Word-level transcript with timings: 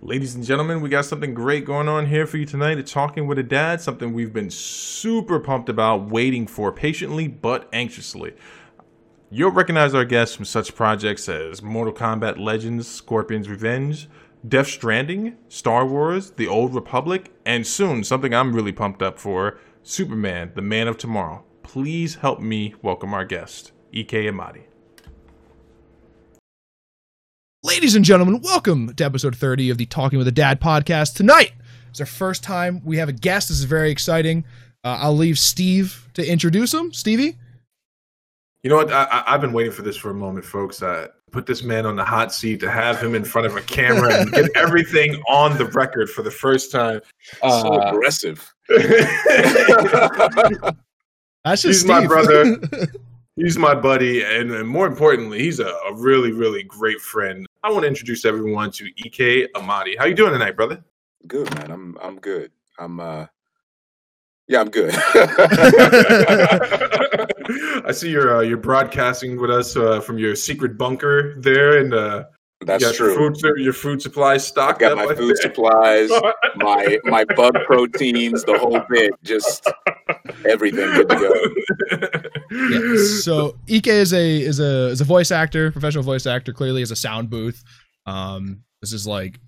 Ladies 0.00 0.36
and 0.36 0.44
gentlemen, 0.44 0.80
we 0.80 0.88
got 0.88 1.06
something 1.06 1.34
great 1.34 1.64
going 1.64 1.88
on 1.88 2.06
here 2.06 2.24
for 2.24 2.36
you 2.36 2.46
tonight. 2.46 2.78
It's 2.78 2.92
Talking 2.92 3.26
with 3.26 3.36
a 3.36 3.42
Dad, 3.42 3.80
something 3.80 4.12
we've 4.12 4.32
been 4.32 4.48
super 4.48 5.40
pumped 5.40 5.68
about, 5.68 6.08
waiting 6.08 6.46
for 6.46 6.70
patiently 6.70 7.26
but 7.26 7.68
anxiously. 7.72 8.34
You'll 9.28 9.50
recognize 9.50 9.94
our 9.94 10.04
guests 10.04 10.36
from 10.36 10.44
such 10.44 10.76
projects 10.76 11.28
as 11.28 11.62
Mortal 11.62 11.92
Kombat 11.92 12.38
Legends, 12.38 12.86
Scorpion's 12.86 13.48
Revenge, 13.48 14.08
Death 14.46 14.68
Stranding, 14.68 15.36
Star 15.48 15.84
Wars, 15.84 16.30
The 16.30 16.46
Old 16.46 16.76
Republic, 16.76 17.32
and 17.44 17.66
soon 17.66 18.04
something 18.04 18.32
I'm 18.32 18.54
really 18.54 18.72
pumped 18.72 19.02
up 19.02 19.18
for 19.18 19.58
Superman, 19.82 20.52
the 20.54 20.62
Man 20.62 20.86
of 20.86 20.96
Tomorrow. 20.96 21.44
Please 21.64 22.14
help 22.14 22.38
me 22.38 22.72
welcome 22.82 23.12
our 23.12 23.24
guest, 23.24 23.72
Ike 23.92 24.12
Amadi. 24.12 24.67
Ladies 27.64 27.96
and 27.96 28.04
gentlemen, 28.04 28.40
welcome 28.40 28.94
to 28.94 29.04
episode 29.04 29.34
30 29.34 29.70
of 29.70 29.78
the 29.78 29.86
Talking 29.86 30.16
with 30.16 30.28
a 30.28 30.32
Dad 30.32 30.60
podcast. 30.60 31.16
Tonight 31.16 31.54
is 31.92 31.98
our 31.98 32.06
first 32.06 32.44
time 32.44 32.80
we 32.84 32.98
have 32.98 33.08
a 33.08 33.12
guest. 33.12 33.48
This 33.48 33.58
is 33.58 33.64
very 33.64 33.90
exciting. 33.90 34.44
Uh, 34.84 34.96
I'll 35.00 35.16
leave 35.16 35.40
Steve 35.40 36.08
to 36.14 36.24
introduce 36.24 36.72
him. 36.72 36.92
Stevie? 36.92 37.36
You 38.62 38.70
know 38.70 38.76
what? 38.76 38.92
I, 38.92 39.24
have 39.26 39.40
been 39.40 39.52
waiting 39.52 39.72
for 39.72 39.82
this 39.82 39.96
for 39.96 40.10
a 40.10 40.14
moment, 40.14 40.44
folks. 40.44 40.82
Uh, 40.82 41.08
put 41.32 41.46
this 41.46 41.64
man 41.64 41.84
on 41.84 41.96
the 41.96 42.04
hot 42.04 42.32
seat 42.32 42.60
to 42.60 42.70
have 42.70 43.02
him 43.02 43.16
in 43.16 43.24
front 43.24 43.48
of 43.48 43.56
a 43.56 43.60
camera 43.62 44.14
and 44.14 44.30
get 44.30 44.48
everything 44.56 45.20
on 45.26 45.58
the 45.58 45.66
record 45.66 46.08
for 46.08 46.22
the 46.22 46.30
first 46.30 46.70
time. 46.70 47.00
Uh, 47.42 47.60
so 47.60 47.82
aggressive. 47.88 48.54
That's 48.68 48.84
just 51.62 51.64
He's 51.64 51.80
Steve. 51.80 51.88
my 51.88 52.06
brother. 52.06 52.56
He's 53.38 53.56
my 53.56 53.72
buddy, 53.74 54.24
and, 54.24 54.50
and 54.50 54.68
more 54.68 54.88
importantly, 54.88 55.38
he's 55.38 55.60
a, 55.60 55.68
a, 55.68 55.94
really, 55.94 56.32
really 56.32 56.64
great 56.64 57.00
friend. 57.00 57.46
I 57.62 57.70
want 57.70 57.84
to 57.84 57.88
introduce 57.88 58.24
everyone 58.24 58.72
to 58.72 58.90
Ike 59.04 59.48
Amadi. 59.54 59.94
How 59.96 60.06
you 60.06 60.14
doing 60.14 60.32
tonight, 60.32 60.56
brother? 60.56 60.82
Good, 61.28 61.54
man. 61.54 61.70
I'm 61.70 61.96
I'm 62.02 62.18
good. 62.18 62.50
I'm 62.80 62.98
uh 62.98 63.26
yeah, 64.48 64.60
I'm 64.60 64.70
good. 64.70 64.92
I 67.84 67.92
see 67.92 68.10
you're 68.10 68.38
uh, 68.38 68.40
you're 68.40 68.56
broadcasting 68.56 69.40
with 69.40 69.50
us 69.50 69.76
uh, 69.76 70.00
from 70.00 70.18
your 70.18 70.34
secret 70.34 70.76
bunker 70.76 71.40
there, 71.40 71.78
and 71.78 71.94
uh, 71.94 72.24
that's 72.60 72.82
you 72.82 72.92
true. 72.92 73.12
Your 73.12 73.34
food, 73.34 73.56
your 73.58 73.72
food 73.72 74.02
supplies 74.02 74.46
stocked. 74.46 74.82
I 74.82 74.88
got 74.88 75.08
my 75.08 75.14
food 75.14 75.36
supplies, 75.38 76.10
my 76.56 76.98
my 77.04 77.24
bug 77.24 77.54
proteins, 77.66 78.44
the 78.44 78.58
whole 78.58 78.80
bit, 78.90 79.12
just 79.22 79.70
everything 80.44 80.92
good 80.92 81.08
to 81.08 81.16
go. 81.16 82.28
Yeah. 82.50 83.04
So 83.20 83.56
Ike 83.70 83.86
is 83.86 84.12
a 84.12 84.40
is 84.40 84.58
a 84.58 84.88
is 84.88 85.00
a 85.00 85.04
voice 85.04 85.30
actor, 85.30 85.70
professional 85.70 86.02
voice 86.02 86.26
actor. 86.26 86.52
Clearly, 86.52 86.82
is 86.82 86.90
a 86.90 86.96
sound 86.96 87.30
booth. 87.30 87.62
Um, 88.06 88.64
this 88.80 88.92
is 88.92 89.06
like 89.06 89.38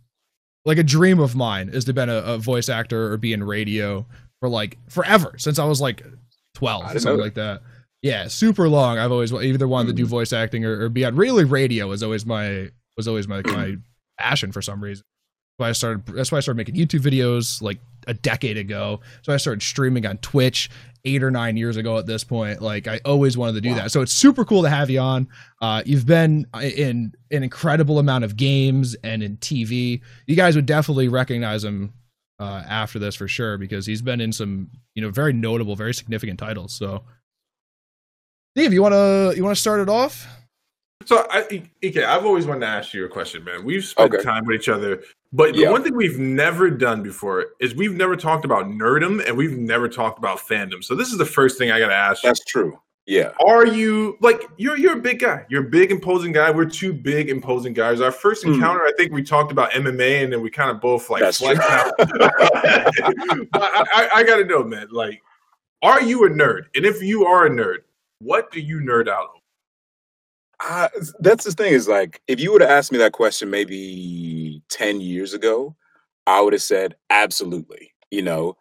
like 0.64 0.78
a 0.78 0.84
dream 0.84 1.18
of 1.18 1.34
mine 1.34 1.70
is 1.70 1.84
to 1.86 1.92
be 1.92 2.00
a, 2.02 2.22
a 2.22 2.38
voice 2.38 2.68
actor 2.68 3.12
or 3.12 3.16
be 3.16 3.32
in 3.32 3.42
radio 3.42 4.06
for 4.38 4.48
like 4.48 4.78
forever 4.88 5.34
since 5.38 5.58
I 5.58 5.64
was 5.64 5.80
like 5.80 6.04
twelve, 6.54 6.94
or 6.94 6.98
something 7.00 7.20
like 7.20 7.34
that. 7.34 7.62
Yeah, 8.02 8.28
super 8.28 8.68
long. 8.68 8.98
I've 8.98 9.12
always 9.12 9.32
either 9.32 9.68
wanted 9.68 9.88
to 9.88 9.94
do 9.94 10.06
mm. 10.06 10.10
voice 10.10 10.32
acting 10.32 10.64
or, 10.64 10.84
or 10.84 10.88
be 10.88 11.04
on. 11.04 11.16
Really, 11.16 11.44
radio 11.44 11.90
is 11.92 12.02
always 12.02 12.24
my 12.24 12.70
was 12.96 13.08
always 13.08 13.28
my 13.28 13.42
my 13.46 13.76
passion 14.18 14.52
for 14.52 14.62
some 14.62 14.82
reason. 14.82 15.04
So 15.60 15.66
I 15.66 15.72
started. 15.72 16.06
That's 16.06 16.32
why 16.32 16.38
I 16.38 16.40
started 16.40 16.56
making 16.56 16.74
YouTube 16.74 17.02
videos 17.02 17.60
like 17.60 17.80
a 18.06 18.14
decade 18.14 18.56
ago. 18.56 19.00
So 19.20 19.34
I 19.34 19.36
started 19.36 19.62
streaming 19.62 20.06
on 20.06 20.16
Twitch 20.18 20.70
eight 21.04 21.22
or 21.22 21.30
nine 21.30 21.58
years 21.58 21.76
ago. 21.76 21.98
At 21.98 22.06
this 22.06 22.24
point, 22.24 22.62
like 22.62 22.88
I 22.88 23.00
always 23.04 23.36
wanted 23.36 23.56
to 23.56 23.60
do 23.60 23.70
wow. 23.70 23.74
that. 23.76 23.92
So 23.92 24.00
it's 24.00 24.12
super 24.12 24.46
cool 24.46 24.62
to 24.62 24.70
have 24.70 24.88
you 24.88 25.00
on. 25.00 25.28
Uh, 25.60 25.82
you've 25.84 26.06
been 26.06 26.46
in 26.62 27.12
an 27.30 27.42
incredible 27.42 27.98
amount 27.98 28.24
of 28.24 28.36
games 28.36 28.96
and 29.04 29.22
in 29.22 29.36
TV. 29.36 30.00
You 30.26 30.34
guys 30.34 30.56
would 30.56 30.64
definitely 30.64 31.08
recognize 31.08 31.62
him 31.62 31.92
uh, 32.38 32.62
after 32.66 32.98
this 32.98 33.14
for 33.14 33.28
sure 33.28 33.58
because 33.58 33.84
he's 33.84 34.00
been 34.00 34.22
in 34.22 34.32
some 34.32 34.70
you 34.94 35.02
know 35.02 35.10
very 35.10 35.34
notable, 35.34 35.76
very 35.76 35.92
significant 35.92 36.38
titles. 36.38 36.72
So, 36.72 37.04
Steve, 38.56 38.72
you 38.72 38.80
want 38.80 38.94
to 38.94 39.34
you 39.36 39.44
want 39.44 39.54
to 39.54 39.60
start 39.60 39.80
it 39.80 39.90
off? 39.90 40.26
So, 41.06 41.26
I, 41.30 41.62
okay, 41.82 42.04
I've 42.04 42.26
always 42.26 42.46
wanted 42.46 42.60
to 42.60 42.66
ask 42.66 42.92
you 42.92 43.06
a 43.06 43.08
question, 43.08 43.42
man. 43.42 43.64
We've 43.64 43.84
spent 43.84 44.14
okay. 44.14 44.22
time 44.22 44.44
with 44.44 44.56
each 44.56 44.68
other, 44.68 45.02
but 45.32 45.54
the 45.54 45.66
one 45.68 45.82
thing 45.82 45.96
we've 45.96 46.18
never 46.18 46.70
done 46.70 47.02
before 47.02 47.46
is 47.58 47.74
we've 47.74 47.94
never 47.94 48.16
talked 48.16 48.44
about 48.44 48.66
nerdom 48.66 49.26
and 49.26 49.36
we've 49.36 49.56
never 49.56 49.88
talked 49.88 50.18
about 50.18 50.38
fandom. 50.38 50.84
So, 50.84 50.94
this 50.94 51.08
is 51.08 51.16
the 51.16 51.24
first 51.24 51.56
thing 51.56 51.70
I 51.70 51.78
got 51.78 51.88
to 51.88 51.94
ask 51.94 52.22
you. 52.22 52.28
That's 52.28 52.44
true. 52.44 52.78
Yeah. 53.06 53.32
Are 53.44 53.66
you 53.66 54.18
like 54.20 54.42
you're 54.56 54.76
you're 54.76 54.98
a 54.98 55.00
big 55.00 55.20
guy? 55.20 55.44
You're 55.48 55.66
a 55.66 55.70
big 55.70 55.90
imposing 55.90 56.32
guy. 56.32 56.50
We're 56.50 56.66
two 56.66 56.92
big 56.92 57.28
imposing 57.28 57.72
guys. 57.72 58.00
Our 58.00 58.12
first 58.12 58.44
hmm. 58.44 58.52
encounter, 58.54 58.80
mm. 58.80 58.88
I 58.88 58.92
think 58.96 59.12
we 59.12 59.22
talked 59.22 59.50
about 59.50 59.72
MMA, 59.72 60.22
and 60.22 60.32
then 60.32 60.42
we 60.42 60.50
kind 60.50 60.70
of 60.70 60.80
both 60.80 61.10
like 61.10 61.22
flexed 61.34 61.62
out. 61.62 61.92
I, 61.98 63.44
I, 63.54 64.08
I 64.14 64.22
got 64.22 64.36
to 64.36 64.44
know, 64.44 64.62
man. 64.62 64.88
Like, 64.92 65.20
are 65.82 66.00
you 66.02 66.26
a 66.26 66.30
nerd? 66.30 66.66
And 66.76 66.84
if 66.84 67.02
you 67.02 67.24
are 67.24 67.46
a 67.46 67.50
nerd, 67.50 67.78
what 68.20 68.52
do 68.52 68.60
you 68.60 68.78
nerd 68.78 69.08
out 69.08 69.39
uh, 70.68 70.88
that's 71.20 71.44
the 71.44 71.52
thing 71.52 71.72
is 71.72 71.88
like 71.88 72.20
if 72.28 72.40
you 72.40 72.52
would 72.52 72.60
have 72.60 72.70
asked 72.70 72.92
me 72.92 72.98
that 72.98 73.12
question 73.12 73.50
maybe 73.50 74.62
10 74.70 75.00
years 75.00 75.34
ago 75.34 75.74
i 76.26 76.40
would 76.40 76.52
have 76.52 76.62
said 76.62 76.96
absolutely 77.10 77.92
you 78.10 78.22
know? 78.22 78.56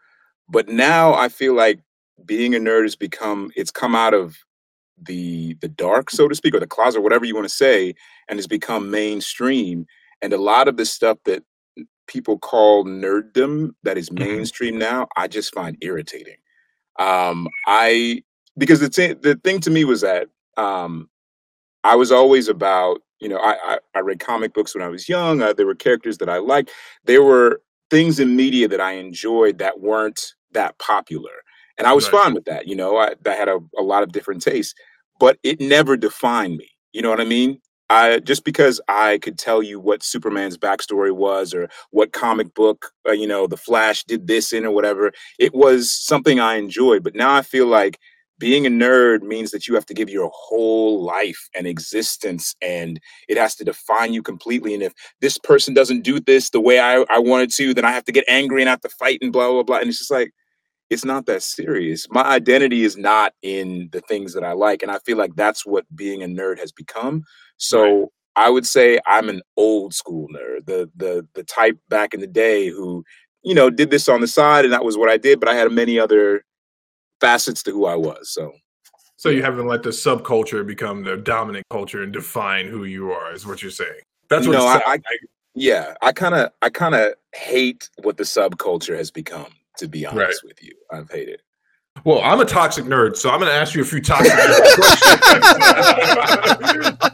But 0.47 0.69
now 0.69 1.13
i 1.13 1.29
feel 1.29 1.53
like 1.53 1.79
being 2.25 2.55
a 2.55 2.59
nerd 2.59 2.83
has 2.83 2.95
become 2.95 3.51
it's 3.55 3.71
come 3.71 3.95
out 3.95 4.13
of 4.13 4.37
the 5.01 5.53
the 5.61 5.69
dark 5.69 6.09
so 6.09 6.27
to 6.27 6.35
speak 6.35 6.53
or 6.53 6.59
the 6.59 6.67
closet 6.67 6.99
whatever 7.01 7.23
you 7.23 7.33
want 7.33 7.47
to 7.47 7.53
say 7.53 7.93
and 8.27 8.37
has 8.37 8.47
become 8.47 8.91
mainstream. 8.91 9.85
And 10.21 10.33
a 10.33 10.37
lot 10.37 10.67
of 10.67 10.75
the 10.75 10.85
stuff 10.85 11.17
that 11.25 11.43
people 12.07 12.37
call 12.37 12.83
nerddom 12.83 13.71
that 13.83 13.97
is 13.97 14.09
mm-hmm. 14.09 14.25
mainstream 14.25 14.77
now 14.77 15.07
i 15.15 15.27
just 15.27 15.53
find 15.53 15.77
irritating. 15.81 16.37
Um 16.97 17.47
i 17.67 18.23
because 18.57 18.79
the, 18.79 18.89
t- 18.89 19.13
the 19.13 19.35
thing 19.35 19.59
to 19.61 19.69
me 19.69 19.85
was 19.85 20.01
that 20.01 20.27
um 20.57 21.09
i 21.83 21.95
was 21.95 22.11
always 22.11 22.47
about 22.47 23.01
you 23.19 23.29
know 23.29 23.37
i 23.37 23.57
i, 23.63 23.77
I 23.95 23.99
read 23.99 24.19
comic 24.19 24.53
books 24.53 24.75
when 24.75 24.83
i 24.83 24.89
was 24.89 25.09
young 25.09 25.41
uh, 25.41 25.53
there 25.53 25.65
were 25.65 25.75
characters 25.75 26.17
that 26.19 26.29
i 26.29 26.37
liked 26.37 26.71
there 27.05 27.23
were 27.23 27.61
things 27.89 28.19
in 28.19 28.35
media 28.35 28.67
that 28.67 28.81
i 28.81 28.93
enjoyed 28.93 29.57
that 29.57 29.79
weren't 29.79 30.33
that 30.51 30.77
popular 30.79 31.31
and 31.79 31.87
I 31.87 31.93
was 31.93 32.11
right. 32.11 32.23
fine 32.23 32.33
with 32.33 32.45
that. 32.45 32.67
You 32.67 32.75
know, 32.75 32.97
I, 32.97 33.13
I 33.25 33.33
had 33.33 33.47
a, 33.47 33.57
a 33.77 33.81
lot 33.81 34.03
of 34.03 34.11
different 34.11 34.41
tastes, 34.41 34.75
but 35.19 35.39
it 35.43 35.61
never 35.61 35.95
defined 35.95 36.57
me. 36.57 36.69
You 36.91 37.01
know 37.01 37.09
what 37.09 37.21
I 37.21 37.25
mean? 37.25 37.61
I 37.89 38.19
just 38.19 38.43
because 38.43 38.79
I 38.87 39.17
could 39.19 39.39
tell 39.39 39.63
you 39.63 39.79
what 39.79 40.03
Superman's 40.03 40.57
backstory 40.57 41.11
was 41.11 41.53
or 41.53 41.69
what 41.89 42.11
comic 42.11 42.53
book, 42.53 42.91
uh, 43.07 43.13
you 43.13 43.25
know, 43.25 43.47
the 43.47 43.57
Flash 43.57 44.03
did 44.03 44.27
this 44.27 44.53
in 44.53 44.65
or 44.65 44.71
whatever, 44.71 45.11
it 45.39 45.55
was 45.55 45.91
something 45.91 46.39
I 46.39 46.55
enjoyed. 46.55 47.03
But 47.03 47.15
now 47.15 47.33
I 47.33 47.41
feel 47.41 47.65
like 47.65 47.97
being 48.39 48.65
a 48.65 48.69
nerd 48.69 49.21
means 49.21 49.51
that 49.51 49.67
you 49.67 49.75
have 49.75 49.85
to 49.85 49.93
give 49.93 50.09
your 50.09 50.31
whole 50.33 51.03
life 51.03 51.49
and 51.53 51.67
existence 51.67 52.55
and 52.61 52.99
it 53.27 53.37
has 53.37 53.53
to 53.55 53.65
define 53.65 54.13
you 54.13 54.23
completely. 54.23 54.73
And 54.73 54.81
if 54.81 54.93
this 55.21 55.37
person 55.37 55.73
doesn't 55.73 56.01
do 56.01 56.19
this 56.19 56.49
the 56.49 56.61
way 56.61 56.79
I, 56.79 57.05
I 57.09 57.19
wanted 57.19 57.51
to, 57.55 57.73
then 57.73 57.85
I 57.85 57.91
have 57.91 58.05
to 58.05 58.11
get 58.11 58.23
angry 58.27 58.61
and 58.61 58.69
I 58.69 58.71
have 58.71 58.81
to 58.81 58.89
fight 58.89 59.19
and 59.21 59.31
blah, 59.31 59.51
blah, 59.51 59.63
blah. 59.63 59.77
And 59.77 59.89
it's 59.89 59.99
just 59.99 60.09
like, 60.09 60.31
it's 60.89 61.05
not 61.05 61.25
that 61.27 61.43
serious. 61.43 62.07
My 62.09 62.23
identity 62.23 62.83
is 62.83 62.97
not 62.97 63.33
in 63.43 63.89
the 63.91 64.01
things 64.01 64.33
that 64.33 64.43
I 64.43 64.53
like. 64.53 64.81
And 64.81 64.91
I 64.91 64.99
feel 64.99 65.17
like 65.17 65.35
that's 65.35 65.65
what 65.65 65.85
being 65.95 66.23
a 66.23 66.25
nerd 66.25 66.59
has 66.59 66.71
become. 66.71 67.23
So 67.57 67.99
right. 67.99 68.07
I 68.37 68.49
would 68.49 68.65
say 68.65 68.99
I'm 69.05 69.29
an 69.29 69.41
old 69.57 69.93
school 69.93 70.27
nerd, 70.33 70.65
the 70.65 70.89
the 70.95 71.27
the 71.35 71.43
type 71.43 71.77
back 71.89 72.13
in 72.13 72.21
the 72.21 72.27
day 72.27 72.69
who, 72.69 73.03
you 73.43 73.53
know, 73.53 73.69
did 73.69 73.91
this 73.91 74.09
on 74.09 74.21
the 74.21 74.27
side 74.27 74.65
and 74.65 74.73
that 74.73 74.83
was 74.83 74.97
what 74.97 75.09
I 75.09 75.17
did, 75.17 75.39
but 75.39 75.49
I 75.49 75.53
had 75.53 75.71
many 75.71 75.99
other 75.99 76.43
facets 77.19 77.63
to 77.63 77.71
who 77.71 77.85
I 77.85 77.95
was. 77.95 78.31
So 78.31 78.53
so 79.17 79.29
you 79.29 79.43
haven't 79.43 79.67
let 79.67 79.83
the 79.83 79.89
subculture 79.89 80.65
become 80.65 81.03
the 81.03 81.17
dominant 81.17 81.65
culture 81.69 82.03
and 82.03 82.13
define 82.13 82.67
who 82.67 82.85
you 82.85 83.11
are, 83.11 83.33
is 83.33 83.45
what 83.45 83.61
you're 83.61 83.69
saying. 83.69 83.99
That's 84.29 84.47
what 84.47 84.53
no, 84.53 84.65
I, 84.65 84.81
I, 84.85 84.99
yeah, 85.55 85.95
I 86.01 86.13
kind 86.13 86.35
of 86.35 86.51
I 86.61 86.69
kind 86.69 86.95
of 86.95 87.15
hate 87.33 87.89
what 88.03 88.15
the 88.15 88.23
subculture 88.23 88.95
has 88.95 89.11
become 89.11 89.51
to 89.77 89.87
be 89.87 90.05
honest 90.05 90.43
right. 90.43 90.47
with 90.47 90.63
you. 90.63 90.73
I've 90.91 91.09
hated. 91.09 91.41
Well, 92.05 92.21
I'm 92.23 92.39
a 92.39 92.45
toxic 92.45 92.85
nerd, 92.85 93.17
so 93.17 93.29
I'm 93.29 93.39
going 93.39 93.51
to 93.51 93.57
ask 93.57 93.75
you 93.75 93.81
a 93.81 93.85
few 93.85 94.01
toxic 94.01 94.31
questions. 94.75 95.19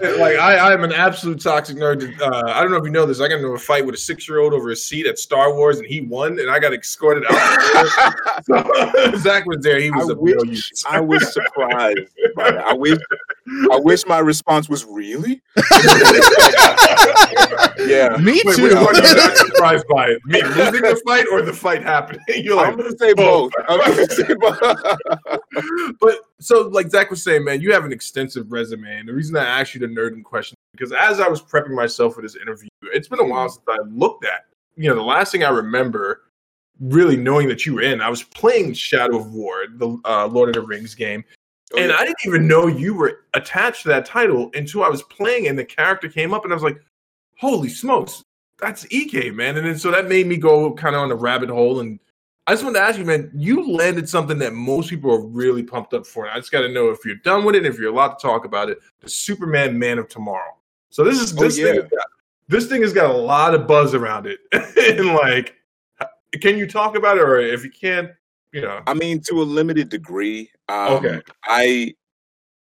like 0.20 0.38
I, 0.38 0.74
I'm 0.74 0.84
an 0.84 0.92
absolute 0.92 1.42
toxic 1.42 1.78
nerd. 1.78 2.20
Uh, 2.20 2.44
I 2.48 2.62
don't 2.62 2.72
know 2.72 2.78
if 2.78 2.84
you 2.84 2.92
know 2.92 3.06
this. 3.06 3.20
I 3.20 3.28
got 3.28 3.38
into 3.38 3.48
a 3.50 3.58
fight 3.58 3.86
with 3.86 3.96
a 3.96 3.98
six 3.98 4.28
year 4.28 4.40
old 4.40 4.54
over 4.54 4.70
a 4.70 4.76
seat 4.76 5.08
at 5.08 5.18
Star 5.18 5.54
Wars, 5.54 5.80
and 5.80 5.88
he 5.88 6.02
won, 6.02 6.40
and 6.40 6.50
I 6.50 6.60
got 6.60 6.74
escorted 6.74 7.24
out. 7.30 8.44
so, 8.44 9.18
Zach 9.18 9.46
was 9.46 9.60
there. 9.62 9.80
He 9.80 9.90
was 9.92 10.10
I 10.10 10.14
a 10.14 10.16
wish, 10.16 10.72
I 10.90 11.00
was 11.00 11.34
surprised. 11.34 12.00
By 12.36 12.52
that. 12.52 12.66
I 12.66 12.74
wish. 12.74 13.00
I 13.72 13.78
wish 13.78 14.06
my 14.08 14.20
response 14.20 14.68
was 14.70 14.86
really. 14.86 15.42
yeah, 17.86 18.18
me 18.18 18.42
too. 18.42 18.48
Wait, 18.48 18.58
you 18.60 19.36
surprised 19.36 19.86
by 19.88 20.08
it? 20.08 20.20
Me 20.26 20.42
losing 20.42 20.82
the 20.82 21.00
fight 21.06 21.26
or 21.32 21.42
the 21.42 21.54
fight 21.54 21.84
happening? 21.84 22.22
You're 22.28 22.56
like, 22.56 22.70
I'm 22.70 22.78
going 22.78 22.92
to 22.92 22.98
say 22.98 23.14
both. 23.14 23.52
I'm 23.70 23.80
going 23.80 24.08
to 24.08 24.16
say 24.16 24.34
both. 24.34 24.60
but 26.00 26.20
so, 26.40 26.68
like 26.68 26.90
Zach 26.90 27.10
was 27.10 27.24
saying, 27.24 27.44
man, 27.44 27.62
you 27.62 27.74
have 27.74 27.86
an 27.86 27.92
extensive 27.92 28.52
resume, 28.52 29.00
and 29.00 29.08
the 29.08 29.14
reason 29.14 29.36
I 29.38 29.46
asked 29.46 29.74
you 29.74 29.80
the 29.80 29.88
nerding 29.88 30.24
question 30.24 30.56
because 30.74 30.92
as 30.92 31.20
I 31.20 31.28
was 31.28 31.42
prepping 31.42 31.74
myself 31.74 32.16
for 32.16 32.22
this 32.22 32.36
interview, 32.36 32.70
it's 32.82 33.08
been 33.08 33.20
a 33.20 33.26
while 33.26 33.48
since 33.50 33.64
I 33.68 33.78
looked 33.88 34.26
at 34.26 34.46
you 34.76 34.90
know, 34.90 34.96
the 34.96 35.02
last 35.02 35.32
thing 35.32 35.44
I 35.44 35.50
remember 35.50 36.24
really 36.80 37.16
knowing 37.16 37.48
that 37.48 37.66
you 37.66 37.76
were 37.76 37.82
in, 37.82 38.02
I 38.02 38.10
was 38.10 38.24
playing 38.24 38.74
Shadow 38.74 39.18
of 39.18 39.34
War, 39.34 39.66
the 39.70 39.98
uh, 40.04 40.28
Lord 40.28 40.50
of 40.50 40.56
the 40.56 40.62
Rings 40.62 40.94
game, 40.94 41.24
Oh, 41.74 41.80
and 41.80 41.90
yeah. 41.90 41.98
I 41.98 42.04
didn't 42.06 42.26
even 42.26 42.48
know 42.48 42.68
you 42.68 42.94
were 42.94 43.22
attached 43.34 43.84
to 43.84 43.88
that 43.90 44.06
title 44.06 44.52
until 44.54 44.84
I 44.84 44.90
was 44.90 45.02
playing 45.04 45.48
and 45.48 45.58
the 45.58 45.66
character 45.66 46.08
came 46.08 46.32
up, 46.32 46.44
and 46.44 46.54
I 46.54 46.56
was 46.56 46.64
like, 46.64 46.80
"Holy 47.40 47.70
smokes, 47.70 48.22
that's 48.60 48.86
Ike, 48.94 49.34
man!" 49.34 49.58
And 49.58 49.66
then 49.66 49.78
so 49.78 49.90
that 49.90 50.08
made 50.08 50.28
me 50.28 50.38
go 50.38 50.74
kind 50.74 50.96
of 50.96 51.02
on 51.02 51.12
a 51.12 51.16
rabbit 51.16 51.50
hole. 51.50 51.80
And 51.80 52.00
I 52.48 52.54
just 52.54 52.64
wanted 52.64 52.80
to 52.80 52.86
ask 52.86 53.00
you, 53.00 53.06
man, 53.06 53.32
you 53.34 53.72
landed 53.76 54.08
something 54.08 54.38
that 54.40 54.54
most 54.54 54.90
people 54.90 55.12
are 55.12 55.26
really 55.26 55.64
pumped 55.64 55.94
up 55.96 56.06
for. 56.06 56.26
And 56.26 56.34
I 56.34 56.38
just 56.38 56.52
got 56.52 56.62
to 56.62 56.70
know 56.70 56.90
if 56.90 57.00
you're 57.04 57.16
done 57.16 57.44
with 57.44 57.56
it, 57.56 57.60
and 57.66 57.68
if 57.68 57.80
you're 57.80 57.92
allowed 57.92 58.16
to 58.20 58.22
talk 58.28 58.46
about 58.46 58.70
it. 58.70 58.78
The 59.02 59.10
Superman 59.10 59.78
Man 59.80 59.98
of 59.98 60.08
Tomorrow. 60.10 60.56
So 60.90 61.04
this 61.04 61.20
is 61.20 61.36
Oh, 61.38 61.42
this 61.42 61.56
thing. 61.58 61.66
yeah. 61.76 61.82
Has 61.82 61.90
got, 61.90 62.06
this 62.48 62.68
thing 62.68 62.82
has 62.84 62.94
got 62.94 63.10
a 63.10 63.18
lot 63.18 63.56
of 63.56 63.68
buzz 63.68 63.96
around 63.96 64.28
it, 64.28 64.40
and 64.98 65.08
like, 65.16 65.56
can 66.42 66.58
you 66.58 66.68
talk 66.68 66.96
about 66.96 67.18
it, 67.18 67.24
or 67.24 67.40
if 67.40 67.64
you 67.64 67.72
can't, 67.72 68.12
you 68.52 68.62
know, 68.62 68.82
I 68.86 68.94
mean, 68.94 69.20
to 69.22 69.42
a 69.42 69.44
limited 69.44 69.90
degree. 69.90 70.52
Um, 70.70 70.94
Okay. 70.94 71.22
I 71.46 71.96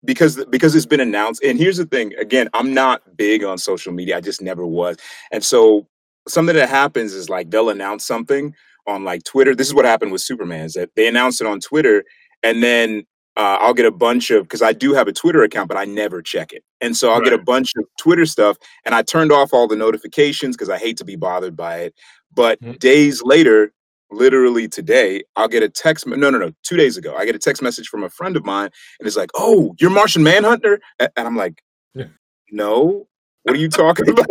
because 0.04 0.44
because 0.46 0.74
it's 0.74 0.86
been 0.86 1.00
announced. 1.00 1.42
And 1.42 1.58
here's 1.58 1.76
the 1.76 1.86
thing. 1.86 2.14
Again, 2.16 2.48
I'm 2.54 2.74
not 2.74 3.16
big 3.16 3.44
on 3.44 3.58
social 3.58 3.92
media. 3.92 4.16
I 4.16 4.20
just 4.20 4.42
never 4.42 4.66
was. 4.66 4.96
And 5.32 5.44
so 5.44 5.86
something 6.26 6.54
that 6.56 6.68
happens 6.68 7.12
is 7.14 7.28
like 7.28 7.50
they'll 7.50 7.70
announce 7.70 8.04
something 8.04 8.54
on 8.88 9.04
like 9.04 9.22
Twitter. 9.24 9.54
This 9.54 9.68
is 9.68 9.74
what 9.74 9.84
happened 9.84 10.10
with 10.10 10.22
Superman. 10.22 10.64
Is 10.64 10.72
that 10.74 10.90
they 10.96 11.06
announced 11.06 11.40
it 11.40 11.46
on 11.46 11.60
Twitter, 11.60 12.02
and 12.42 12.62
then 12.62 13.04
uh, 13.36 13.58
I'll 13.60 13.74
get 13.74 13.86
a 13.86 13.92
bunch 13.92 14.30
of 14.30 14.42
because 14.44 14.62
I 14.62 14.72
do 14.72 14.94
have 14.94 15.06
a 15.06 15.12
Twitter 15.12 15.42
account, 15.44 15.68
but 15.68 15.76
I 15.76 15.84
never 15.84 16.20
check 16.22 16.52
it. 16.52 16.64
And 16.80 16.96
so 16.96 17.12
I'll 17.12 17.20
get 17.20 17.32
a 17.32 17.38
bunch 17.38 17.72
of 17.76 17.84
Twitter 17.98 18.26
stuff, 18.26 18.56
and 18.84 18.94
I 18.96 19.02
turned 19.02 19.30
off 19.30 19.52
all 19.52 19.68
the 19.68 19.76
notifications 19.76 20.56
because 20.56 20.70
I 20.70 20.78
hate 20.78 20.96
to 20.96 21.04
be 21.04 21.14
bothered 21.14 21.56
by 21.56 21.76
it. 21.78 21.94
But 22.34 22.60
Mhm. 22.60 22.78
days 22.80 23.22
later, 23.22 23.72
literally 24.10 24.66
today, 24.68 25.22
I'll 25.36 25.48
get 25.48 25.62
a 25.62 25.68
text. 25.68 26.06
me- 26.06 26.16
No, 26.16 26.30
no, 26.30 26.38
no. 26.38 26.50
Two 26.64 26.76
days 26.76 26.96
ago, 26.96 27.14
I 27.16 27.26
get 27.26 27.36
a 27.36 27.38
text 27.38 27.62
message 27.62 27.88
from 27.88 28.02
a 28.02 28.08
friend 28.10 28.36
of 28.36 28.44
mine, 28.44 28.70
and 28.98 29.06
it's 29.06 29.16
like, 29.16 29.30
"Oh, 29.36 29.74
you're 29.78 29.90
Martian 29.90 30.22
Manhunter," 30.22 30.80
and 30.98 31.10
I'm 31.16 31.36
like, 31.36 31.62
Yeah. 31.94 32.06
"No, 32.50 33.06
what 33.42 33.56
are 33.56 33.58
you 33.58 33.68
talking 33.68 34.08
about?" 34.08 34.28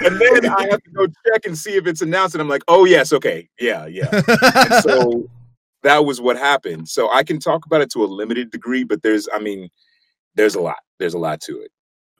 and 0.00 0.20
then 0.20 0.46
I 0.46 0.68
have 0.70 0.82
to 0.82 0.90
go 0.94 1.06
check 1.26 1.46
and 1.46 1.56
see 1.56 1.76
if 1.76 1.86
it's 1.86 2.02
announced, 2.02 2.34
and 2.34 2.42
I'm 2.42 2.48
like, 2.48 2.62
"Oh 2.68 2.84
yes, 2.84 3.12
okay, 3.12 3.48
yeah, 3.60 3.86
yeah." 3.86 4.08
And 4.12 4.82
so 4.84 5.28
that 5.82 6.04
was 6.04 6.20
what 6.20 6.36
happened. 6.36 6.88
So 6.88 7.10
I 7.12 7.22
can 7.24 7.38
talk 7.38 7.66
about 7.66 7.80
it 7.80 7.90
to 7.92 8.04
a 8.04 8.06
limited 8.06 8.50
degree, 8.50 8.84
but 8.84 9.02
there's, 9.02 9.28
I 9.34 9.38
mean, 9.38 9.68
there's 10.34 10.54
a 10.54 10.60
lot. 10.60 10.78
There's 10.98 11.14
a 11.14 11.18
lot 11.18 11.40
to 11.42 11.60
it. 11.60 11.70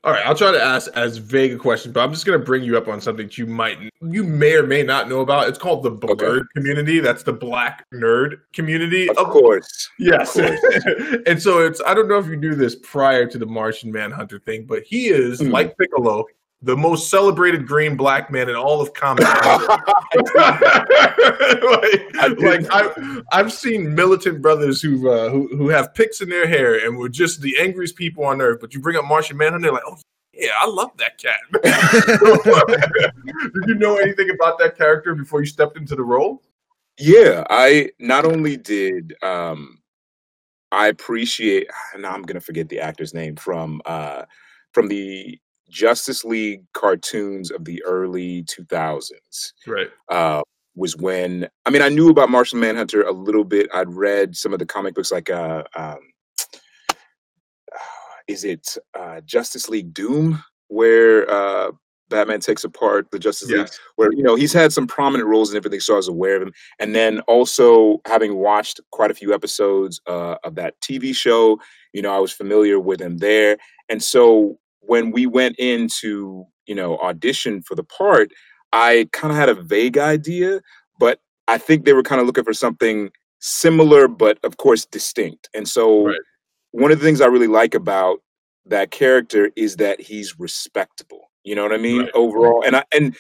All 0.05 0.11
right, 0.13 0.27
I'll 0.27 0.35
try 0.35 0.51
to 0.51 0.61
ask 0.61 0.91
as 0.97 1.19
vague 1.19 1.53
a 1.53 1.57
question, 1.57 1.93
but 1.93 2.01
I'm 2.01 2.13
just 2.13 2.27
going 2.27 2.37
to 2.39 2.45
bring 2.45 2.65
you 2.65 2.77
up 2.77 2.89
on 2.89 3.01
something 3.01 3.27
that 3.27 3.39
you 3.39 3.47
might, 3.47 3.79
you 4.01 4.25
may 4.25 4.55
or 4.55 4.67
may 4.67 4.83
not 4.83 5.09
know 5.09 5.21
about. 5.21 5.47
It's 5.49 5.59
called 5.59 5.85
the 5.85 5.93
Okay. 5.93 6.25
blerd 6.25 6.47
community. 6.57 6.99
That's 6.99 7.23
the 7.23 7.33
black 7.33 7.87
nerd 7.95 8.39
community. 8.53 9.09
Of 9.11 9.29
course. 9.29 9.89
Yes. 10.01 10.37
Of 10.37 10.45
and 11.27 11.41
so 11.41 11.61
it's, 11.61 11.81
I 11.87 11.95
don't 11.95 12.09
know 12.09 12.19
if 12.19 12.27
you 12.27 12.35
knew 12.37 12.57
this 12.57 12.75
prior 12.83 13.27
to 13.27 13.39
the 13.39 13.47
Martian 13.47 13.93
Manhunter 13.93 14.41
thing, 14.41 14.65
but 14.67 14.83
he 14.83 15.07
is, 15.07 15.41
Hmm. 15.41 15.51
like 15.53 15.79
Piccolo, 15.79 16.25
the 16.63 16.77
most 16.77 17.11
celebrated 17.11 17.67
green 17.67 17.97
black 17.97 18.31
man 18.31 18.49
in 18.49 18.55
all 18.55 18.81
of 18.81 18.95
comics. 18.95 19.29
like, 20.35 20.49
like 22.39 22.67
I, 22.71 23.23
I've 23.33 23.53
seen 23.53 23.95
militant 23.95 24.41
brothers 24.41 24.81
who, 24.81 25.11
uh, 25.11 25.31
who 25.31 25.49
who 25.57 25.69
have 25.69 25.95
picks 25.95 26.21
in 26.21 26.29
their 26.29 26.47
hair 26.47 26.87
and 26.87 26.97
were 26.97 27.09
just 27.09 27.41
the 27.41 27.57
angriest 27.61 27.97
people 27.97 28.25
on 28.25 28.41
earth. 28.41 28.59
But 28.61 28.75
you 28.75 28.81
bring 28.81 28.97
up 28.97 29.05
Martian 29.05 29.37
Manhunter, 29.37 29.63
they're 29.63 29.73
like, 29.73 29.83
oh 29.87 29.97
yeah, 30.35 30.53
I 30.59 30.67
love 30.67 30.91
that 30.97 31.19
cat. 31.19 31.41
Did 33.55 33.69
you 33.69 33.75
know 33.75 33.97
anything 33.97 34.31
about 34.31 34.59
that 34.61 34.79
character 34.79 35.15
before 35.15 35.41
you 35.41 35.47
stepped 35.47 35.77
into 35.77 35.95
the 35.95 36.03
role? 36.03 36.43
Yeah, 36.99 37.45
I 37.51 37.91
not 37.99 38.25
only 38.25 38.57
did 38.57 39.15
um 39.23 39.79
I 40.71 40.89
appreciate 40.89 41.69
now 41.99 42.13
I'm 42.13 42.23
gonna 42.23 42.41
forget 42.41 42.69
the 42.69 42.81
actor's 42.81 43.15
name 43.15 43.37
from 43.37 43.83
uh 43.85 44.23
from 44.73 44.89
the 44.89 45.39
Justice 45.73 46.23
League 46.23 46.63
cartoons 46.75 47.51
of 47.51 47.65
the 47.65 47.83
early 47.85 48.45
2000s. 48.45 49.53
Right. 49.67 49.89
Uh 50.09 50.43
was 50.75 50.97
when 50.97 51.49
I 51.67 51.71
mean 51.71 51.83
I 51.83 51.89
knew 51.89 52.11
about 52.11 52.31
Martian 52.31 52.61
Manhunter 52.61 53.03
a 53.03 53.13
little 53.13 53.45
bit. 53.45 53.69
I'd 53.75 53.93
read 53.93 54.37
some 54.37 54.53
of 54.53 54.59
the 54.59 54.67
comic 54.67 54.95
books 54.95 55.11
like 55.11 55.31
uh 55.31 55.65
um 55.75 55.99
is 58.29 58.45
it 58.45 58.77
uh 58.99 59.23
Justice 59.23 59.69
League 59.69 59.95
Doom 59.95 60.43
where 60.69 61.29
uh 61.31 61.73
Batman 62.11 62.41
takes 62.41 62.63
apart 62.63 63.11
the 63.11 63.19
Justice 63.19 63.49
League 63.49 63.69
where 63.97 64.13
you 64.13 64.23
know 64.23 64.35
he's 64.35 64.53
had 64.53 64.71
some 64.71 64.87
prominent 64.87 65.29
roles 65.29 65.49
and 65.49 65.57
everything, 65.57 65.81
so 65.81 65.95
I 65.95 65.97
was 65.97 66.09
aware 66.09 66.37
of 66.37 66.43
him. 66.43 66.53
And 66.79 66.95
then 66.95 67.21
also 67.21 68.03
having 68.07 68.37
watched 68.37 68.81
quite 68.91 69.11
a 69.11 69.15
few 69.15 69.33
episodes 69.33 69.99
uh, 70.07 70.37
of 70.45 70.55
that 70.57 70.79
TV 70.83 71.17
show, 71.17 71.59
you 71.95 72.03
know, 72.03 72.15
I 72.15 72.19
was 72.19 72.31
familiar 72.31 72.79
with 72.79 73.01
him 73.01 73.17
there. 73.17 73.57
And 73.89 74.03
so 74.03 74.59
when 74.83 75.11
we 75.13 75.27
went 75.27 75.57
into 75.59 76.45
you 76.67 76.75
know 76.75 76.99
audition 76.99 77.63
for 77.63 77.75
the 77.75 77.85
part, 77.85 78.31
I 78.73 79.09
kind 79.13 79.33
of 79.33 79.39
had 79.39 79.49
a 79.49 79.55
vague 79.55 79.99
idea, 79.99 80.61
but 80.99 81.21
I 81.49 81.59
think 81.59 81.85
they 81.85 81.93
were 81.93 82.03
kind 82.03 82.21
of 82.21 82.27
looking 82.27 82.45
for 82.45 82.55
something 82.55 83.11
similar, 83.41 84.07
but 84.09 84.39
of 84.45 84.57
course 84.59 84.85
distinct. 84.87 85.49
And 85.55 85.69
so 85.69 86.07
Right. 86.07 86.21
one 86.71 86.93
of 86.93 86.99
the 87.01 87.05
things 87.05 87.21
I 87.21 87.27
really 87.27 87.49
like 87.49 87.75
about 87.75 88.21
that 88.67 88.91
character 88.93 89.51
is 89.57 89.77
that 89.77 90.01
he's 90.01 90.39
respectable. 90.39 91.31
You 91.43 91.57
know 91.57 91.63
what 91.65 91.73
I 91.73 91.79
mean? 91.79 92.03
Right. 92.03 92.11
Overall. 92.15 92.63
And 92.65 92.77
I 92.77 92.85
and 92.95 93.17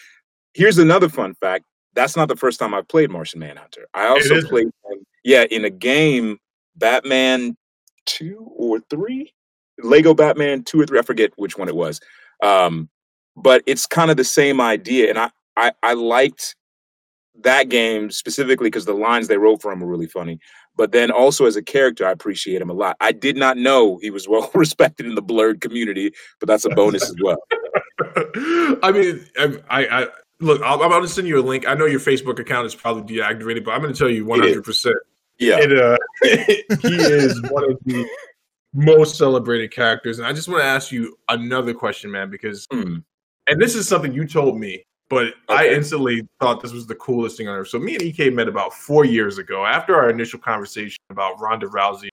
here's 0.55 0.79
another 0.79 1.09
fun 1.09 1.35
fact. 1.35 1.65
That's 1.95 2.17
not 2.17 2.29
the 2.29 2.37
first 2.37 2.59
time 2.61 2.73
I've 2.73 2.89
played 2.89 3.11
Martian 3.11 3.41
Manhunter. 3.41 3.87
I 3.93 4.07
also 4.07 4.41
played 4.43 4.67
him, 4.67 5.05
yeah, 5.25 5.45
in 5.51 5.65
a 5.65 5.71
game, 5.71 6.39
Batman 6.77 7.57
two 8.07 8.47
or 8.57 8.81
three? 8.91 9.33
Lego 9.83 10.15
Batman 10.15 10.65
two 10.65 10.81
or 10.81 10.87
three, 10.87 10.99
I 10.99 11.03
forget 11.03 11.33
which 11.37 11.57
one 11.57 11.69
it 11.69 11.77
was. 11.77 12.01
Um, 12.43 12.89
but 13.37 13.63
it's 13.67 13.87
kind 13.87 14.11
of 14.11 14.17
the 14.17 14.25
same 14.25 14.61
idea. 14.61 15.09
And 15.09 15.19
I 15.19 15.31
I, 15.57 15.73
I 15.83 15.93
liked 15.95 16.57
that 17.43 17.69
game 17.69 18.11
specifically 18.11 18.69
because 18.69 18.85
the 18.85 18.95
lines 18.95 19.29
they 19.29 19.39
wrote 19.39 19.63
for 19.63 19.73
him 19.73 19.81
were 19.81 19.87
really 19.87 20.07
funny. 20.07 20.39
But 20.77 20.93
then 20.93 21.11
also 21.11 21.45
as 21.45 21.57
a 21.57 21.63
character, 21.63 22.07
I 22.07 22.11
appreciate 22.11 22.63
him 22.63 22.71
a 22.71 22.75
lot. 22.75 22.97
I 23.01 23.13
did 23.13 23.37
not 23.37 23.59
know 23.59 23.99
he 23.99 24.11
was 24.11 24.29
well 24.29 24.51
respected 24.55 25.07
in 25.07 25.15
the 25.15 25.23
blerd 25.23 25.61
community, 25.61 26.13
but 26.41 26.47
that's 26.47 26.65
a 26.65 26.71
bonus 26.71 27.05
as 27.05 27.17
well. 27.23 27.39
I 28.83 28.91
mean, 28.93 29.27
I, 29.39 29.59
I, 29.71 30.03
I 30.03 30.07
look. 30.41 30.61
I'm 30.63 30.81
I'm 30.81 30.87
about 30.87 31.01
to 31.01 31.09
send 31.09 31.29
you 31.29 31.39
a 31.39 31.43
link. 31.43 31.69
I 31.69 31.75
know 31.75 31.87
your 31.87 32.01
Facebook 32.01 32.39
account 32.39 32.67
is 32.67 32.75
probably 32.75 33.17
deactivated, 33.17 33.65
but 33.65 33.73
I'm 33.73 33.83
going 33.83 33.93
to 33.93 33.99
tell 33.99 34.11
you 34.11 34.25
100. 34.25 34.65
percent 34.65 34.97
Yeah. 35.39 35.59
It 35.61 35.73
uh, 35.79 35.97
he 36.83 36.97
is 36.97 37.41
one 37.51 37.71
of 37.71 37.79
the 37.85 38.09
most 38.75 39.17
celebrated 39.17 39.71
characters, 39.71 40.19
and 40.19 40.27
I 40.27 40.33
just 40.33 40.49
want 40.49 40.61
to 40.61 40.67
ask 40.67 40.91
you 40.93 41.19
another 41.29 41.75
question, 41.75 42.11
man, 42.11 42.31
because 42.31 42.67
Mm. 42.69 43.05
and 43.49 43.61
this 43.61 43.75
is 43.75 43.87
something 43.89 44.13
you 44.13 44.27
told 44.27 44.59
me, 44.59 44.85
but 45.11 45.35
I 45.49 45.69
instantly 45.69 46.27
thought 46.41 46.63
this 46.63 46.73
was 46.73 46.87
the 46.87 46.95
coolest 46.95 47.37
thing 47.37 47.49
on 47.49 47.57
earth. 47.59 47.69
So 47.69 47.79
me 47.79 47.97
and 47.97 48.03
Ike 48.03 48.33
met 48.33 48.49
about 48.49 48.73
four 48.73 49.05
years 49.05 49.39
ago 49.39 49.67
after 49.67 49.95
our 49.95 50.09
initial 50.11 50.39
conversation 50.39 50.99
about 51.11 51.39
Ronda 51.41 51.67
Rousey 51.67 52.09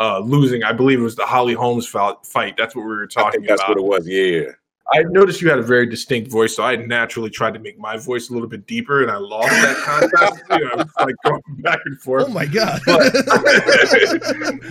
uh, 0.00 0.18
losing. 0.20 0.62
I 0.64 0.72
believe 0.72 1.00
it 1.00 1.02
was 1.02 1.16
the 1.16 1.26
Holly 1.26 1.54
Holmes 1.54 1.86
fight. 1.86 2.56
That's 2.56 2.74
what 2.76 2.82
we 2.82 2.88
were 2.88 3.06
talking 3.06 3.42
that's 3.42 3.60
about. 3.60 3.70
what 3.70 3.78
it 3.78 3.84
was. 3.84 4.08
Yeah. 4.08 4.52
I 4.92 5.02
noticed 5.04 5.40
you 5.40 5.48
had 5.48 5.58
a 5.58 5.62
very 5.62 5.86
distinct 5.86 6.30
voice, 6.30 6.56
so 6.56 6.62
I 6.62 6.76
naturally 6.76 7.30
tried 7.30 7.54
to 7.54 7.60
make 7.60 7.78
my 7.78 7.96
voice 7.96 8.28
a 8.28 8.34
little 8.34 8.48
bit 8.48 8.66
deeper, 8.66 9.02
and 9.02 9.10
I 9.10 9.16
lost 9.16 9.48
that 9.48 9.76
contact. 9.78 10.42
you 10.50 10.64
know, 10.64 10.82
it's 10.82 10.92
like 10.98 11.14
going 11.24 11.42
back 11.60 11.80
and 11.86 11.98
forth. 12.00 12.26
oh 12.26 12.28
my 12.28 12.44
god. 12.44 12.80
but 12.86 13.12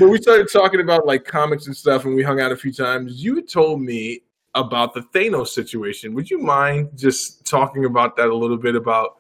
we 0.10 0.22
started 0.22 0.48
talking 0.52 0.82
about 0.82 1.08
like 1.08 1.26
comics 1.26 1.66
and 1.68 1.76
stuff, 1.76 2.06
and 2.06 2.16
we 2.16 2.22
hung 2.22 2.40
out 2.40 2.52
a 2.52 2.56
few 2.56 2.72
times. 2.72 3.24
You 3.24 3.42
told 3.42 3.82
me 3.82 4.22
about 4.56 4.94
the 4.94 5.02
Thanos 5.02 5.48
situation. 5.48 6.14
Would 6.14 6.30
you 6.30 6.38
mind 6.38 6.90
just 6.96 7.46
talking 7.46 7.86
about 7.86 8.16
that 8.18 8.30
a 8.30 8.36
little 8.36 8.58
bit? 8.58 8.76
About 8.76 9.16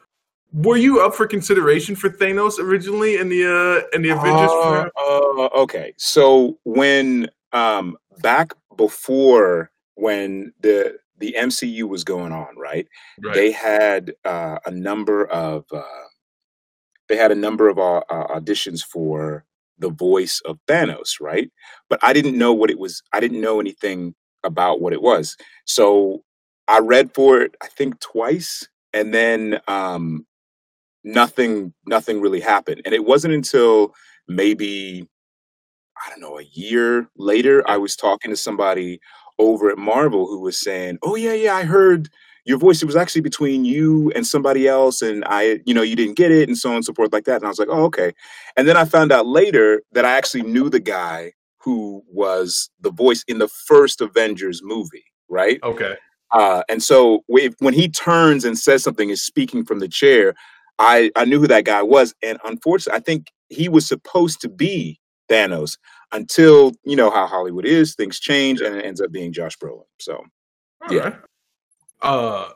were 0.54 0.78
you 0.78 1.02
up 1.02 1.16
for 1.16 1.26
consideration 1.26 1.96
for 1.96 2.10
Thanos 2.10 2.60
originally 2.60 3.18
in 3.18 3.30
the 3.30 3.44
uh 3.44 3.96
in 3.96 4.04
the 4.04 4.10
Avengers? 4.10 4.52
Uh, 4.52 4.90
uh, 4.96 5.50
okay. 5.62 5.94
So 5.98 6.60
when 6.66 7.30
um 7.52 7.98
back 8.22 8.54
before 8.78 9.72
when 9.96 10.54
the 10.62 10.98
the 11.20 11.36
MCU 11.38 11.88
was 11.88 12.04
going 12.04 12.32
on, 12.32 12.58
right? 12.58 12.88
right. 13.24 13.36
They 13.36 13.52
had 13.52 14.14
uh, 14.26 14.58
a 14.66 14.72
number 14.72 15.26
of 15.28 15.66
uh, 15.72 15.84
they 17.08 17.16
had 17.16 17.32
a 17.32 17.36
number 17.36 17.70
of 17.70 17.78
uh, 17.78 18.02
uh, 18.10 18.40
auditions 18.40 18.82
for 18.84 19.46
the 19.78 19.90
voice 19.90 20.42
of 20.46 20.60
Thanos, 20.68 21.20
right? 21.22 21.50
But 21.90 22.00
I 22.02 22.14
didn't 22.14 22.38
know 22.38 22.54
what 22.54 22.70
it 22.70 22.80
was. 22.80 23.02
I 23.14 23.20
didn't 23.20 23.42
know 23.42 23.60
anything 23.60 24.16
about 24.44 24.82
what 24.82 24.94
it 24.94 25.02
was. 25.02 25.38
So 25.66 26.24
I 26.68 26.80
read 26.80 27.14
for 27.14 27.42
it, 27.42 27.56
I 27.62 27.68
think 27.68 28.00
twice, 28.00 28.68
and 28.94 29.14
then 29.14 29.60
um, 29.68 30.26
nothing 31.04 31.74
nothing 31.86 32.22
really 32.22 32.40
happened. 32.40 32.82
And 32.86 32.94
it 32.94 33.06
wasn't 33.06 33.34
until 33.34 33.94
maybe 34.28 35.08
I 36.06 36.10
don't 36.10 36.22
know 36.22 36.40
a 36.40 36.50
year 36.54 37.10
later 37.18 37.64
I 37.68 37.78
was 37.78 37.96
talking 37.96 38.32
to 38.32 38.38
somebody 38.38 39.00
over 39.40 39.70
at 39.70 39.78
Marvel 39.78 40.28
who 40.28 40.42
was 40.42 40.60
saying, 40.60 41.00
"Oh 41.04 41.16
yeah, 41.16 41.34
yeah, 41.34 41.56
I 41.56 41.64
heard." 41.64 42.10
your 42.46 42.58
voice 42.58 42.82
it 42.82 42.86
was 42.86 42.96
actually 42.96 43.22
between 43.22 43.66
you 43.66 44.12
and 44.16 44.26
somebody 44.26 44.68
else 44.68 45.02
and 45.02 45.24
i 45.28 45.60
you 45.66 45.74
know 45.74 45.82
you 45.82 45.96
didn't 45.96 46.18
get 46.18 46.32
it 46.32 46.50
and 46.50 46.58
so 46.58 46.70
on 46.70 46.76
and 46.76 46.86
so 46.86 46.94
forth 46.94 47.14
like 47.14 47.26
that 47.26 47.38
and 47.38 47.46
i 47.46 47.48
was 47.50 47.60
like 47.60 47.68
oh 47.72 47.84
okay 47.86 48.12
and 48.58 48.68
then 48.68 48.78
i 48.78 48.86
found 48.86 49.12
out 49.12 49.28
later 49.28 49.82
that 49.92 50.06
i 50.06 50.16
actually 50.18 50.44
knew 50.44 50.70
the 50.70 50.80
guy 50.80 51.32
who 51.60 52.04
was 52.12 52.70
the 52.82 52.92
voice 52.92 53.24
in 53.28 53.38
the 53.38 53.48
first 53.48 54.02
avengers 54.02 54.62
movie 54.64 55.06
right 55.30 55.60
Okay. 55.64 55.96
uh, 56.32 56.64
and 56.70 56.82
so 56.82 57.24
when 57.28 57.54
when 57.60 57.74
he 57.74 57.88
turns 57.90 58.44
and 58.46 58.58
says 58.58 58.84
something 58.84 59.10
is 59.10 59.24
speaking 59.24 59.64
from 59.64 59.80
the 59.80 59.88
chair 59.88 60.34
i 60.80 61.12
i 61.16 61.26
knew 61.26 61.40
who 61.40 61.48
that 61.48 61.66
guy 61.66 61.82
was 61.84 62.14
and 62.24 62.40
unfortunately 62.44 62.98
i 62.98 63.02
think 63.02 63.28
he 63.50 63.70
was 63.70 63.88
supposed 63.88 64.42
to 64.42 64.50
be 64.50 65.00
thanos 65.30 65.78
until 66.14 66.72
you 66.84 66.96
know 66.96 67.10
how 67.10 67.26
hollywood 67.28 67.66
is 67.66 67.96
things 67.96 68.20
change 68.20 68.62
and 68.62 68.76
it 68.76 68.86
ends 68.86 69.02
up 69.02 69.12
being 69.12 69.32
josh 69.34 69.58
brolin 69.58 69.84
so 70.00 70.16
All 70.88 70.94
Yeah. 70.94 71.02
right. 71.04 71.16
Uh, 72.02 72.50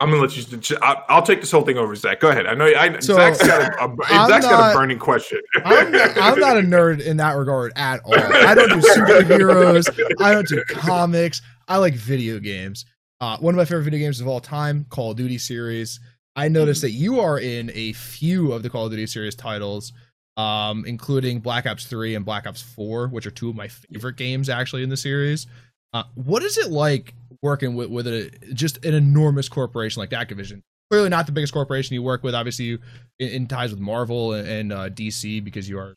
I'm 0.00 0.08
gonna 0.10 0.22
let 0.22 0.34
you. 0.36 0.76
I'll, 0.80 1.04
I'll 1.10 1.22
take 1.22 1.40
this 1.40 1.50
whole 1.50 1.60
thing 1.62 1.76
over, 1.76 1.94
Zach. 1.94 2.20
Go 2.20 2.30
ahead. 2.30 2.46
I 2.46 2.54
know. 2.54 2.64
I, 2.64 2.98
So, 3.00 3.14
Zach's 3.16 3.46
got 3.46 3.60
a, 3.60 3.84
a 3.84 3.96
I'm 4.08 4.28
Zach's 4.30 4.46
got 4.46 4.74
a 4.74 4.76
burning 4.76 4.98
question. 4.98 5.40
I'm 5.64 5.92
not, 5.92 6.10
I'm 6.18 6.38
not 6.40 6.56
a 6.56 6.60
nerd 6.62 7.00
in 7.02 7.18
that 7.18 7.32
regard 7.36 7.72
at 7.76 8.00
all. 8.04 8.14
I 8.16 8.54
don't 8.54 8.70
do 8.70 8.76
superheroes. 8.80 9.88
I 10.20 10.32
don't 10.32 10.48
do 10.48 10.64
comics. 10.68 11.42
I 11.68 11.76
like 11.76 11.94
video 11.94 12.38
games. 12.40 12.86
Uh, 13.20 13.36
one 13.38 13.52
of 13.54 13.58
my 13.58 13.64
favorite 13.66 13.84
video 13.84 14.00
games 14.00 14.20
of 14.22 14.26
all 14.26 14.40
time, 14.40 14.86
Call 14.88 15.10
of 15.10 15.18
Duty 15.18 15.36
series. 15.38 16.00
I 16.34 16.48
noticed 16.48 16.80
that 16.80 16.92
you 16.92 17.20
are 17.20 17.38
in 17.38 17.70
a 17.74 17.92
few 17.92 18.52
of 18.52 18.62
the 18.62 18.70
Call 18.70 18.86
of 18.86 18.90
Duty 18.92 19.06
series 19.06 19.34
titles, 19.34 19.92
um, 20.36 20.84
including 20.86 21.40
Black 21.40 21.66
Ops 21.66 21.86
3 21.86 22.14
and 22.14 22.24
Black 22.24 22.46
Ops 22.46 22.62
4, 22.62 23.08
which 23.08 23.26
are 23.26 23.30
two 23.30 23.50
of 23.50 23.56
my 23.56 23.68
favorite 23.68 24.16
games 24.16 24.48
actually 24.48 24.82
in 24.82 24.88
the 24.88 24.96
series. 24.96 25.46
Uh, 25.92 26.04
what 26.14 26.42
is 26.42 26.56
it 26.56 26.70
like 26.70 27.14
working 27.42 27.74
with, 27.74 27.90
with 27.90 28.06
a 28.06 28.30
just 28.54 28.84
an 28.84 28.94
enormous 28.94 29.48
corporation 29.48 30.00
like 30.00 30.10
Activision? 30.10 30.62
Clearly 30.90 31.08
not 31.08 31.26
the 31.26 31.32
biggest 31.32 31.52
corporation 31.52 31.94
you 31.94 32.02
work 32.02 32.22
with. 32.22 32.34
Obviously, 32.34 32.64
you 32.64 32.78
in, 33.18 33.28
in 33.28 33.46
ties 33.46 33.70
with 33.70 33.80
Marvel 33.80 34.32
and, 34.32 34.48
and 34.48 34.72
uh, 34.72 34.88
DC 34.90 35.42
because 35.44 35.68
you 35.68 35.78
are 35.78 35.94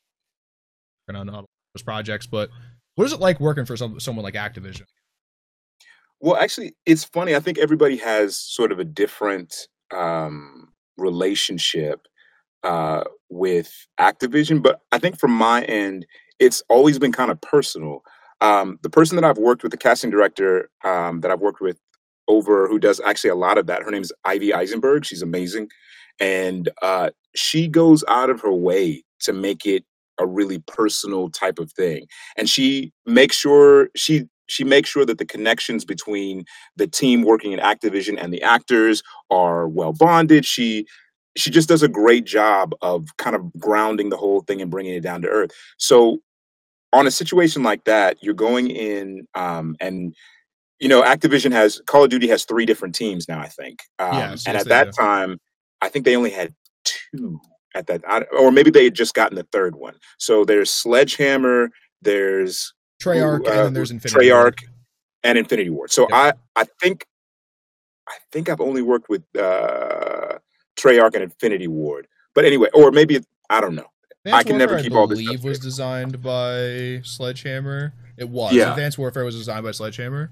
working 1.08 1.20
on 1.20 1.30
all 1.30 1.46
those 1.74 1.84
projects. 1.84 2.28
But 2.28 2.50
what 2.96 3.06
is 3.06 3.14
it 3.14 3.20
like 3.20 3.40
working 3.40 3.66
for 3.66 3.76
some, 3.78 4.00
someone 4.00 4.24
like 4.24 4.36
Activision? 4.36 4.84
Well, 6.20 6.38
actually, 6.38 6.74
it's 6.86 7.04
funny. 7.04 7.36
I 7.36 7.40
think 7.40 7.58
everybody 7.58 7.98
has 7.98 8.38
sort 8.38 8.72
of 8.72 8.80
a 8.80 8.86
different 8.86 9.68
um, 9.94 10.70
relationship 10.98 12.08
uh, 12.64 13.04
with 13.34 13.88
Activision, 14.00 14.62
but 14.62 14.82
I 14.92 15.00
think 15.00 15.20
from 15.20 15.32
my 15.32 15.64
end, 15.64 16.06
it's 16.40 16.64
always 16.70 17.00
been 17.00 17.12
kind 17.12 17.32
of 17.32 17.42
personal. 17.42 18.02
Um, 18.42 18.80
the 18.84 18.90
person 18.90 19.16
that 19.16 19.26
I've 19.26 19.38
worked 19.38 19.64
with, 19.64 19.72
the 19.72 19.78
casting 19.78 20.10
director 20.10 20.70
um, 20.84 21.22
that 21.22 21.32
I've 21.32 21.40
worked 21.40 21.62
with 21.62 21.80
over, 22.28 22.68
who 22.68 22.80
does 22.80 23.00
actually 23.02 23.30
a 23.32 23.36
lot 23.36 23.58
of 23.58 23.68
that, 23.68 23.84
her 23.84 23.92
name 23.92 24.02
is 24.02 24.12
Ivy 24.26 24.50
Isenberg. 24.50 25.06
She's 25.06 25.22
amazing, 25.22 25.70
and 26.20 26.70
uh, 26.82 27.12
she 27.36 27.68
goes 27.68 28.04
out 28.08 28.30
of 28.30 28.42
her 28.42 28.54
way 28.54 29.04
to 29.22 29.34
make 29.34 29.66
it 29.66 29.84
a 30.20 30.28
really 30.28 30.60
personal 30.68 31.30
type 31.30 31.60
of 31.60 31.72
thing, 31.72 32.06
and 32.38 32.50
she 32.50 32.92
makes 33.06 33.36
sure 33.38 33.90
she 33.96 34.26
she 34.48 34.64
makes 34.64 34.90
sure 34.90 35.06
that 35.06 35.18
the 35.18 35.26
connections 35.26 35.86
between 35.86 36.44
the 36.76 36.88
team 36.88 37.24
working 37.24 37.54
in 37.54 37.60
Activision 37.60 38.22
and 38.22 38.34
the 38.34 38.44
actors 38.44 39.02
are 39.32 39.68
well 39.68 39.94
bonded. 39.94 40.46
She 40.46 40.86
she 41.36 41.50
just 41.50 41.68
does 41.70 41.84
a 41.84 41.88
great 41.88 42.26
job 42.26 42.74
of 42.82 43.08
kind 43.18 43.36
of 43.36 43.52
grounding 43.60 44.10
the 44.10 44.18
whole 44.18 44.42
thing 44.42 44.62
and 44.62 44.70
bringing 44.72 44.94
it 44.94 45.02
down 45.02 45.22
to 45.24 45.28
earth. 45.28 45.52
So 45.78 46.20
on 46.92 47.08
a 47.08 47.12
situation 47.12 47.64
like 47.64 47.84
that, 47.86 48.18
you're 48.22 48.34
going 48.36 48.70
in 48.70 49.28
um, 49.36 49.76
and 49.80 50.14
you 50.80 50.88
know 50.90 51.02
Activision 51.02 51.52
has 51.52 51.82
Call 51.88 52.04
of 52.04 52.10
Duty 52.10 52.28
has 52.28 52.46
three 52.46 52.66
different 52.66 52.94
teams 52.96 53.28
now. 53.28 53.40
I 53.40 53.48
think, 53.48 53.80
um, 54.00 54.18
Yes, 54.18 54.46
and 54.48 54.56
at 54.58 54.68
that 54.68 54.86
do. 54.86 54.92
time, 54.92 55.40
I 55.82 55.90
think 55.90 56.06
they 56.06 56.16
only 56.16 56.30
had 56.30 56.54
two 56.84 57.40
at 57.76 57.88
that, 57.88 58.04
or 58.38 58.52
maybe 58.52 58.70
they 58.70 58.84
had 58.84 58.94
just 58.94 59.16
gotten 59.16 59.36
the 59.36 59.48
third 59.52 59.76
one. 59.76 59.96
So 60.20 60.46
there's 60.46 60.70
Sledgehammer, 60.70 61.70
there's 62.04 62.74
Treyarch, 63.02 63.48
uh, 63.48 63.52
and 63.52 63.66
then 63.66 63.74
there's 63.74 63.90
Infinity. 63.92 64.28
Treyarch 64.30 64.44
Ward. 64.44 64.64
and 65.24 65.38
Infinity 65.38 65.70
Ward. 65.72 65.92
So 65.92 66.04
Yep. 66.12 66.38
I 66.56 66.62
I 66.62 66.66
think 66.82 67.06
I 68.08 68.18
think 68.32 68.50
I've 68.50 68.62
only 68.62 68.82
worked 68.84 69.10
with 69.10 69.24
uh 69.36 70.38
Treyarch 70.76 71.14
and 71.14 71.24
Infinity 71.24 71.68
Ward. 71.68 72.08
But 72.34 72.46
anyway, 72.46 72.70
or 72.74 72.92
maybe 72.92 73.20
I 73.50 73.62
don't 73.62 73.76
know. 73.76 73.88
Advanced 74.26 74.48
can 74.48 74.58
never 74.58 74.82
keep 74.82 74.94
I 74.94 74.96
all 74.96 75.08
this 75.08 75.20
believe 75.20 75.40
stuff 75.40 75.46
was 75.50 75.58
straight. 75.58 75.68
designed 75.68 76.22
by 76.22 77.02
Sledgehammer. 77.04 77.94
It 78.18 78.30
was. 78.30 78.54
Yeah. 78.54 78.72
Advanced 78.72 78.98
Warfare 78.98 79.26
was 79.26 79.36
designed 79.36 79.64
by 79.66 79.72
Sledgehammer. 79.72 80.32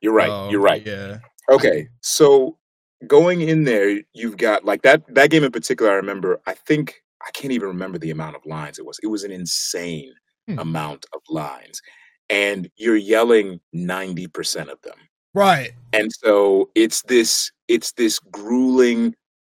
You're 0.00 0.12
right. 0.12 0.28
Oh, 0.30 0.48
you're 0.50 0.60
right. 0.60 0.84
Yeah. 0.86 1.18
Okay. 1.50 1.88
So 2.00 2.58
going 3.06 3.40
in 3.42 3.64
there, 3.64 4.00
you've 4.12 4.36
got 4.36 4.64
like 4.64 4.82
that 4.82 5.02
that 5.14 5.30
game 5.30 5.42
in 5.44 5.50
particular, 5.52 5.90
I 5.92 5.96
remember, 5.96 6.40
I 6.46 6.54
think 6.54 7.02
I 7.26 7.30
can't 7.32 7.52
even 7.52 7.68
remember 7.68 7.98
the 7.98 8.10
amount 8.10 8.36
of 8.36 8.46
lines 8.46 8.78
it 8.78 8.86
was. 8.86 8.98
It 9.02 9.08
was 9.08 9.24
an 9.24 9.32
insane 9.32 10.12
Hmm. 10.48 10.58
amount 10.58 11.06
of 11.14 11.20
lines. 11.30 11.80
And 12.28 12.68
you're 12.76 12.96
yelling 12.96 13.60
90% 13.72 14.68
of 14.70 14.80
them. 14.82 14.96
Right. 15.34 15.72
and 15.92 16.10
so 16.12 16.68
it's 16.74 17.02
this 17.02 17.50
it's 17.68 17.92
this 17.92 18.18
grueling 18.18 19.14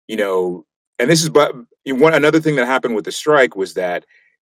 you 0.08 0.16
know 0.16 0.66
and 1.00 1.10
this 1.10 1.24
is 1.24 1.30
but 1.30 1.54
one 1.88 2.14
another 2.14 2.40
thing 2.40 2.56
that 2.56 2.66
happened 2.66 2.96
with 2.96 3.06
the 3.06 3.12
strike 3.12 3.56
was 3.56 3.74
that 3.74 4.06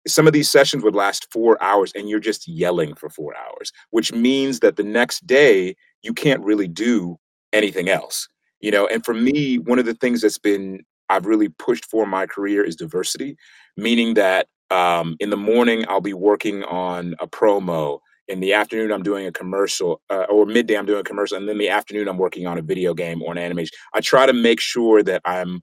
some 0.07 0.27
of 0.27 0.33
these 0.33 0.49
sessions 0.49 0.83
would 0.83 0.95
last 0.95 1.31
four 1.31 1.61
hours 1.61 1.91
and 1.93 2.09
you're 2.09 2.19
just 2.19 2.47
yelling 2.47 2.95
for 2.95 3.09
four 3.09 3.33
hours 3.35 3.71
which 3.91 4.13
means 4.13 4.59
that 4.59 4.75
the 4.75 4.83
next 4.83 5.25
day 5.27 5.75
you 6.01 6.13
can't 6.13 6.41
really 6.43 6.67
do 6.67 7.17
anything 7.53 7.89
else 7.89 8.27
you 8.61 8.71
know? 8.71 8.87
And 8.87 9.05
for 9.05 9.13
me 9.13 9.57
one 9.57 9.79
of 9.79 9.85
the 9.85 9.93
things 9.93 10.21
that's 10.21 10.37
been 10.37 10.83
i've 11.09 11.25
really 11.25 11.49
pushed 11.49 11.85
for 11.85 12.05
my 12.05 12.25
career 12.25 12.63
is 12.63 12.75
diversity 12.75 13.37
meaning 13.77 14.13
that 14.15 14.47
um, 14.71 15.15
in 15.19 15.29
the 15.31 15.37
morning 15.37 15.85
i'll 15.89 16.01
be 16.01 16.13
working 16.13 16.63
on 16.65 17.15
a 17.19 17.27
promo 17.27 17.99
in 18.29 18.39
the 18.39 18.53
afternoon 18.53 18.91
i'm 18.91 19.03
doing 19.03 19.25
a 19.27 19.31
commercial 19.31 20.01
uh, 20.09 20.25
or 20.29 20.45
midday 20.45 20.75
i'm 20.77 20.85
doing 20.85 21.01
a 21.01 21.03
commercial 21.03 21.37
and 21.37 21.47
then 21.49 21.57
the 21.57 21.69
afternoon 21.69 22.07
i'm 22.07 22.17
working 22.17 22.47
on 22.47 22.57
a 22.57 22.61
video 22.61 22.93
game 22.93 23.21
or 23.21 23.31
an 23.31 23.37
animation 23.37 23.75
i 23.93 24.01
try 24.01 24.25
to 24.25 24.33
make 24.33 24.59
sure 24.59 25.03
that 25.03 25.21
i'm 25.25 25.61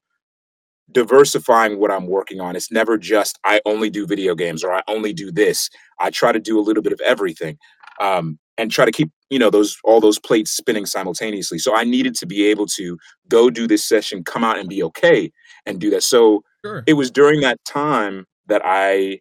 diversifying 0.92 1.78
what 1.78 1.90
i'm 1.90 2.06
working 2.06 2.40
on 2.40 2.54
it's 2.54 2.70
never 2.70 2.96
just 2.96 3.38
i 3.44 3.60
only 3.66 3.90
do 3.90 4.06
video 4.06 4.34
games 4.34 4.62
or 4.62 4.72
i 4.72 4.82
only 4.88 5.12
do 5.12 5.32
this 5.32 5.68
i 5.98 6.10
try 6.10 6.30
to 6.30 6.38
do 6.40 6.58
a 6.58 6.62
little 6.62 6.82
bit 6.82 6.92
of 6.92 7.00
everything 7.00 7.56
um, 8.00 8.38
and 8.58 8.70
try 8.70 8.84
to 8.84 8.92
keep 8.92 9.10
you 9.30 9.38
know 9.38 9.50
those 9.50 9.76
all 9.84 10.00
those 10.00 10.18
plates 10.18 10.52
spinning 10.52 10.86
simultaneously 10.86 11.58
so 11.58 11.74
i 11.74 11.82
needed 11.82 12.14
to 12.14 12.26
be 12.26 12.46
able 12.46 12.66
to 12.66 12.96
go 13.28 13.50
do 13.50 13.66
this 13.66 13.84
session 13.84 14.22
come 14.22 14.44
out 14.44 14.58
and 14.58 14.68
be 14.68 14.82
okay 14.82 15.30
and 15.66 15.80
do 15.80 15.90
that 15.90 16.02
so 16.02 16.42
Sure. 16.66 16.82
it 16.86 16.94
was 16.94 17.10
during 17.12 17.40
that 17.42 17.64
time 17.64 18.26
that 18.48 18.60
I 18.64 19.20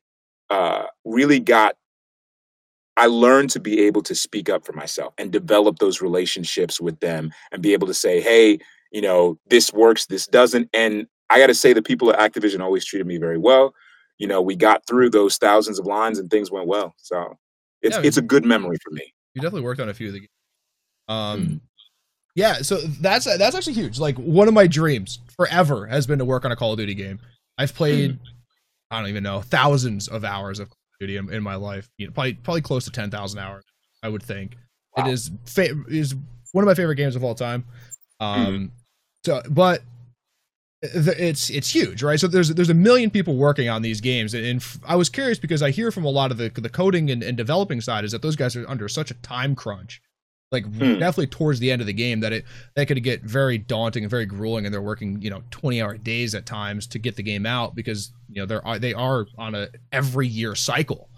uh, 0.50 0.86
really 1.06 1.40
got. 1.40 1.76
I 2.98 3.08
learned 3.08 3.50
to 3.52 3.60
be 3.60 3.82
able 3.82 4.02
to 4.04 4.16
speak 4.16 4.50
up 4.50 4.66
for 4.66 4.74
myself 4.74 5.14
and 5.18 5.32
develop 5.32 5.80
those 5.80 6.02
relationships 6.02 6.80
with 6.80 7.00
them 7.00 7.32
and 7.52 7.62
be 7.62 7.74
able 7.74 7.88
to 7.88 7.94
say, 7.94 8.22
"Hey, 8.22 8.60
you 8.92 9.02
know, 9.02 9.38
this 9.50 9.74
works, 9.74 10.06
this 10.06 10.28
doesn't." 10.28 10.70
And 10.74 11.08
I 11.30 11.40
got 11.40 11.48
to 11.48 11.56
say, 11.56 11.74
the 11.74 11.82
people 11.82 12.12
at 12.14 12.20
Activision 12.20 12.62
always 12.62 12.86
treated 12.86 13.08
me 13.08 13.18
very 13.18 13.38
well. 13.38 13.74
You 14.20 14.28
know, 14.28 14.42
we 14.42 14.56
got 14.56 14.86
through 14.88 15.10
those 15.10 15.38
thousands 15.38 15.80
of 15.80 15.86
lines 15.86 16.20
and 16.20 16.30
things 16.30 16.52
went 16.52 16.68
well. 16.68 16.94
So 16.98 17.38
it's 17.82 17.98
Yeah, 17.98 18.04
it's 18.04 18.18
a 18.18 18.22
good 18.22 18.46
memory 18.46 18.78
for 18.84 18.92
me. 18.92 19.12
You 19.34 19.42
definitely 19.42 19.64
worked 19.64 19.82
on 19.82 19.90
a 19.90 19.94
few 19.94 20.08
of 20.08 20.14
the 20.14 20.20
games. 20.20 20.30
Um, 21.08 21.40
Mm. 21.40 21.60
yeah, 22.36 22.54
so 22.62 22.78
that's 22.78 23.26
that's 23.26 23.56
actually 23.56 23.74
huge. 23.74 24.00
Like 24.00 24.16
one 24.18 24.48
of 24.48 24.54
my 24.54 24.68
dreams 24.68 25.20
forever 25.36 25.86
has 25.88 26.08
been 26.08 26.20
to 26.20 26.26
work 26.26 26.46
on 26.46 26.52
a 26.52 26.56
Call 26.56 26.72
of 26.72 26.78
Duty 26.80 26.94
game. 26.94 27.20
I've 27.58 27.74
played, 27.74 28.18
I 28.92 29.00
don't 29.00 29.10
even 29.10 29.24
know, 29.24 29.42
thousands 29.42 30.08
of 30.08 30.24
hours 30.24 30.60
of 30.60 30.70
Duty 31.00 31.18
in, 31.18 31.32
in 31.34 31.44
my 31.44 31.56
life. 31.56 31.90
You 31.98 32.08
know, 32.08 32.14
probably 32.14 32.34
probably 32.36 32.62
close 32.62 32.86
to 32.86 32.92
ten 32.92 33.10
thousand 33.12 33.40
hours. 33.40 33.64
I 34.04 34.10
would 34.10 34.24
think 34.24 34.56
Wow. 34.98 35.08
it 35.08 35.12
is 35.12 35.32
fa- 35.46 35.84
is 35.90 36.16
one 36.54 36.64
of 36.64 36.68
my 36.68 36.74
favorite 36.74 36.96
games 36.96 37.16
of 37.16 37.24
all 37.24 37.36
time. 37.36 37.66
Um, 38.20 38.72
so 39.26 39.42
but 39.50 39.82
it's 40.82 41.50
it's 41.50 41.74
huge, 41.74 42.04
right? 42.04 42.20
So 42.20 42.28
there's 42.28 42.50
there's 42.50 42.70
a 42.70 42.74
million 42.76 43.10
people 43.10 43.36
working 43.36 43.70
on 43.70 43.82
these 43.82 44.00
games, 44.02 44.34
and, 44.34 44.46
and 44.46 44.66
I 44.86 44.96
was 44.96 45.10
curious 45.10 45.40
because 45.40 45.62
I 45.64 45.72
hear 45.72 45.92
from 45.92 46.06
a 46.06 46.10
lot 46.10 46.32
of 46.32 46.38
the 46.38 46.50
the 46.50 46.70
coding 46.70 47.10
and, 47.10 47.24
and 47.24 47.36
developing 47.36 47.82
side 47.82 48.06
is 48.06 48.12
that 48.12 48.22
those 48.22 48.36
guys 48.36 48.56
are 48.56 48.68
under 48.70 48.88
such 48.88 49.12
a 49.12 49.16
time 49.16 49.56
crunch, 49.56 50.02
like 50.52 50.64
Hmm. 50.66 51.00
definitely 51.00 51.28
towards 51.28 51.60
the 51.60 51.72
end 51.72 51.82
of 51.82 51.88
the 51.88 51.94
game 51.94 52.20
that 52.22 52.32
it 52.32 52.46
that 52.76 52.88
could 52.88 53.02
get 53.04 53.24
very 53.24 53.58
daunting 53.58 54.04
and 54.04 54.12
very 54.12 54.26
grueling, 54.26 54.66
and 54.66 54.74
they're 54.74 54.82
working 54.82 55.22
you 55.22 55.30
know 55.30 55.44
20 55.52 55.82
hour 55.82 55.98
days 55.98 56.36
at 56.36 56.46
times 56.46 56.88
to 56.88 57.00
get 57.00 57.16
the 57.16 57.24
game 57.24 57.46
out 57.46 57.76
because 57.76 58.12
you 58.30 58.42
know 58.42 58.46
they're 58.46 58.80
they 58.80 58.94
are 58.94 59.26
on 59.38 59.56
a 59.56 59.68
every 59.92 60.28
year 60.28 60.56
cycle. 60.56 61.10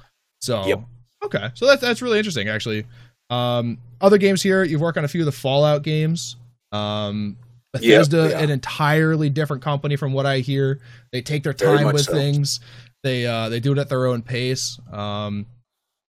So 0.41 0.65
Yep. 0.65 0.79
okay, 1.25 1.49
so 1.53 1.65
that's 1.65 1.81
that's 1.81 2.01
really 2.01 2.17
interesting 2.17 2.47
actually. 2.49 2.85
Um, 3.29 3.77
other 3.99 4.17
games 4.17 4.41
here, 4.41 4.63
you've 4.63 4.79
worked 4.81 4.97
on 4.97 5.03
a 5.03 5.07
few 5.07 5.21
of 5.21 5.25
the 5.25 5.31
Fallout 5.33 5.83
games. 5.83 6.37
Um, 6.71 7.35
Bethesda, 7.73 8.29
yeah. 8.31 8.39
an 8.39 8.49
entirely 8.49 9.29
different 9.29 9.61
company 9.61 9.97
from 9.97 10.13
what 10.13 10.25
I 10.25 10.39
hear. 10.39 10.79
They 11.11 11.21
take 11.21 11.43
their 11.43 11.53
time 11.53 11.85
with 11.87 12.05
so. 12.05 12.13
things. 12.13 12.61
They 13.03 13.25
uh, 13.27 13.49
they 13.49 13.59
do 13.59 13.73
it 13.73 13.77
at 13.77 13.89
their 13.89 14.07
own 14.07 14.21
pace. 14.21 14.79
Um, 14.91 15.45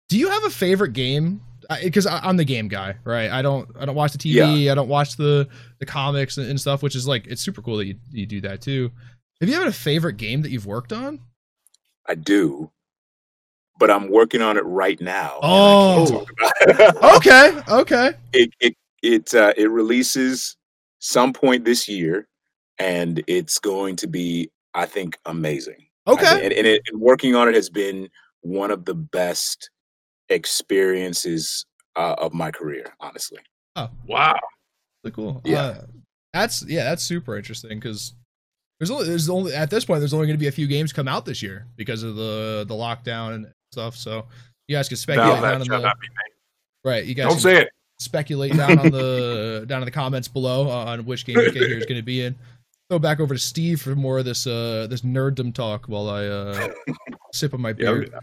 do 0.09 0.19
you 0.19 0.31
have 0.31 0.45
a 0.45 0.51
favorite 0.51 0.95
game 0.95 1.43
because 1.83 2.07
I'm 2.07 2.37
the 2.37 2.45
game 2.45 2.69
guy, 2.69 2.97
right? 3.05 3.31
I 3.31 3.43
don't 3.43 3.69
I 3.79 3.85
don't 3.85 3.95
watch 3.95 4.13
the 4.13 4.19
TV, 4.19 4.65
yeah. 4.65 4.73
I 4.73 4.75
don't 4.75 4.89
watch 4.89 5.17
the 5.17 5.49
the 5.79 5.87
comics 5.87 6.39
and, 6.39 6.49
and, 6.49 6.61
stuff, 6.61 6.83
which 6.83 6.97
is 6.97 7.07
like 7.07 7.27
it's 7.27 7.43
super 7.43 7.63
cool 7.63 7.77
that 7.79 7.87
you 7.87 7.97
you 8.11 8.27
do 8.27 8.41
that 8.43 8.61
too. 8.61 8.91
Have 9.41 9.49
you 9.49 9.55
ever 9.57 9.65
had 9.65 9.73
a 9.73 9.77
favorite 9.77 10.17
game 10.17 10.43
that 10.43 10.51
you've 10.51 10.67
worked 10.67 10.93
on? 10.93 11.21
I 12.09 12.15
do, 12.15 12.71
but 13.79 13.91
I'm 13.91 14.11
working 14.11 14.43
on 14.43 14.57
it 14.57 14.65
right 14.65 15.01
now. 15.01 15.39
Oh, 15.43 16.27
okay, 17.17 17.61
okay. 17.69 18.13
It 18.33 18.53
it 18.61 18.77
it 19.03 19.35
uh, 19.35 19.53
it 19.57 19.71
releases 19.71 20.57
some 21.01 21.33
point 21.33 21.65
this 21.65 21.89
year, 21.89 22.29
and 22.79 23.23
it's 23.27 23.59
going 23.59 23.97
to 23.97 24.07
be, 24.07 24.51
I 24.75 24.87
think, 24.87 25.19
amazing. 25.27 25.87
Okay, 26.07 26.45
and, 26.45 26.53
and, 26.53 26.67
it, 26.67 26.83
and 26.91 27.01
working 27.01 27.35
on 27.35 27.49
it 27.49 27.55
has 27.55 27.69
been 27.69 28.09
one 28.43 28.71
of 28.71 28.85
the 28.85 28.95
best 28.95 29.71
experiences 30.33 31.65
uh, 31.97 32.15
of 32.19 32.33
my 32.33 32.51
career, 32.51 32.95
honestly. 33.01 33.41
Oh 33.77 33.89
wow, 34.07 34.39
really 35.03 35.15
cool. 35.15 35.41
Yeah, 35.45 35.63
uh, 35.63 35.87
that's 36.33 36.65
yeah, 36.67 36.85
that's 36.85 37.03
super 37.03 37.37
interesting 37.37 37.79
because 37.79 38.15
there's 38.79 38.91
only 38.91 39.07
there's 39.07 39.29
only 39.29 39.55
at 39.55 39.71
this 39.71 39.85
point 39.85 40.01
there's 40.01 40.15
only 40.15 40.27
going 40.27 40.37
to 40.37 40.41
be 40.41 40.49
a 40.49 40.53
few 40.53 40.67
games 40.67 40.93
come 40.93 41.09
out 41.09 41.25
this 41.25 41.43
year 41.43 41.67
because 41.77 42.03
of 42.03 42.17
the 42.17 42.65
the 42.67 42.75
lockdown 42.75 43.35
and 43.35 43.47
stuff. 43.71 43.97
So 43.97 44.27
you 44.69 44.77
guys 44.77 44.89
can 44.89 44.97
speculate 44.97 45.41
down 45.41 45.63
in 45.63 45.69
the 45.69 45.95
right. 46.85 47.05
You 47.05 47.15
guys 47.15 47.29
don't 47.29 47.39
say 47.39 47.63
it. 47.63 47.69
Speculate 47.99 48.57
down 48.57 48.79
on 48.79 48.91
the 48.91 49.65
down 49.69 49.83
in 49.83 49.85
the 49.85 49.93
comments 49.93 50.27
below 50.27 50.69
uh, 50.69 50.87
on 50.87 51.05
which 51.05 51.25
game 51.25 51.39
Ike 51.39 51.53
here 51.53 51.79
is 51.79 51.87
going 51.87 52.01
to 52.01 52.05
be 52.05 52.23
in. 52.23 52.35
Go 52.91 52.99
back 52.99 53.21
over 53.21 53.35
to 53.35 53.41
Steve 53.41 53.81
for 53.81 53.95
more 53.95 54.19
of 54.19 54.25
this 54.25 54.47
uh 54.47 54.87
this 54.91 55.03
nerddom 55.03 55.55
talk 55.55 55.87
while 55.87 56.11
I 56.11 56.27
uh 56.27 56.69
sip 57.33 57.55
on 57.55 57.61
my 57.61 57.73
beer. 57.75 58.05
Yeah, 58.05 58.19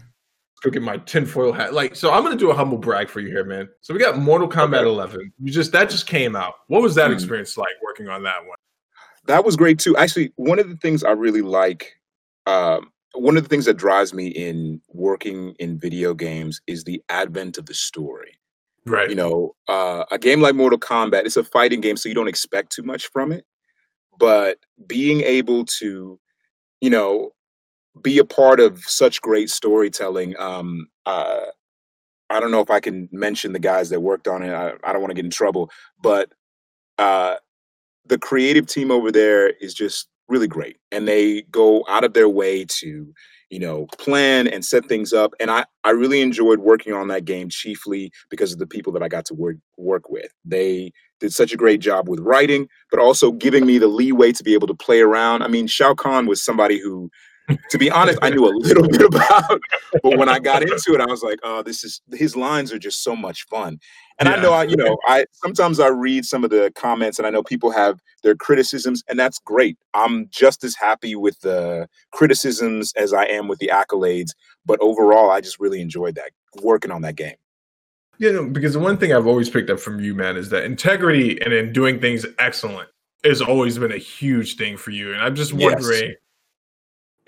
go 0.62 0.70
get 0.70 0.82
my 0.82 0.98
tinfoil 0.98 1.52
hat. 1.52 1.72
Like, 1.72 1.96
so 1.96 2.12
I'm 2.12 2.22
gonna 2.22 2.36
do 2.36 2.50
a 2.50 2.54
humble 2.54 2.78
brag 2.78 3.08
for 3.08 3.20
you 3.20 3.28
here, 3.28 3.44
man. 3.44 3.68
So 3.80 3.94
we 3.94 4.00
got 4.00 4.18
Mortal 4.18 4.48
Kombat 4.48 4.80
okay. 4.80 4.88
11. 4.88 5.32
You 5.42 5.52
just 5.52 5.72
that 5.72 5.90
just 5.90 6.06
came 6.06 6.36
out. 6.36 6.54
What 6.68 6.82
was 6.82 6.94
that 6.94 7.04
mm-hmm. 7.04 7.14
experience 7.14 7.56
like 7.56 7.74
working 7.82 8.08
on 8.08 8.22
that 8.24 8.44
one? 8.46 8.56
That 9.26 9.44
was 9.44 9.56
great 9.56 9.78
too. 9.78 9.96
Actually, 9.96 10.32
one 10.36 10.58
of 10.58 10.68
the 10.68 10.76
things 10.76 11.04
I 11.04 11.12
really 11.12 11.42
like, 11.42 11.94
um, 12.46 12.90
one 13.14 13.36
of 13.36 13.42
the 13.42 13.48
things 13.48 13.64
that 13.66 13.76
drives 13.76 14.14
me 14.14 14.28
in 14.28 14.80
working 14.88 15.54
in 15.58 15.78
video 15.78 16.14
games 16.14 16.60
is 16.66 16.84
the 16.84 17.02
advent 17.08 17.58
of 17.58 17.66
the 17.66 17.74
story. 17.74 18.38
Right. 18.86 19.10
You 19.10 19.14
know, 19.14 19.54
uh, 19.68 20.04
a 20.10 20.18
game 20.18 20.40
like 20.40 20.54
Mortal 20.54 20.78
Kombat, 20.78 21.26
it's 21.26 21.36
a 21.36 21.44
fighting 21.44 21.80
game, 21.80 21.96
so 21.96 22.08
you 22.08 22.14
don't 22.14 22.28
expect 22.28 22.72
too 22.72 22.82
much 22.82 23.08
from 23.08 23.30
it. 23.30 23.44
But 24.18 24.58
being 24.86 25.20
able 25.22 25.64
to, 25.66 26.18
you 26.80 26.90
know, 26.90 27.32
be 28.02 28.18
a 28.18 28.24
part 28.24 28.60
of 28.60 28.80
such 28.80 29.20
great 29.20 29.50
storytelling. 29.50 30.34
Um, 30.38 30.88
uh, 31.06 31.46
I 32.30 32.38
don't 32.38 32.52
know 32.52 32.60
if 32.60 32.70
I 32.70 32.80
can 32.80 33.08
mention 33.10 33.52
the 33.52 33.58
guys 33.58 33.90
that 33.90 34.00
worked 34.00 34.28
on 34.28 34.42
it. 34.42 34.52
I, 34.52 34.72
I 34.84 34.92
don't 34.92 35.02
want 35.02 35.10
to 35.10 35.16
get 35.16 35.24
in 35.24 35.30
trouble, 35.30 35.70
but 36.00 36.30
uh, 36.98 37.36
the 38.06 38.18
creative 38.18 38.66
team 38.66 38.90
over 38.90 39.10
there 39.10 39.48
is 39.48 39.74
just 39.74 40.08
really 40.28 40.46
great, 40.46 40.76
and 40.92 41.08
they 41.08 41.42
go 41.50 41.84
out 41.88 42.04
of 42.04 42.14
their 42.14 42.28
way 42.28 42.64
to, 42.64 43.12
you 43.50 43.58
know, 43.58 43.86
plan 43.98 44.46
and 44.46 44.64
set 44.64 44.86
things 44.86 45.12
up. 45.12 45.32
And 45.40 45.50
I 45.50 45.64
I 45.82 45.90
really 45.90 46.20
enjoyed 46.20 46.60
working 46.60 46.92
on 46.92 47.08
that 47.08 47.24
game 47.24 47.48
chiefly 47.48 48.12
because 48.30 48.52
of 48.52 48.60
the 48.60 48.66
people 48.66 48.92
that 48.92 49.02
I 49.02 49.08
got 49.08 49.24
to 49.26 49.34
work 49.34 49.56
work 49.76 50.08
with. 50.08 50.32
They 50.44 50.92
did 51.18 51.32
such 51.32 51.52
a 51.52 51.56
great 51.56 51.80
job 51.80 52.08
with 52.08 52.20
writing, 52.20 52.68
but 52.92 53.00
also 53.00 53.32
giving 53.32 53.66
me 53.66 53.78
the 53.78 53.88
leeway 53.88 54.30
to 54.32 54.44
be 54.44 54.54
able 54.54 54.68
to 54.68 54.74
play 54.74 55.00
around. 55.00 55.42
I 55.42 55.48
mean, 55.48 55.66
Shao 55.66 55.94
Kahn 55.94 56.26
was 56.26 56.44
somebody 56.44 56.78
who 56.78 57.10
to 57.70 57.78
be 57.78 57.90
honest, 57.90 58.18
I 58.22 58.30
knew 58.30 58.46
a 58.46 58.54
little 58.54 58.86
bit 58.88 59.02
about, 59.02 59.60
but 60.02 60.18
when 60.18 60.28
I 60.28 60.38
got 60.38 60.62
into 60.62 60.94
it, 60.94 61.00
I 61.00 61.06
was 61.06 61.22
like, 61.22 61.38
oh, 61.42 61.62
this 61.62 61.84
is 61.84 62.00
his 62.12 62.36
lines 62.36 62.72
are 62.72 62.78
just 62.78 63.02
so 63.02 63.16
much 63.16 63.46
fun. 63.46 63.78
And 64.18 64.28
yeah. 64.28 64.34
I 64.34 64.42
know 64.42 64.52
I, 64.52 64.64
you 64.64 64.76
know, 64.76 64.98
I 65.06 65.24
sometimes 65.32 65.80
I 65.80 65.88
read 65.88 66.24
some 66.24 66.44
of 66.44 66.50
the 66.50 66.72
comments 66.74 67.18
and 67.18 67.26
I 67.26 67.30
know 67.30 67.42
people 67.42 67.70
have 67.70 68.00
their 68.22 68.34
criticisms, 68.34 69.02
and 69.08 69.18
that's 69.18 69.38
great. 69.38 69.78
I'm 69.94 70.28
just 70.30 70.62
as 70.64 70.76
happy 70.76 71.16
with 71.16 71.40
the 71.40 71.88
criticisms 72.12 72.92
as 72.96 73.12
I 73.12 73.24
am 73.24 73.48
with 73.48 73.58
the 73.58 73.70
accolades. 73.72 74.30
But 74.66 74.78
overall, 74.80 75.30
I 75.30 75.40
just 75.40 75.58
really 75.58 75.80
enjoyed 75.80 76.14
that 76.16 76.30
working 76.62 76.90
on 76.90 77.02
that 77.02 77.16
game. 77.16 77.36
You 78.18 78.32
know, 78.32 78.46
because 78.46 78.74
the 78.74 78.80
one 78.80 78.98
thing 78.98 79.14
I've 79.14 79.26
always 79.26 79.48
picked 79.48 79.70
up 79.70 79.80
from 79.80 80.00
you, 80.00 80.14
man, 80.14 80.36
is 80.36 80.50
that 80.50 80.64
integrity 80.64 81.40
and 81.40 81.54
in 81.54 81.72
doing 81.72 81.98
things 82.00 82.26
excellent 82.38 82.90
has 83.24 83.40
always 83.40 83.78
been 83.78 83.92
a 83.92 83.98
huge 83.98 84.56
thing 84.56 84.76
for 84.76 84.90
you. 84.90 85.12
And 85.12 85.22
I'm 85.22 85.34
just 85.34 85.54
wondering 85.54 86.10
yes 86.10 86.16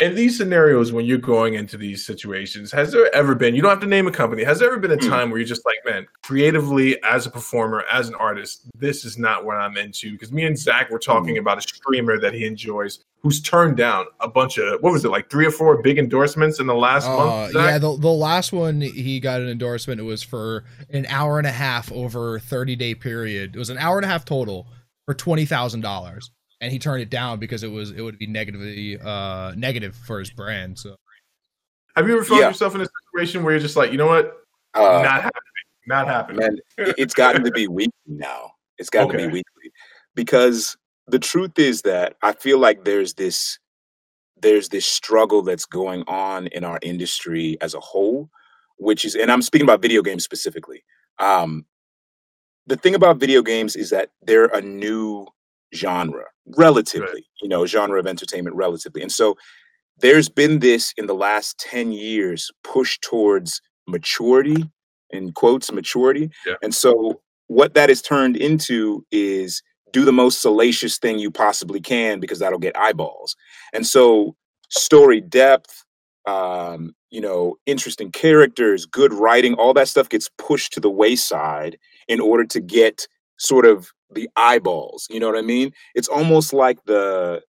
in 0.02 0.16
these 0.16 0.36
scenarios 0.36 0.92
when 0.92 1.04
you're 1.04 1.16
going 1.16 1.54
into 1.54 1.76
these 1.76 2.04
situations 2.04 2.72
has 2.72 2.90
there 2.90 3.14
ever 3.14 3.36
been 3.36 3.54
you 3.54 3.62
don't 3.62 3.70
have 3.70 3.80
to 3.80 3.86
name 3.86 4.08
a 4.08 4.10
company 4.10 4.42
has 4.42 4.58
there 4.58 4.68
ever 4.68 4.80
been 4.80 4.90
a 4.90 4.96
hmm. 4.96 5.08
time 5.08 5.30
where 5.30 5.38
you're 5.38 5.46
just 5.46 5.64
like 5.64 5.76
man 5.84 6.06
creatively 6.22 7.00
as 7.04 7.24
a 7.24 7.30
performer 7.30 7.84
as 7.90 8.08
an 8.08 8.14
artist 8.16 8.68
this 8.74 9.04
is 9.04 9.16
not 9.16 9.44
what 9.44 9.56
i'm 9.56 9.76
into 9.76 10.12
because 10.12 10.32
me 10.32 10.44
and 10.44 10.58
zach 10.58 10.90
were 10.90 10.98
talking 10.98 11.36
hmm. 11.36 11.40
about 11.40 11.56
a 11.56 11.62
streamer 11.62 12.18
that 12.18 12.34
he 12.34 12.44
enjoys 12.44 13.04
who's 13.20 13.40
turned 13.40 13.76
down 13.76 14.04
a 14.18 14.28
bunch 14.28 14.58
of 14.58 14.82
what 14.82 14.92
was 14.92 15.04
it 15.04 15.10
like 15.10 15.30
three 15.30 15.46
or 15.46 15.52
four 15.52 15.80
big 15.80 15.98
endorsements 15.98 16.58
in 16.58 16.66
the 16.66 16.74
last 16.74 17.06
uh, 17.06 17.16
month 17.16 17.52
Zach? 17.52 17.70
yeah 17.70 17.78
the, 17.78 17.96
the 17.96 18.08
last 18.08 18.52
one 18.52 18.80
he 18.80 19.20
got 19.20 19.40
an 19.40 19.48
endorsement 19.48 20.00
it 20.00 20.04
was 20.04 20.22
for 20.22 20.64
an 20.90 21.06
hour 21.06 21.38
and 21.38 21.46
a 21.46 21.52
half 21.52 21.92
over 21.92 22.40
30 22.40 22.74
day 22.74 22.94
period 22.94 23.54
it 23.54 23.58
was 23.58 23.70
an 23.70 23.78
hour 23.78 23.98
and 23.98 24.04
a 24.04 24.08
half 24.08 24.24
total 24.24 24.66
for 25.06 25.14
$20000 25.14 26.30
and 26.62 26.72
he 26.72 26.78
turned 26.78 27.02
it 27.02 27.10
down 27.10 27.38
because 27.38 27.64
it 27.64 27.70
was 27.70 27.90
it 27.90 28.00
would 28.00 28.18
be 28.18 28.26
negatively 28.26 28.98
uh 29.04 29.52
negative 29.56 29.94
for 29.94 30.18
his 30.20 30.30
brand. 30.30 30.78
So, 30.78 30.96
have 31.96 32.06
you 32.06 32.14
ever 32.14 32.24
found 32.24 32.40
yeah. 32.40 32.48
yourself 32.48 32.74
in 32.74 32.80
a 32.80 32.86
situation 33.10 33.42
where 33.42 33.52
you're 33.52 33.60
just 33.60 33.76
like, 33.76 33.90
you 33.90 33.98
know 33.98 34.06
what, 34.06 34.32
uh, 34.74 35.02
not 35.02 35.22
happening, 35.22 35.32
not 35.86 36.06
happening? 36.06 36.40
Man, 36.40 36.58
it's 36.96 37.12
gotten 37.12 37.44
to 37.44 37.50
be 37.50 37.68
weekly 37.68 37.92
now. 38.06 38.52
It's 38.78 38.88
gotten 38.88 39.08
okay. 39.08 39.18
to 39.18 39.26
be 39.26 39.32
weekly 39.32 39.72
because 40.14 40.76
the 41.08 41.18
truth 41.18 41.58
is 41.58 41.82
that 41.82 42.16
I 42.22 42.32
feel 42.32 42.58
like 42.58 42.84
there's 42.84 43.14
this 43.14 43.58
there's 44.40 44.68
this 44.68 44.86
struggle 44.86 45.42
that's 45.42 45.66
going 45.66 46.04
on 46.06 46.46
in 46.48 46.64
our 46.64 46.78
industry 46.82 47.56
as 47.60 47.74
a 47.74 47.80
whole, 47.80 48.28
which 48.76 49.04
is, 49.04 49.14
and 49.14 49.30
I'm 49.30 49.42
speaking 49.42 49.66
about 49.66 49.80
video 49.80 50.02
games 50.02 50.24
specifically. 50.24 50.84
Um, 51.20 51.64
the 52.66 52.76
thing 52.76 52.96
about 52.96 53.18
video 53.18 53.42
games 53.42 53.76
is 53.76 53.90
that 53.90 54.10
they're 54.22 54.46
a 54.46 54.60
new 54.60 55.28
genre 55.74 56.24
relatively 56.56 57.06
right. 57.06 57.24
you 57.40 57.48
know 57.48 57.64
genre 57.66 57.98
of 57.98 58.06
entertainment 58.06 58.54
relatively 58.56 59.02
and 59.02 59.12
so 59.12 59.36
there's 59.98 60.28
been 60.28 60.58
this 60.58 60.92
in 60.96 61.06
the 61.06 61.14
last 61.14 61.58
10 61.58 61.92
years 61.92 62.50
push 62.64 62.98
towards 63.00 63.60
maturity 63.86 64.64
in 65.10 65.32
quotes 65.32 65.70
maturity 65.72 66.30
yeah. 66.46 66.54
and 66.62 66.74
so 66.74 67.20
what 67.46 67.74
that 67.74 67.88
has 67.88 68.02
turned 68.02 68.36
into 68.36 69.04
is 69.10 69.62
do 69.92 70.04
the 70.04 70.12
most 70.12 70.40
salacious 70.40 70.98
thing 70.98 71.18
you 71.18 71.30
possibly 71.30 71.80
can 71.80 72.18
because 72.18 72.38
that'll 72.38 72.58
get 72.58 72.76
eyeballs 72.76 73.36
and 73.72 73.86
so 73.86 74.34
story 74.68 75.20
depth 75.20 75.84
um, 76.26 76.94
you 77.10 77.20
know 77.20 77.56
interesting 77.66 78.10
characters 78.10 78.86
good 78.86 79.12
writing 79.12 79.54
all 79.54 79.74
that 79.74 79.88
stuff 79.88 80.08
gets 80.08 80.28
pushed 80.38 80.72
to 80.72 80.80
the 80.80 80.90
wayside 80.90 81.78
in 82.08 82.20
order 82.20 82.44
to 82.44 82.60
get 82.60 83.06
sort 83.38 83.66
of 83.66 83.92
the 84.14 84.28
eyeballs. 84.36 85.06
You 85.10 85.20
know 85.20 85.26
what 85.26 85.38
I 85.38 85.42
mean? 85.42 85.72
It's 85.94 86.08
almost 86.08 86.52
like 86.52 86.84
the 86.84 87.42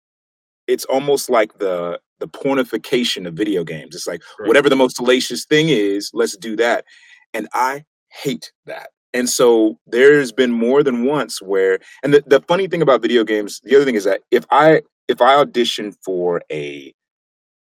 it's 0.68 0.86
almost 0.86 1.30
like 1.30 1.58
the 1.58 2.00
the 2.20 2.28
pornification 2.28 3.28
of 3.28 3.34
video 3.34 3.64
games. 3.64 3.96
It's 3.96 4.08
like 4.08 4.22
right. 4.40 4.48
whatever 4.48 4.70
the 4.70 4.76
most 4.76 4.96
salacious 4.96 5.46
thing 5.46 5.70
is, 5.70 6.12
let's 6.14 6.38
do 6.38 6.56
that. 6.58 6.86
And 7.34 7.48
I 7.54 7.84
hate 8.10 8.52
that. 8.66 8.90
And 9.14 9.30
so 9.30 9.78
there's 9.88 10.32
been 10.32 10.52
more 10.52 10.84
than 10.84 11.04
once 11.06 11.42
where 11.42 11.80
and 12.04 12.14
the, 12.14 12.24
the 12.26 12.42
funny 12.42 12.68
thing 12.68 12.82
about 12.82 13.02
video 13.02 13.24
games, 13.24 13.60
the 13.64 13.76
other 13.76 13.86
thing 13.86 13.96
is 13.96 14.06
that 14.06 14.22
if 14.32 14.46
I 14.52 14.82
if 15.08 15.22
I 15.22 15.36
audition 15.36 15.92
for 16.04 16.42
a 16.52 16.94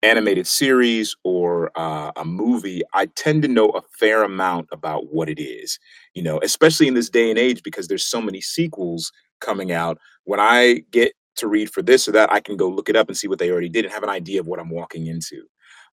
animated 0.04 0.46
series 0.48 1.16
or 1.24 1.72
uh, 1.76 2.12
a 2.16 2.26
movie, 2.26 2.82
I 2.94 3.08
tend 3.08 3.42
to 3.44 3.48
know 3.48 3.70
a 3.70 3.82
fair 3.98 4.24
amount 4.24 4.68
about 4.72 5.14
what 5.14 5.30
it 5.30 5.42
is, 5.42 5.80
you 6.14 6.22
know, 6.22 6.40
especially 6.44 6.88
in 6.88 6.94
this 6.94 7.10
day 7.10 7.30
and 7.30 7.40
age 7.40 7.64
because 7.64 7.88
there's 7.88 8.06
so 8.06 8.22
many 8.22 8.42
sequels 8.42 9.12
coming 9.42 9.72
out. 9.72 9.98
When 10.26 10.40
I 10.40 10.84
get 10.92 11.14
to 11.38 11.48
read 11.48 11.72
for 11.72 11.82
this 11.82 12.08
or 12.08 12.12
that, 12.12 12.32
I 12.32 12.40
can 12.40 12.58
go 12.58 12.68
look 12.68 12.90
it 12.90 12.96
up 12.96 13.08
and 13.08 13.18
see 13.18 13.28
what 13.28 13.40
they 13.40 13.50
already 13.50 13.70
did 13.70 13.86
and 13.86 13.94
have 13.94 14.04
an 14.04 14.10
idea 14.10 14.40
of 14.40 14.48
what 14.48 14.60
I'm 14.60 14.70
walking 14.70 15.08
into. 15.08 15.44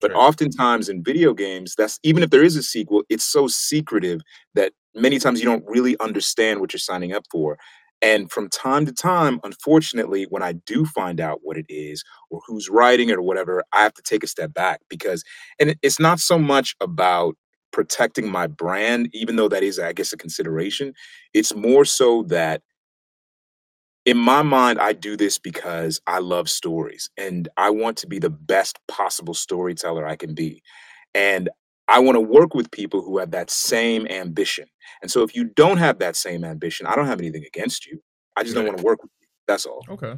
But 0.01 0.13
sure. 0.13 0.21
oftentimes 0.21 0.89
in 0.89 1.05
video 1.05 1.35
games, 1.35 1.75
that's 1.77 1.99
even 2.03 2.23
if 2.23 2.31
there 2.31 2.43
is 2.43 2.57
a 2.57 2.63
sequel, 2.63 3.05
it's 3.09 3.25
so 3.25 3.47
secretive 3.49 4.21
that 4.55 4.73
many 4.95 5.19
times 5.19 5.41
you 5.41 5.47
don't 5.47 5.65
really 5.67 5.97
understand 6.01 6.61
what 6.61 6.73
you're 6.73 6.81
signing 6.81 7.13
up 7.13 7.25
for. 7.31 7.59
And 8.03 8.31
from 8.31 8.49
time 8.49 8.87
to 8.87 8.93
time, 8.93 9.41
unfortunately, 9.45 10.25
when 10.31 10.43
I 10.43 10.53
do 10.53 10.87
find 10.87 11.21
out 11.21 11.41
what 11.43 11.57
it 11.59 11.67
is 11.69 12.03
or 12.31 12.41
who's 12.47 12.69
writing 12.71 13.11
it 13.11 13.17
or 13.19 13.23
whatever, 13.23 13.63
I 13.73 13.83
have 13.83 13.95
to 13.95 14.03
take 14.03 14.25
a 14.25 14.29
step 14.29 14.55
back 14.55 14.81
because, 14.89 15.23
and 15.59 15.77
it's 15.83 16.01
not 16.01 16.19
so 16.21 16.39
much 16.39 16.75
about 16.81 17.37
protecting 17.73 18.31
my 18.31 18.47
brand, 18.47 19.11
even 19.13 19.37
though 19.37 19.49
that 19.49 19.63
is, 19.63 19.79
I 19.79 19.93
guess, 19.93 20.13
a 20.13 20.17
consideration. 20.17 20.95
It's 21.35 21.55
more 21.55 21.85
so 21.85 22.23
that 22.25 22.63
in 24.07 24.17
my 24.17 24.43
mind, 24.43 24.81
I 24.81 24.93
do 24.95 25.17
this 25.17 25.39
because 25.39 26.01
I 26.07 26.19
love 26.21 26.49
stories 26.49 27.11
and 27.19 27.49
I 27.57 27.71
want 27.71 27.99
to 27.99 28.07
be 28.07 28.19
the 28.19 28.31
best 28.31 28.79
possible 28.89 29.35
storyteller 29.35 30.07
I 30.07 30.17
can 30.17 30.35
be. 30.35 30.63
And 31.15 31.51
I 31.91 31.99
want 31.99 32.15
to 32.17 32.21
work 32.21 32.55
with 32.55 32.71
people 32.71 33.03
who 33.03 33.19
have 33.19 33.33
that 33.33 33.51
same 33.51 34.07
ambition. 34.07 34.67
And 35.03 35.11
so 35.11 35.23
if 35.23 35.35
you 35.35 35.45
don't 35.57 35.77
have 35.77 35.99
that 35.99 36.15
same 36.17 36.45
ambition, 36.45 36.87
I 36.87 36.95
don't 36.95 37.07
have 37.07 37.19
anything 37.21 37.45
against 37.45 37.85
you. 37.87 38.01
I 38.37 38.43
just 38.45 38.55
don't 38.55 38.65
want 38.65 38.79
to 38.79 38.85
work 38.85 39.03
with 39.03 39.11
you. 39.21 39.27
That's 39.49 39.67
all. 39.67 39.85
Okay. 39.89 40.15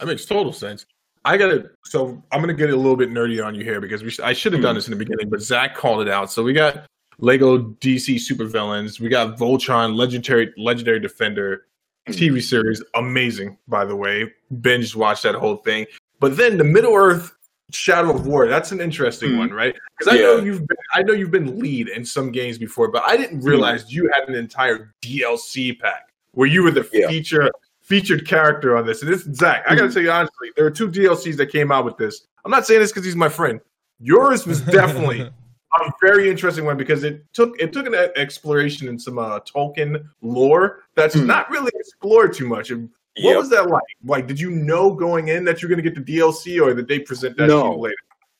That 0.00 0.06
makes 0.06 0.24
total 0.24 0.52
sense. 0.52 0.86
I 1.24 1.36
gotta. 1.36 1.70
So 1.84 2.20
I'm 2.32 2.40
gonna 2.40 2.54
get 2.54 2.70
a 2.70 2.76
little 2.76 2.96
bit 2.96 3.10
nerdy 3.10 3.44
on 3.44 3.54
you 3.54 3.62
here 3.62 3.80
because 3.80 4.02
we 4.02 4.10
sh- 4.10 4.20
I 4.20 4.32
should 4.32 4.52
have 4.54 4.62
done 4.62 4.74
Mhm. 4.74 4.78
this 4.78 4.88
in 4.88 4.92
the 4.92 4.96
beginning, 5.04 5.28
but 5.28 5.40
Zach 5.42 5.76
called 5.76 6.00
it 6.00 6.08
out. 6.08 6.32
So 6.32 6.42
we 6.42 6.52
got 6.52 6.86
Lego 7.18 7.58
DC 7.58 8.16
supervillains. 8.16 8.98
We 8.98 9.08
got 9.08 9.38
Voltron, 9.38 9.94
legendary 9.94 10.52
legendary 10.56 10.98
defender 10.98 11.66
Mhm. 12.08 12.14
TV 12.14 12.40
series, 12.40 12.82
amazing 12.94 13.56
by 13.68 13.84
the 13.84 13.94
way. 13.94 14.32
Binge 14.62 14.96
watched 14.96 15.22
that 15.24 15.34
whole 15.36 15.56
thing. 15.56 15.86
But 16.18 16.36
then 16.36 16.56
the 16.56 16.64
Middle 16.64 16.94
Earth 16.96 17.32
Shadow 17.74 18.14
of 18.14 18.26
War. 18.26 18.48
That's 18.48 18.72
an 18.72 18.80
interesting 18.80 19.30
Mhm. 19.32 19.38
one, 19.38 19.50
right? 19.52 19.74
Because 19.98 20.14
I 20.14 20.18
know 20.18 20.36
you've 20.38 20.66
been, 20.66 20.76
I 20.94 21.02
know 21.02 21.12
you've 21.12 21.30
been 21.30 21.58
lead 21.58 21.88
in 21.88 22.04
some 22.04 22.30
games 22.32 22.58
before, 22.58 22.88
but 22.90 23.02
I 23.06 23.16
didn't 23.16 23.40
realize 23.40 23.92
you 23.92 24.10
had 24.12 24.28
an 24.28 24.34
entire 24.34 24.94
DLC 25.02 25.72
pack 25.78 26.08
where 26.32 26.48
you 26.48 26.62
were 26.62 26.70
the 26.70 26.88
Yeah. 26.92 27.08
feature 27.08 27.50
featured 27.82 28.26
character 28.26 28.76
on 28.76 28.86
this. 28.86 29.02
And 29.02 29.12
this 29.12 29.22
Zach, 29.34 29.64
I 29.66 29.74
gotta 29.74 29.88
Mhm. 29.88 29.94
tell 29.94 30.02
you 30.02 30.10
honestly, 30.10 30.50
there 30.56 30.64
are 30.64 30.70
two 30.70 30.88
DLCs 30.88 31.36
that 31.36 31.46
came 31.46 31.70
out 31.72 31.84
with 31.84 31.96
this. 31.96 32.26
I'm 32.44 32.50
not 32.50 32.66
saying 32.66 32.80
this 32.80 32.90
because 32.92 33.04
he's 33.04 33.16
my 33.16 33.28
friend. 33.28 33.60
Yours 34.00 34.46
was 34.46 34.60
definitely 34.62 35.20
a 35.80 35.90
very 36.00 36.30
interesting 36.30 36.64
one 36.64 36.76
because 36.76 37.02
it 37.04 37.24
took 37.32 37.58
it 37.60 37.72
took 37.72 37.86
an 37.86 37.94
exploration 38.16 38.88
in 38.88 38.98
some 38.98 39.18
uh, 39.18 39.40
Tolkien 39.40 40.04
lore 40.22 40.80
that's 40.94 41.14
Hmm. 41.14 41.26
not 41.26 41.50
really 41.50 41.72
explored 41.74 42.32
too 42.32 42.46
much. 42.46 42.70
And 42.70 42.88
What 43.20 43.30
Yep. 43.32 43.38
was 43.38 43.50
that 43.50 43.68
like? 43.68 43.82
Like, 44.04 44.26
did 44.26 44.40
you 44.40 44.50
know 44.50 44.94
going 44.94 45.28
in 45.28 45.44
that 45.44 45.60
you're 45.60 45.68
going 45.68 45.82
to 45.82 45.88
get 45.90 45.94
the 45.94 46.00
DLC, 46.18 46.60
or 46.60 46.72
did 46.74 46.88
they 46.88 46.98
present 46.98 47.36
that 47.36 47.42
to 47.44 47.48
No. 47.48 47.72
you 47.74 47.78
later? 47.80 47.94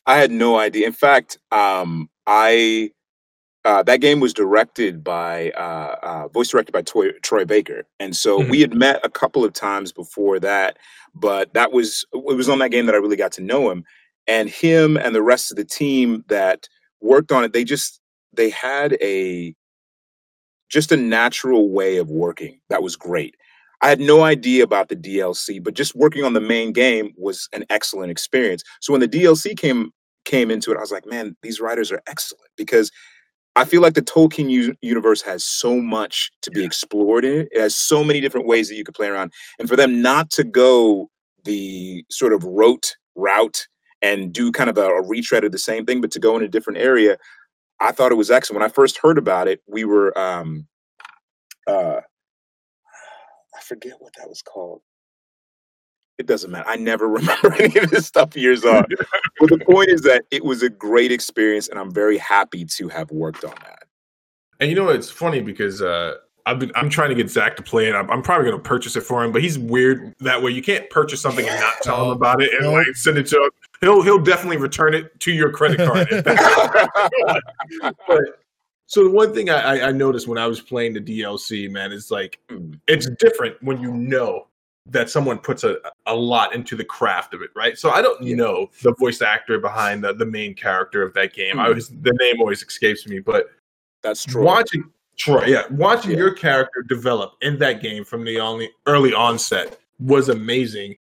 I 0.07 0.17
had 0.17 0.31
no 0.31 0.59
idea. 0.59 0.87
In 0.87 0.93
fact, 0.93 1.39
um, 1.53 2.09
I 2.27 2.91
uh, 3.65 3.81
that 3.85 4.01
game 4.01 4.19
was 4.19 4.35
directed 4.35 5.05
by 5.05 5.51
uh, 5.53 5.95
uh, 6.03 6.29
voice 6.29 6.49
directed 6.49 6.73
by 6.73 6.83
Troy, 6.83 7.13
Troy 7.23 7.45
Baker, 7.45 7.85
and 8.01 8.17
so 8.17 8.41
Mhm. 8.43 8.51
we 8.51 8.61
had 8.61 8.75
met 8.75 8.99
a 9.05 9.09
couple 9.09 9.45
of 9.45 9.53
times 9.53 9.93
before 9.93 10.41
that. 10.41 10.79
But 11.15 11.55
that 11.55 11.71
was 11.71 12.05
it 12.13 12.37
was 12.37 12.49
on 12.49 12.59
that 12.59 12.73
game 12.73 12.87
that 12.87 12.95
I 12.97 12.99
really 12.99 13.15
got 13.17 13.31
to 13.33 13.41
know 13.43 13.71
him, 13.71 13.85
and 14.27 14.49
him 14.49 14.97
and 14.97 15.15
the 15.15 15.23
rest 15.23 15.53
of 15.53 15.57
the 15.59 15.65
team 15.65 16.25
that 16.29 16.67
worked 17.01 17.31
on 17.31 17.45
it. 17.45 17.53
They 17.53 17.63
just 17.63 18.01
they 18.33 18.51
had 18.51 18.95
a 19.01 19.55
just 20.69 20.91
a 20.91 20.97
natural 20.97 21.69
way 21.71 21.99
of 21.99 22.11
working 22.11 22.59
that 22.69 22.83
was 22.83 22.97
great. 22.97 23.37
I 23.83 23.89
had 23.89 24.01
no 24.01 24.23
idea 24.23 24.63
about 24.63 24.89
the 24.89 24.97
DLC, 24.97 25.63
but 25.63 25.75
just 25.75 25.97
working 25.97 26.25
on 26.25 26.35
the 26.35 26.41
main 26.41 26.73
game 26.73 27.13
was 27.17 27.49
an 27.53 27.65
excellent 27.69 28.13
experience. 28.13 28.63
So 28.81 28.93
when 28.93 29.01
the 29.01 29.09
DLC 29.09 29.57
came 29.59 29.91
came 30.25 30.53
into 30.53 30.71
it, 30.71 30.77
I 30.77 30.81
was 30.81 30.93
like, 30.93 31.05
man, 31.05 31.37
these 31.43 31.61
writers 31.61 31.91
are 31.91 32.01
excellent 32.07 32.49
because 32.57 32.93
I 33.57 33.65
feel 33.65 33.83
like 33.83 33.95
the 33.95 34.03
Tolkien 34.03 34.49
u- 34.49 34.77
universe 34.81 35.21
has 35.23 35.43
so 35.45 35.81
much 35.81 36.31
to 36.43 36.51
be 36.53 36.65
explored 36.65 37.25
in 37.25 37.41
it. 37.41 37.49
It 37.51 37.61
has 37.61 37.75
so 37.75 38.05
many 38.05 38.21
different 38.21 38.47
ways 38.47 38.69
that 38.69 38.77
you 38.77 38.85
could 38.85 38.95
play 38.95 39.09
around, 39.09 39.33
and 39.59 39.69
for 39.69 39.77
them 39.77 40.01
not 40.01 40.31
to 40.33 40.45
go 40.45 41.11
the 41.45 42.05
sort 42.09 42.33
of 42.33 42.45
rote 42.45 42.97
route 43.17 43.67
and 44.01 44.33
do 44.33 44.53
kind 44.53 44.71
of 44.71 44.79
a, 44.79 44.87
a 44.87 45.07
retread 45.07 45.45
of 45.45 45.53
the 45.53 45.59
same 45.59 45.85
thing, 45.85 46.01
but 46.01 46.13
to 46.13 46.21
go 46.21 46.37
in 46.37 46.43
a 46.43 46.49
different 46.49 46.79
area, 46.79 47.17
I 47.81 47.93
thought 47.93 48.13
it 48.13 48.17
was 48.17 48.31
excellent. 48.31 48.61
When 48.61 48.71
I 48.71 48.73
first 48.73 48.99
heard 48.99 49.19
about 49.19 49.49
it, 49.49 49.61
we 49.67 49.85
were 49.85 50.17
um, 50.17 50.67
uh, 51.67 52.01
forget 53.63 53.95
what 53.99 54.13
that 54.19 54.29
was 54.29 54.43
called. 54.43 54.81
It 56.19 56.27
doesn't 56.27 56.51
matter. 56.51 56.69
I 56.69 56.77
never 56.77 57.09
remember 57.21 57.53
any 57.55 57.79
of 57.79 57.91
this 57.91 58.07
stuff 58.07 58.37
years 58.37 58.65
on. 58.67 58.85
but 59.41 59.49
the 59.49 59.59
point 59.65 59.89
is 59.89 60.03
that 60.03 60.25
it 60.31 60.45
was 60.45 60.63
a 60.63 60.71
great 60.71 61.13
experience, 61.13 61.69
and 61.69 61.79
I'm 61.79 61.93
very 61.93 62.19
happy 62.19 62.65
to 62.65 62.89
have 62.89 63.11
worked 63.11 63.45
on 63.45 63.55
that. 63.63 63.85
And 64.61 64.71
you 64.71 64.77
know 64.77 64.89
it's 64.91 65.11
funny 65.11 65.41
because 65.41 65.83
uh, 65.83 66.15
I've 66.47 66.59
been 66.59 66.73
I'm 66.75 66.89
trying 66.89 67.09
to 67.09 67.15
get 67.15 67.31
Zach 67.31 67.57
to 67.57 67.63
play 67.63 67.89
it. 67.89 67.95
I'm, 67.95 68.11
I'm 68.11 68.23
probably 68.23 68.49
going 68.49 68.57
to 68.57 68.63
purchase 68.63 68.97
it 68.97 69.03
for 69.03 69.25
him, 69.25 69.33
but 69.33 69.43
he's 69.43 69.59
weird 69.59 70.15
that 70.21 70.41
way. 70.43 70.51
You 70.53 70.63
can't 70.63 70.89
purchase 70.91 71.21
something 71.21 71.49
and 71.49 71.61
not 71.61 71.75
tell 71.83 72.05
him 72.05 72.11
about 72.11 72.43
it 72.43 72.51
and 72.59 72.73
like 72.73 72.87
send 72.95 73.19
it 73.19 73.27
to 73.29 73.37
him. 73.37 73.51
He'll 73.81 74.03
he'll 74.03 74.23
definitely 74.23 74.59
return 74.59 74.95
it 74.95 75.19
to 75.21 75.33
your 75.33 75.51
credit 75.51 75.79
card. 75.79 76.09
but 78.07 78.21
so 78.87 79.05
the 79.05 79.11
one 79.11 79.33
thing 79.35 79.49
I, 79.51 79.89
I- 79.89 79.93
noticed 79.93 80.29
when 80.29 80.39
I 80.39 80.47
was 80.47 80.61
playing 80.61 80.93
the 80.95 81.01
DLC, 81.01 81.71
man, 81.71 81.93
is 81.93 82.11
like 82.11 82.39
Mm. 82.51 82.79
it's 82.87 83.09
different 83.19 83.57
when 83.63 83.81
you 83.81 83.93
know 83.93 84.49
that 84.87 85.09
someone 85.09 85.39
puts 85.39 85.63
a, 85.65 85.77
a 86.07 86.15
lot 86.15 86.55
into 86.55 86.75
the 86.77 86.85
craft 86.85 87.35
of 87.35 87.41
it, 87.43 87.51
right? 87.55 87.79
So 87.79 87.91
I 87.91 88.03
don't 88.03 88.21
Yeah. 88.23 88.35
know 88.37 88.71
the 88.83 88.93
voice 88.99 89.23
actor 89.23 89.59
behind 89.61 90.03
the, 90.03 90.13
the 90.13 90.27
main 90.27 90.55
character 90.55 91.03
of 91.03 91.15
that 91.15 91.33
game. 91.35 91.59
I 91.61 91.69
was 91.71 91.89
the 91.89 92.13
name 92.21 92.41
always 92.41 92.63
escapes 92.63 93.07
me, 93.07 93.21
but 93.21 93.51
That's 94.03 94.25
true. 94.25 94.43
watching 94.45 94.91
Troy, 95.17 95.45
yeah, 95.45 95.63
watching 95.71 96.11
Yeah. 96.13 96.17
your 96.19 96.35
character 96.35 96.83
develop 96.83 97.35
in 97.43 97.59
that 97.59 97.81
game 97.81 98.05
from 98.05 98.25
the 98.25 98.41
only 98.41 98.71
early 98.87 99.15
onset 99.15 99.79
was 100.01 100.29
amazing. 100.31 100.97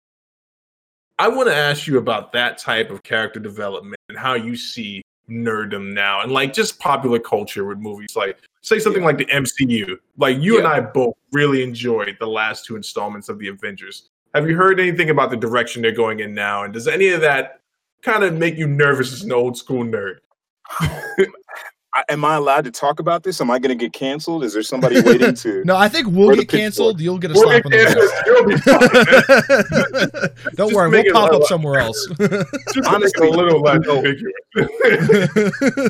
I 1.17 1.28
want 1.28 1.50
to 1.50 1.56
ask 1.56 1.88
you 1.88 1.98
about 1.98 2.32
that 2.34 2.58
type 2.58 2.89
of 2.91 3.02
character 3.04 3.39
development 3.39 4.00
and 4.10 4.17
how 4.17 4.34
you 4.36 4.56
see 4.56 5.01
nerddom 5.32 5.94
now 5.94 6.22
and 6.22 6.32
like 6.32 6.54
just 6.54 6.78
popular 6.80 7.17
culture 7.20 7.65
with 7.65 7.78
movies 7.78 8.15
like 8.15 8.38
say 8.62 8.78
something 8.78 9.02
Yeah. 9.02 9.08
like 9.08 9.17
the 9.17 9.26
MCU. 9.28 9.98
Like 10.17 10.38
you 10.39 10.58
and 10.58 10.67
I 10.67 10.82
both 10.82 11.15
really 11.32 11.63
enjoyed 11.63 12.17
the 12.20 12.28
last 12.28 12.65
two 12.65 12.76
installments 12.76 13.30
of 13.30 13.39
the 13.39 13.48
Avengers. 13.48 14.10
Have 14.36 14.48
you 14.48 14.56
heard 14.56 14.80
anything 14.80 15.10
about 15.10 15.30
the 15.32 15.38
direction 15.38 15.82
they're 15.82 15.91
going 15.91 16.20
in 16.20 16.34
now 16.34 16.63
and 16.63 16.74
does 16.74 16.88
any 16.88 17.10
of 17.10 17.22
that 17.22 17.62
kind 18.02 18.24
of 18.24 18.34
make 18.36 18.58
you 18.58 18.67
nervous 18.67 19.13
as 19.13 19.24
an 19.24 19.32
old 19.32 19.58
school 19.58 19.84
nerd? 19.84 20.17
I, 21.93 22.04
am 22.10 22.23
I 22.23 22.36
allowed 22.36 22.63
to 22.65 22.71
talk 22.71 22.99
about 22.99 23.23
this? 23.23 23.41
Am 23.41 23.51
I 23.51 23.60
going 23.60 23.77
to 23.77 23.84
get 23.84 23.91
canceled? 23.91 24.43
Is 24.45 24.54
there 24.54 24.63
somebody 24.63 25.01
waiting 25.01 25.34
to? 25.36 25.63
No, 25.65 25.75
I 25.75 25.89
think 25.89 26.08
we'll 26.08 26.34
get 26.36 26.47
canceled. 26.47 27.01
You'll 27.01 27.17
get 27.17 27.32
a 27.32 27.34
Well, 27.34 27.43
slap 27.43 27.65
on 27.65 27.73
it- 27.73 27.89
the 27.89 28.23
you'll 28.27 28.47
be 28.47 28.58
fine. 28.58 30.30
wrist. 30.32 30.56
Don't 30.56 30.69
Just 30.69 30.75
worry, 30.75 30.89
we'll 30.89 31.13
pop 31.13 31.32
loud. 31.32 31.41
up 31.41 31.47
somewhere 31.47 31.80
else. 31.80 32.08
Just 32.73 32.88
Honestly, 32.88 33.30
make 33.30 33.34
it 33.34 33.36
a 33.36 33.43
little 33.43 33.62
less 33.62 33.80
no. 33.86 33.97
ambiguous. 33.97 34.34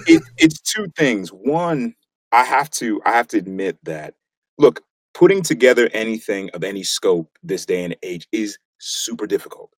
it, 0.07 0.23
it's 0.37 0.59
two 0.61 0.87
things. 0.97 1.29
One, 1.29 1.93
I 2.31 2.43
have 2.43 2.69
to 2.71 3.01
I 3.05 3.11
have 3.11 3.27
to 3.29 3.37
admit 3.37 3.77
that 3.83 4.15
look, 4.57 4.81
putting 5.13 5.41
together 5.43 5.89
anything 5.93 6.49
of 6.51 6.63
any 6.63 6.83
scope 6.83 7.29
this 7.43 7.65
day 7.65 7.83
and 7.83 7.95
age 8.03 8.27
is 8.31 8.57
super 8.79 9.27
difficult. 9.27 9.69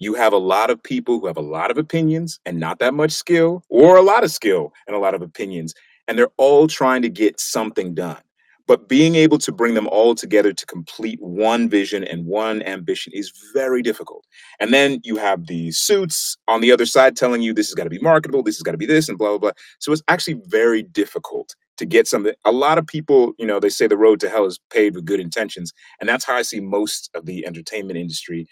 You 0.00 0.14
have 0.14 0.32
a 0.32 0.38
lot 0.38 0.70
of 0.70 0.82
people 0.82 1.20
who 1.20 1.26
have 1.26 1.36
a 1.36 1.42
lot 1.42 1.70
of 1.70 1.76
opinions 1.76 2.40
and 2.46 2.58
not 2.58 2.78
that 2.78 2.94
much 2.94 3.12
skill, 3.12 3.62
or 3.68 3.96
a 3.98 4.02
lot 4.02 4.24
of 4.24 4.30
skill 4.30 4.72
and 4.86 4.96
a 4.96 4.98
lot 4.98 5.14
of 5.14 5.20
opinions, 5.20 5.74
and 6.08 6.18
they're 6.18 6.32
all 6.38 6.66
trying 6.66 7.02
to 7.02 7.10
get 7.10 7.38
something 7.38 7.94
done. 7.94 8.20
But 8.66 8.88
being 8.88 9.14
able 9.14 9.36
to 9.38 9.52
bring 9.52 9.74
them 9.74 9.88
all 9.88 10.14
together 10.14 10.52
to 10.54 10.66
complete 10.66 11.18
one 11.20 11.68
vision 11.68 12.02
and 12.04 12.24
one 12.24 12.62
ambition 12.62 13.12
is 13.14 13.30
very 13.52 13.82
difficult. 13.82 14.24
And 14.58 14.72
then 14.72 15.00
you 15.04 15.16
have 15.16 15.48
the 15.48 15.70
suits 15.72 16.36
on 16.48 16.62
the 16.62 16.72
other 16.72 16.86
side 16.86 17.14
telling 17.14 17.42
you 17.42 17.52
this 17.52 17.68
has 17.68 17.74
got 17.74 17.84
to 17.84 17.90
be 17.90 17.98
marketable, 17.98 18.42
this 18.42 18.56
has 18.56 18.62
got 18.62 18.72
to 18.72 18.78
be 18.78 18.86
this, 18.86 19.08
and 19.08 19.18
blah, 19.18 19.30
blah, 19.30 19.38
blah. 19.38 19.50
So 19.80 19.92
it's 19.92 20.02
actually 20.08 20.40
very 20.46 20.82
difficult 20.82 21.54
to 21.76 21.84
get 21.84 22.06
something. 22.06 22.32
A 22.46 22.52
lot 22.52 22.78
of 22.78 22.86
people, 22.86 23.32
you 23.38 23.46
know, 23.46 23.60
they 23.60 23.70
say 23.70 23.86
the 23.86 23.98
road 23.98 24.20
to 24.20 24.30
hell 24.30 24.46
is 24.46 24.58
paved 24.72 24.96
with 24.96 25.04
good 25.04 25.20
intentions. 25.20 25.72
And 25.98 26.08
that's 26.08 26.24
how 26.24 26.36
I 26.36 26.42
see 26.42 26.60
most 26.60 27.10
of 27.14 27.26
the 27.26 27.46
entertainment 27.46 27.98
industry 27.98 28.46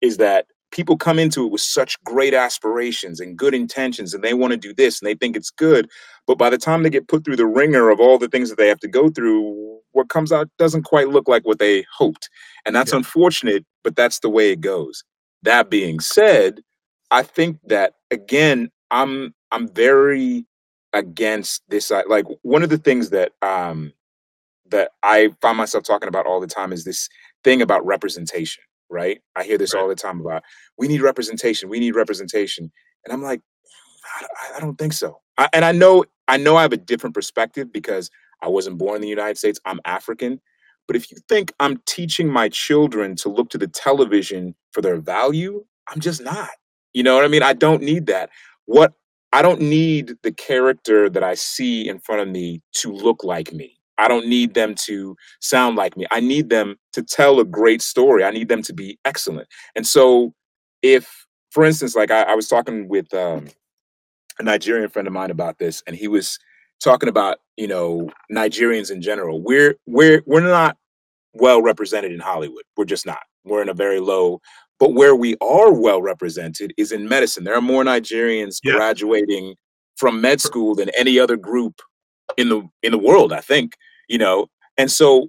is 0.00 0.18
that 0.18 0.46
people 0.72 0.96
come 0.98 1.18
into 1.18 1.46
it 1.46 1.52
with 1.52 1.62
such 1.62 2.02
great 2.04 2.34
aspirations 2.34 3.20
and 3.20 3.38
good 3.38 3.54
intentions 3.54 4.14
and 4.14 4.24
they 4.24 4.34
want 4.34 4.52
to 4.52 4.58
do 4.58 4.74
this 4.74 5.00
and 5.00 5.08
they 5.08 5.14
think 5.14 5.36
it's 5.36 5.50
good. 5.50 5.90
But 6.26 6.38
by 6.38 6.50
the 6.50 6.58
time 6.58 6.82
they 6.82 6.90
get 6.90 7.08
put 7.08 7.24
through 7.24 7.36
the 7.36 7.46
ringer 7.46 7.90
of 7.90 8.00
all 8.00 8.18
the 8.18 8.28
things 8.28 8.50
that 8.50 8.58
they 8.58 8.68
have 8.68 8.80
to 8.80 8.88
go 8.88 9.10
through, 9.10 9.80
what 9.92 10.10
comes 10.10 10.32
out 10.32 10.48
doesn't 10.58 10.84
quite 10.84 11.08
look 11.08 11.28
like 11.28 11.46
what 11.46 11.58
they 11.60 11.86
hoped. 11.96 12.28
And 12.66 12.76
that's 12.76 12.92
Yeah. 12.92 12.98
unfortunate, 12.98 13.66
but 13.84 13.96
that's 13.96 14.20
the 14.20 14.30
way 14.30 14.52
it 14.52 14.60
goes. 14.60 15.04
That 15.42 15.70
being 15.70 16.00
said, 16.00 16.62
I 17.10 17.22
think 17.24 17.58
that 17.68 17.94
again, 18.10 18.70
I'm 18.90 19.34
I'm 19.52 19.68
very 19.68 20.46
against 20.92 21.62
this. 21.68 21.90
Like 21.90 22.26
one 22.42 22.62
of 22.64 22.70
the 22.70 22.78
things 22.78 23.10
that 23.10 23.32
um 23.42 23.92
that 24.70 24.92
I 25.02 25.30
find 25.40 25.56
myself 25.58 25.84
talking 25.84 26.08
about 26.08 26.26
all 26.26 26.40
the 26.40 26.46
time 26.46 26.72
is 26.72 26.84
this 26.84 27.08
thing 27.44 27.62
about 27.62 27.84
representation, 27.86 28.62
right? 28.90 29.20
I 29.36 29.44
hear 29.44 29.58
this 29.58 29.74
Right. 29.74 29.82
all 29.82 29.88
the 29.88 29.96
time 29.96 30.20
about 30.20 30.44
we 30.78 30.88
need 30.88 31.02
representation, 31.02 31.68
we 31.70 31.80
need 31.80 31.96
representation, 31.96 32.72
and 33.04 33.12
I'm 33.14 33.22
like, 33.22 33.40
I, 34.20 34.58
I 34.58 34.60
don't 34.60 34.76
think 34.78 34.92
so. 34.92 35.20
I, 35.38 35.48
and 35.52 35.64
I 35.64 35.72
know 35.72 36.04
I 36.28 36.36
know 36.38 36.56
I 36.56 36.62
have 36.62 36.72
a 36.74 36.76
different 36.78 37.14
perspective 37.14 37.72
because 37.72 38.10
I 38.42 38.48
wasn't 38.48 38.78
born 38.78 38.96
in 38.96 39.02
the 39.02 39.08
United 39.08 39.38
States. 39.38 39.60
I'm 39.64 39.80
African. 39.84 40.40
But 40.86 40.96
if 40.96 41.10
you 41.10 41.18
think 41.28 41.52
I'm 41.60 41.78
teaching 41.86 42.28
my 42.28 42.48
children 42.48 43.16
to 43.16 43.28
look 43.30 43.50
to 43.50 43.58
the 43.58 43.68
television 43.68 44.54
for 44.72 44.82
their 44.82 44.98
value, 44.98 45.64
I'm 45.88 46.00
just 46.00 46.22
not. 46.22 46.50
You 46.94 47.02
know 47.04 47.16
what 47.16 47.24
I 47.24 47.28
mean? 47.28 47.42
I 47.44 47.54
don't 47.54 47.82
need 47.82 48.06
that. 48.06 48.30
What 48.66 48.94
I 49.32 49.42
don't 49.42 49.62
need 49.62 50.16
the 50.22 50.32
character 50.32 51.10
that 51.10 51.24
I 51.24 51.34
see 51.34 51.88
in 51.88 52.00
front 52.00 52.22
of 52.22 52.28
me 52.28 52.62
to 52.76 52.92
look 52.92 53.24
like 53.24 53.52
me. 53.52 53.75
I 53.98 54.08
don't 54.08 54.26
need 54.26 54.54
them 54.54 54.74
to 54.86 55.16
sound 55.40 55.76
like 55.76 55.96
me. 55.96 56.06
I 56.10 56.20
need 56.20 56.50
them 56.50 56.76
to 56.92 57.02
tell 57.02 57.40
a 57.40 57.44
great 57.44 57.82
story. 57.82 58.24
I 58.24 58.30
need 58.30 58.48
them 58.48 58.62
to 58.62 58.72
be 58.74 58.98
excellent. 59.04 59.48
And 59.74 59.86
so, 59.86 60.34
if, 60.82 61.26
for 61.50 61.64
instance, 61.64 61.96
like 61.96 62.10
I, 62.10 62.22
I 62.22 62.34
was 62.34 62.48
talking 62.48 62.88
with 62.88 63.12
um, 63.14 63.48
a 64.38 64.42
Nigerian 64.42 64.88
friend 64.90 65.08
of 65.08 65.14
mine 65.14 65.30
about 65.30 65.58
this, 65.58 65.82
and 65.86 65.96
he 65.96 66.08
was 66.08 66.38
talking 66.82 67.08
about 67.08 67.38
you 67.56 67.68
know 67.68 68.10
Nigerians 68.32 68.90
in 68.90 69.00
general. 69.02 69.40
We're 69.42 69.76
we're 69.86 70.22
we're 70.26 70.40
not 70.40 70.76
well 71.34 71.62
represented 71.62 72.12
in 72.12 72.20
Hollywood. 72.20 72.64
We're 72.76 72.84
just 72.86 73.06
not. 73.06 73.20
We're 73.44 73.62
in 73.62 73.68
a 73.68 73.74
very 73.74 74.00
low. 74.00 74.40
But 74.78 74.94
where 74.94 75.16
we 75.16 75.36
are 75.40 75.72
well 75.72 76.02
represented 76.02 76.74
is 76.76 76.92
in 76.92 77.08
medicine. 77.08 77.44
There 77.44 77.54
are 77.56 77.62
more 77.62 77.84
Nigerians 77.84 78.58
Yeah. 78.62 78.74
graduating 78.74 79.54
from 79.96 80.20
med 80.20 80.40
school 80.40 80.74
than 80.74 80.90
any 80.90 81.18
other 81.18 81.36
group 81.36 81.80
in 82.36 82.48
the 82.48 82.68
in 82.82 82.92
the 82.92 82.98
world. 82.98 83.32
I 83.32 83.40
think 83.40 83.76
you 84.08 84.18
know, 84.18 84.48
and 84.76 84.90
so 84.90 85.28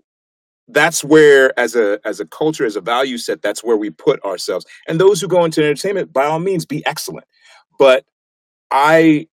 that's 0.67 1.03
where 1.03 1.57
as 1.59 1.75
a 1.75 1.99
as 2.05 2.19
a 2.19 2.25
culture 2.25 2.65
as 2.65 2.75
a 2.75 2.81
value 2.81 3.17
set 3.17 3.41
that's 3.41 3.63
where 3.63 3.77
we 3.77 3.89
put 3.89 4.23
ourselves. 4.23 4.65
And 4.87 4.99
those 4.99 5.21
who 5.21 5.27
go 5.27 5.45
into 5.45 5.63
entertainment 5.63 6.11
by 6.11 6.25
all 6.25 6.39
means 6.39 6.65
be 6.65 6.85
excellent. 6.85 7.25
But 7.79 8.05
i 8.71 9.27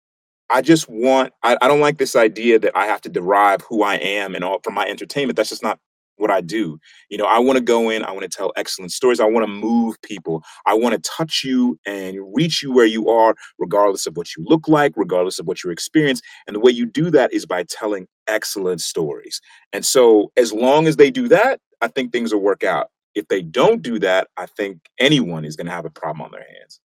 i 0.51 0.61
just 0.61 0.89
want 0.89 1.33
I, 1.43 1.57
I 1.63 1.69
don't 1.69 1.81
like 1.81 1.99
this 1.99 2.17
idea 2.17 2.59
that 2.59 2.77
i 2.77 2.87
have 2.87 3.01
to 3.03 3.09
derive 3.09 3.61
who 3.63 3.85
i 3.85 3.95
am 3.95 4.35
and 4.35 4.43
all 4.45 4.61
from 4.65 4.75
my 4.75 4.87
entertainment. 4.87 5.37
That's 5.37 5.51
just 5.51 5.63
not 5.63 5.79
what 6.21 6.31
i 6.31 6.41
do 6.41 6.79
you 7.11 7.19
know 7.19 7.27
i 7.27 7.39
want 7.39 7.57
to 7.57 7.65
go 7.65 7.91
in 7.91 8.05
i 8.05 8.13
want 8.13 8.23
to 8.23 8.29
tell 8.29 8.53
excellent 8.57 8.93
stories 8.93 9.21
i 9.21 9.25
want 9.27 9.45
to 9.45 9.53
move 9.53 10.01
people 10.03 10.43
i 10.67 10.75
want 10.75 10.95
to 10.95 11.11
touch 11.11 11.43
you 11.45 11.79
and 11.87 12.19
reach 12.35 12.63
you 12.63 12.73
where 12.73 12.87
you 12.87 13.09
are 13.11 13.35
regardless 13.59 14.07
of 14.07 14.17
what 14.17 14.37
you 14.37 14.45
look 14.47 14.69
like 14.69 14.93
regardless 14.97 15.39
of 15.39 15.47
what 15.47 15.65
your 15.65 15.73
experience 15.73 16.21
and 16.47 16.57
the 16.57 16.61
way 16.61 16.73
you 16.73 16.87
do 16.87 17.11
that 17.11 17.33
is 17.33 17.47
by 17.47 17.65
telling 17.65 18.07
excellent 18.29 18.81
stories 18.81 19.33
and 19.73 19.87
so, 19.87 20.33
as 20.37 20.53
long 20.53 20.89
as 20.89 20.97
they 20.97 21.13
do 21.13 21.29
that, 21.29 21.61
I 21.81 21.89
think 21.89 22.13
things 22.13 22.35
will 22.35 22.43
work 22.43 22.65
out. 22.65 22.89
If 23.15 23.29
they 23.29 23.43
don't 23.43 23.83
do 23.83 24.01
that, 24.01 24.29
I 24.37 24.47
think 24.47 24.81
anyone 24.99 25.45
is 25.47 25.57
going 25.57 25.69
to 25.69 25.73
have 25.73 25.87
a 25.87 25.91
problem 25.91 26.23
on 26.23 26.33
their 26.33 26.45
hands. 26.45 26.81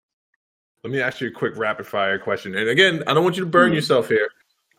Let 0.85 0.93
me 0.93 1.01
ask 1.01 1.21
you 1.21 1.29
a 1.29 1.33
quick 1.33 1.57
rapid 1.57 1.87
fire 1.87 2.19
question. 2.19 2.57
And 2.57 2.69
again, 2.69 3.05
I 3.07 3.15
don't 3.15 3.25
want 3.25 3.37
you 3.37 3.45
to 3.45 3.51
burn 3.51 3.73
Mhm. 3.73 3.77
yourself 3.77 4.09
here. 4.09 4.31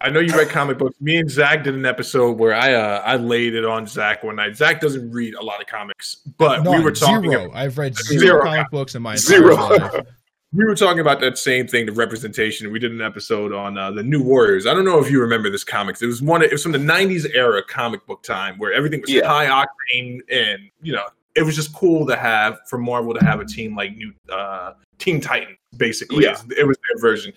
I 0.04 0.10
know 0.10 0.20
you 0.20 0.36
read 0.38 0.50
comic 0.50 0.78
books. 0.78 1.00
Me 1.00 1.16
and 1.18 1.30
Zach 1.32 1.64
did 1.64 1.76
an 1.76 1.86
episode 1.86 2.38
where 2.38 2.54
I 2.54 2.74
uh, 2.74 3.02
I 3.06 3.16
laid 3.16 3.56
it 3.56 3.64
on 3.66 3.88
Zach 3.88 4.22
one 4.24 4.36
night. 4.36 4.56
Zach 4.56 4.82
doesn't 4.82 5.10
read 5.12 5.34
a 5.34 5.42
lot 5.42 5.62
of 5.62 5.68
comics, 5.68 6.16
but 6.38 6.62
we 6.68 6.80
were 6.84 6.92
talking. 6.92 7.32
zero. 7.32 7.50
I've 7.54 7.78
read 7.78 7.96
zero, 7.96 8.20
Zero. 8.20 8.44
comic 8.44 8.70
books 8.70 8.96
in 8.96 9.02
my 9.02 9.16
Zero. 9.16 9.56
life. 9.56 10.06
We 10.56 10.64
were 10.66 10.76
talking 10.76 11.00
about 11.00 11.20
that 11.22 11.40
same 11.40 11.66
thing, 11.68 11.88
the 11.88 11.94
representation. 11.94 12.72
We 12.72 12.78
did 12.78 12.92
an 12.92 13.02
episode 13.02 13.54
on 13.54 13.76
uh, 13.76 13.90
the 13.90 14.04
New 14.04 14.22
Warriors. 14.22 14.68
I 14.68 14.76
don't 14.76 14.86
know 14.86 15.00
if 15.00 15.10
you 15.10 15.20
remember 15.20 15.50
this 15.50 15.64
comics. 15.64 16.04
It 16.04 16.06
was 16.06 16.22
one. 16.22 16.44
It 16.44 16.52
was 16.52 16.62
from 16.62 16.74
the 16.74 16.78
'90s 16.78 17.26
era 17.34 17.64
comic 17.68 18.06
book 18.06 18.22
time 18.22 18.60
where 18.60 18.72
everything 18.72 19.02
was 19.02 19.10
Yeah. 19.10 19.26
high 19.28 19.48
octane, 19.48 20.20
and 20.32 20.70
you 20.84 20.94
know, 20.94 21.06
it 21.34 21.42
was 21.42 21.56
just 21.56 21.74
cool 21.74 22.06
to 22.06 22.16
have 22.16 22.60
for 22.70 22.78
Marvel 22.78 23.16
to 23.16 23.26
have 23.26 23.40
a 23.40 23.46
team 23.46 23.76
like 23.76 23.96
New 23.98 24.14
uh, 24.32 24.74
Teen 25.00 25.20
Titan. 25.20 25.58
Basically, 25.78 26.26
Yeah. 26.26 26.38
it 26.56 26.68
was 26.68 26.78
their 26.88 27.02
version. 27.02 27.34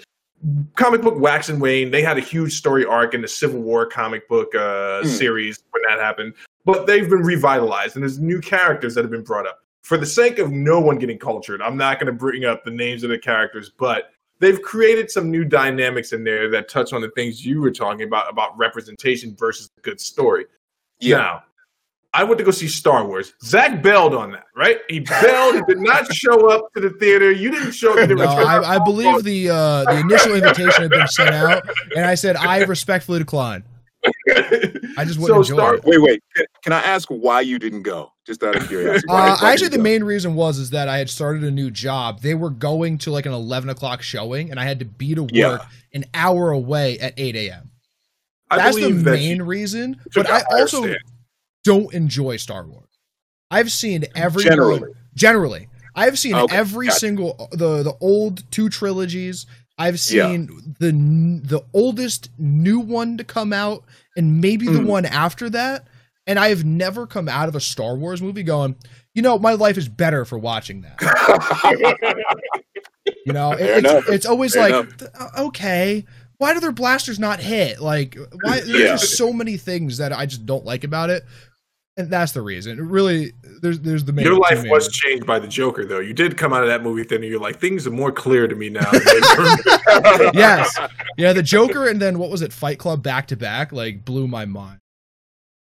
Comic 0.74 1.02
book 1.02 1.18
Wax 1.18 1.48
and 1.48 1.60
Wayne. 1.60 1.90
They 1.90 2.02
had 2.02 2.18
a 2.18 2.20
huge 2.20 2.56
story 2.58 2.84
arc 2.84 3.14
in 3.14 3.22
the 3.22 3.28
Civil 3.28 3.60
War 3.60 3.86
comic 3.86 4.28
book 4.28 4.54
uh, 4.54 5.02
Mm. 5.02 5.06
series 5.06 5.62
when 5.70 5.82
that 5.88 5.98
happened, 5.98 6.34
but 6.64 6.86
they've 6.86 7.08
been 7.08 7.22
revitalized, 7.22 7.96
and 7.96 8.02
there's 8.02 8.18
new 8.18 8.40
characters 8.40 8.94
that 8.94 9.02
have 9.02 9.10
been 9.10 9.24
brought 9.24 9.46
up 9.46 9.60
for 9.86 9.96
the 9.96 10.04
sake 10.06 10.40
of 10.40 10.50
no 10.50 10.80
one 10.80 10.98
getting 10.98 11.16
cultured, 11.16 11.62
I'm 11.62 11.76
not 11.76 12.00
going 12.00 12.08
to 12.08 12.12
bring 12.12 12.44
up 12.44 12.64
the 12.64 12.72
names 12.72 13.04
of 13.04 13.10
the 13.10 13.18
characters, 13.18 13.70
but 13.70 14.10
they've 14.40 14.60
created 14.60 15.12
some 15.12 15.30
new 15.30 15.44
dynamics 15.44 16.12
in 16.12 16.24
there 16.24 16.50
that 16.50 16.68
touch 16.68 16.92
on 16.92 17.02
the 17.02 17.10
things 17.10 17.46
you 17.46 17.60
were 17.60 17.70
talking 17.70 18.02
about 18.02 18.28
about 18.28 18.58
representation 18.58 19.36
versus 19.36 19.70
a 19.78 19.80
good 19.82 20.00
story. 20.00 20.46
Now, 21.18 21.44
I 22.18 22.24
went 22.24 22.38
to 22.38 22.44
go 22.44 22.50
see 22.50 22.66
Star 22.68 23.06
Wars. 23.06 23.34
Zach 23.42 23.82
bailed 23.82 24.14
on 24.14 24.32
that, 24.32 24.44
right? 24.56 24.78
He 24.88 25.00
bailed. 25.00 25.54
he 25.56 25.60
did 25.68 25.78
not 25.80 26.10
show 26.14 26.48
up 26.50 26.72
to 26.74 26.80
the 26.80 26.90
theater. 26.98 27.30
You 27.30 27.50
didn't 27.50 27.72
show 27.72 27.92
up 27.92 27.98
to 27.98 28.06
the 28.06 28.14
No, 28.14 28.24
I, 28.24 28.76
I 28.76 28.84
believe 28.84 29.22
the 29.22 29.50
uh, 29.50 29.84
the 29.84 29.98
initial 30.00 30.34
invitation 30.34 30.82
had 30.82 30.90
been 30.90 31.06
sent 31.08 31.34
out, 31.34 31.68
and 31.94 32.04
I 32.06 32.14
said 32.14 32.36
I 32.36 32.64
respectfully 32.64 33.18
decline. 33.18 33.64
I 34.28 35.04
just 35.04 35.18
wouldn't 35.18 35.38
enjoy 35.38 35.42
Star- 35.42 35.74
it. 35.74 35.84
Wait, 35.84 36.00
wait. 36.00 36.22
Can, 36.34 36.46
can 36.62 36.72
I 36.72 36.80
ask 36.80 37.08
why 37.08 37.40
you 37.40 37.58
didn't 37.58 37.82
go? 37.82 38.12
Just 38.26 38.42
out 38.42 38.56
of 38.56 38.66
curiosity. 38.68 39.06
Uh, 39.08 39.36
why 39.40 39.52
actually, 39.52 39.66
the 39.68 39.70
didn't 39.72 39.82
main 39.82 40.04
reason 40.04 40.34
was 40.34 40.58
is 40.58 40.70
that 40.70 40.88
I 40.88 40.98
had 40.98 41.10
started 41.10 41.44
a 41.44 41.50
new 41.50 41.70
job. 41.70 42.20
They 42.22 42.34
were 42.34 42.50
going 42.50 42.98
to 42.98 43.10
like 43.10 43.26
an 43.26 43.32
eleven 43.32 43.68
o'clock 43.68 44.02
showing, 44.02 44.50
and 44.50 44.58
I 44.58 44.64
had 44.64 44.78
to 44.78 44.84
be 44.84 45.14
to 45.14 45.22
work 45.24 45.30
Yeah. 45.34 45.58
an 45.92 46.04
hour 46.14 46.50
away 46.50 46.98
at 46.98 47.14
eight 47.16 47.36
a.m. 47.36 47.70
That's 48.50 48.76
the 48.76 48.82
believe 48.82 49.04
that 49.04 49.10
main 49.12 49.36
you 49.38 49.44
reason. 49.44 50.00
But 50.14 50.30
I, 50.30 50.38
higher 50.48 50.60
also 50.60 50.82
stand. 50.82 50.98
Don't 51.66 51.92
enjoy 51.94 52.36
Star 52.38 52.64
Wars. 52.66 52.88
I've 53.50 53.70
seen 53.70 54.04
every 54.14 54.44
Generally. 54.44 54.92
generally. 55.14 55.68
I've 55.94 56.18
seen 56.18 56.34
Okay, 56.34 56.56
every 56.56 56.86
gotcha. 56.88 56.98
single 57.00 57.48
the 57.52 57.82
the 57.82 57.94
old 58.00 58.42
two 58.50 58.68
trilogies. 58.68 59.46
I've 59.78 59.94
Yeah. 60.08 60.28
seen 60.28 60.74
the 60.80 60.90
the 60.90 61.62
oldest 61.74 62.30
new 62.38 62.80
one 62.80 63.16
to 63.18 63.24
come 63.24 63.52
out, 63.52 63.84
and 64.16 64.40
maybe 64.40 64.66
the 64.66 64.80
Mm. 64.80 64.86
one 64.86 65.04
after 65.06 65.48
that. 65.50 65.86
And 66.26 66.38
I 66.40 66.48
have 66.48 66.64
never 66.64 67.06
come 67.06 67.28
out 67.28 67.48
of 67.48 67.54
a 67.54 67.60
Star 67.60 67.94
Wars 67.96 68.20
movie 68.20 68.42
going, 68.42 68.74
you 69.14 69.22
know, 69.22 69.38
my 69.38 69.52
life 69.52 69.78
is 69.78 69.88
better 69.88 70.24
for 70.24 70.38
watching 70.38 70.80
that. 70.82 70.96
You 73.24 73.32
know, 73.32 73.52
It- 73.52 73.84
it's, 73.84 74.08
it's 74.08 74.26
always 74.26 74.54
Fair 74.54 74.68
like, 74.70 74.84
enough. 75.00 75.10
uh, 75.36 75.44
okay, 75.46 76.04
why 76.38 76.52
do 76.54 76.60
their 76.60 76.72
blasters 76.72 77.18
not 77.18 77.40
hit? 77.40 77.80
Like, 77.80 78.16
why? 78.42 78.60
There's 78.60 78.68
Yeah. 78.68 78.86
just 78.96 79.16
so 79.16 79.32
many 79.32 79.56
things 79.56 79.98
that 79.98 80.12
I 80.12 80.26
just 80.26 80.44
don't 80.46 80.64
like 80.64 80.84
about 80.84 81.10
it, 81.10 81.24
and 81.96 82.10
that's 82.10 82.32
the 82.32 82.42
reason. 82.42 82.78
It 82.78 82.82
really, 82.82 83.32
there's 83.62 83.80
there's 83.80 84.04
the 84.04 84.12
main. 84.12 84.24
Your 84.24 84.36
life 84.38 84.62
was 84.64 84.84
ones. 84.84 84.88
changed 84.92 85.26
by 85.26 85.38
the 85.38 85.48
Joker, 85.48 85.84
though. 85.86 86.00
You 86.00 86.12
did 86.12 86.36
come 86.36 86.52
out 86.52 86.62
of 86.62 86.68
that 86.68 86.82
movie 86.82 87.04
theater. 87.04 87.24
You're 87.24 87.40
like, 87.40 87.58
things 87.58 87.86
are 87.86 87.90
more 87.90 88.12
clear 88.12 88.46
to 88.46 88.54
me 88.54 88.68
now. 88.68 88.90
than 88.90 89.02
they 89.04 89.20
were. 89.38 90.30
yes, 90.34 90.78
yeah, 91.16 91.32
the 91.32 91.42
Joker, 91.42 91.88
and 91.88 92.00
then 92.00 92.18
what 92.18 92.30
was 92.30 92.42
it? 92.42 92.52
Fight 92.52 92.78
Club 92.78 93.02
back 93.02 93.26
to 93.28 93.36
back, 93.36 93.72
like 93.72 94.04
blew 94.04 94.28
my 94.28 94.44
mind. 94.44 94.78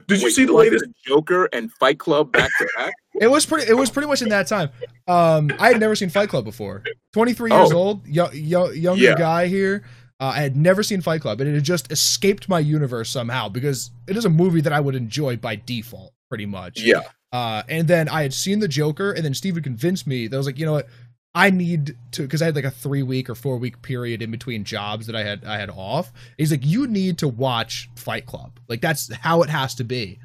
Did 0.08 0.20
you 0.20 0.26
Wait, 0.28 0.34
see 0.34 0.46
the 0.46 0.54
latest? 0.54 0.86
Joker 1.06 1.48
and 1.54 1.72
Fight 1.74 1.98
Club 2.00 2.32
back 2.32 2.50
to 2.60 2.70
back? 2.78 2.94
It 3.20 3.30
was 3.30 3.46
pretty. 3.46 3.70
It 3.70 3.74
was 3.76 3.90
pretty 3.90 4.08
much 4.08 4.22
in 4.22 4.30
that 4.30 4.48
time. 4.48 4.70
Um, 5.06 5.52
I 5.60 5.68
had 5.68 5.82
never 5.82 5.96
seen 5.98 6.10
Fight 6.10 6.30
Club 6.30 6.46
before. 6.46 6.82
Twenty 7.12 7.34
three 7.34 7.52
years 7.52 7.72
Oh. 7.74 7.78
old, 7.78 8.08
yo, 8.08 8.32
yo, 8.32 8.70
younger 8.70 9.04
Yeah. 9.04 9.16
guy 9.18 9.48
here. 9.48 9.84
Uh, 10.22 10.34
I 10.36 10.42
had 10.42 10.56
never 10.56 10.84
seen 10.84 11.02
Fight 11.02 11.22
Club, 11.22 11.42
and 11.42 11.50
it 11.50 11.56
had 11.56 11.64
just 11.64 11.92
escaped 11.92 12.48
my 12.48 12.60
universe 12.60 13.10
somehow 13.10 13.50
because 13.50 13.90
it 14.08 14.16
is 14.16 14.24
a 14.24 14.30
movie 14.30 14.62
that 14.62 14.72
I 14.72 14.80
would 14.80 14.94
enjoy 14.94 15.36
by 15.36 15.56
default, 15.56 16.14
pretty 16.30 16.46
much. 16.46 16.80
Yeah. 16.80 17.02
Uh, 17.34 17.64
and 17.68 17.88
then 17.88 18.08
I 18.08 18.22
had 18.22 18.34
seen 18.34 18.60
the 18.60 18.68
Joker, 18.68 19.12
and 19.12 19.26
then 19.26 19.34
Steve 19.34 19.56
had 19.56 19.64
convinced 19.64 20.06
me 20.06 20.28
that 20.28 20.36
I 20.36 20.38
was 20.38 20.46
like, 20.46 20.60
you 20.60 20.66
know 20.68 20.74
what, 20.74 20.88
I 21.34 21.50
need 21.50 21.96
to 22.12 22.22
because 22.22 22.42
I 22.42 22.46
had 22.46 22.56
like 22.56 22.66
a 22.66 22.72
three 22.72 23.04
week 23.04 23.30
or 23.30 23.36
four 23.36 23.58
week 23.58 23.82
period 23.82 24.22
in 24.22 24.30
between 24.32 24.64
jobs 24.64 25.08
that 25.08 25.16
I 25.16 25.24
had 25.24 25.46
I 25.46 25.58
had 25.58 25.70
off. 25.70 26.12
He's 26.38 26.52
like, 26.52 26.66
you 26.66 26.88
need 26.88 27.18
to 27.20 27.28
watch 27.28 27.90
Fight 27.96 28.26
Club. 28.26 28.60
Like 28.68 28.82
that's 28.82 29.12
how 29.16 29.42
it 29.42 29.50
has 29.50 29.74
to 29.76 29.84
be. 29.84 30.20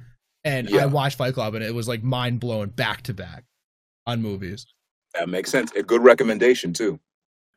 And 0.45 0.69
Yeah. 0.69 0.83
I 0.83 0.87
watched 0.87 1.17
Fight 1.17 1.35
Club, 1.35 1.55
and 1.55 1.65
it 1.65 1.75
was 1.75 1.89
like 1.89 2.03
mind 2.03 2.41
blowing 2.41 2.71
back 2.71 3.03
to 3.03 3.15
back 3.15 3.45
on 4.07 4.21
movies. 4.21 4.67
That 5.15 5.29
makes 5.29 5.51
sense. 5.51 5.73
A 5.73 5.83
good 5.83 6.03
recommendation 6.03 6.73
too. 6.73 7.01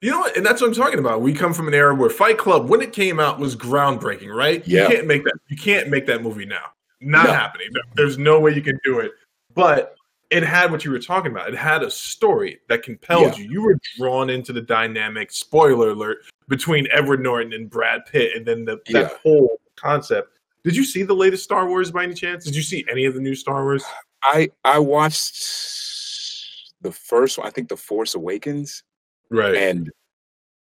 You 0.01 0.12
know 0.12 0.19
what? 0.19 0.38
And 0.38 0.45
that's 0.45 0.62
what 0.62 0.67
I'm 0.67 0.73
talking 0.73 0.99
about. 0.99 1.21
We 1.21 1.33
come 1.33 1.53
from 1.53 1.67
an 1.67 1.73
era 1.73 1.93
where 1.93 2.09
Fight 2.09 2.38
Club, 2.38 2.69
when 2.69 2.81
it 2.81 2.93
came 2.93 3.19
out, 3.19 3.38
was 3.39 3.55
groundbreaking, 3.55 4.33
right? 4.33 4.65
Yeah. 4.67 4.83
You 4.83 4.95
can't 4.95 5.07
make 5.07 5.23
that. 5.25 5.33
You 5.49 5.57
can't 5.57 5.89
make 5.89 6.05
that 6.07 6.21
movie 6.21 6.45
now. 6.45 6.65
Not 7.01 7.25
No. 7.27 7.33
happening. 7.33 7.67
There's 7.95 8.17
no 8.17 8.39
way 8.39 8.53
you 8.53 8.62
can 8.62 8.79
do 8.85 8.99
it. 8.99 9.12
But 9.53 9.95
it 10.29 10.43
had 10.43 10.71
what 10.71 10.85
you 10.85 10.91
were 10.91 10.99
talking 10.99 11.31
about. 11.31 11.49
It 11.49 11.55
had 11.57 11.83
a 11.83 11.91
story 11.91 12.59
that 12.69 12.83
compelled 12.83 13.38
you. 13.38 13.49
You 13.51 13.62
were 13.63 13.77
drawn 13.97 14.29
into 14.29 14.53
the 14.53 14.62
dynamic. 14.62 15.31
Spoiler 15.31 15.89
alert 15.89 16.19
between 16.47 16.88
Edward 16.91 17.21
Norton 17.21 17.51
and 17.51 17.69
Brad 17.69 18.05
Pitt, 18.05 18.35
and 18.38 18.45
then 18.45 18.63
the, 18.63 18.79
Yeah. 18.88 19.01
that 19.03 19.13
whole 19.23 19.59
concept. 19.75 20.29
Did 20.63 20.75
you 20.75 20.83
see 20.83 21.03
the 21.03 21.13
latest 21.15 21.43
Star 21.43 21.67
Wars 21.67 21.89
by 21.91 22.03
any 22.03 22.13
chance? 22.13 22.45
Did 22.45 22.55
you 22.55 22.62
see 22.62 22.85
any 22.91 23.05
of 23.05 23.15
the 23.15 23.21
new 23.21 23.33
Star 23.35 23.63
Wars? 23.63 23.83
I 24.23 24.49
I 24.63 24.79
watched 24.79 26.71
the 26.81 26.91
first 26.91 27.38
one. 27.38 27.47
I 27.47 27.49
think 27.49 27.69
the 27.69 27.77
Force 27.77 28.13
Awakens, 28.15 28.83
Right. 29.31 29.55
and 29.55 29.91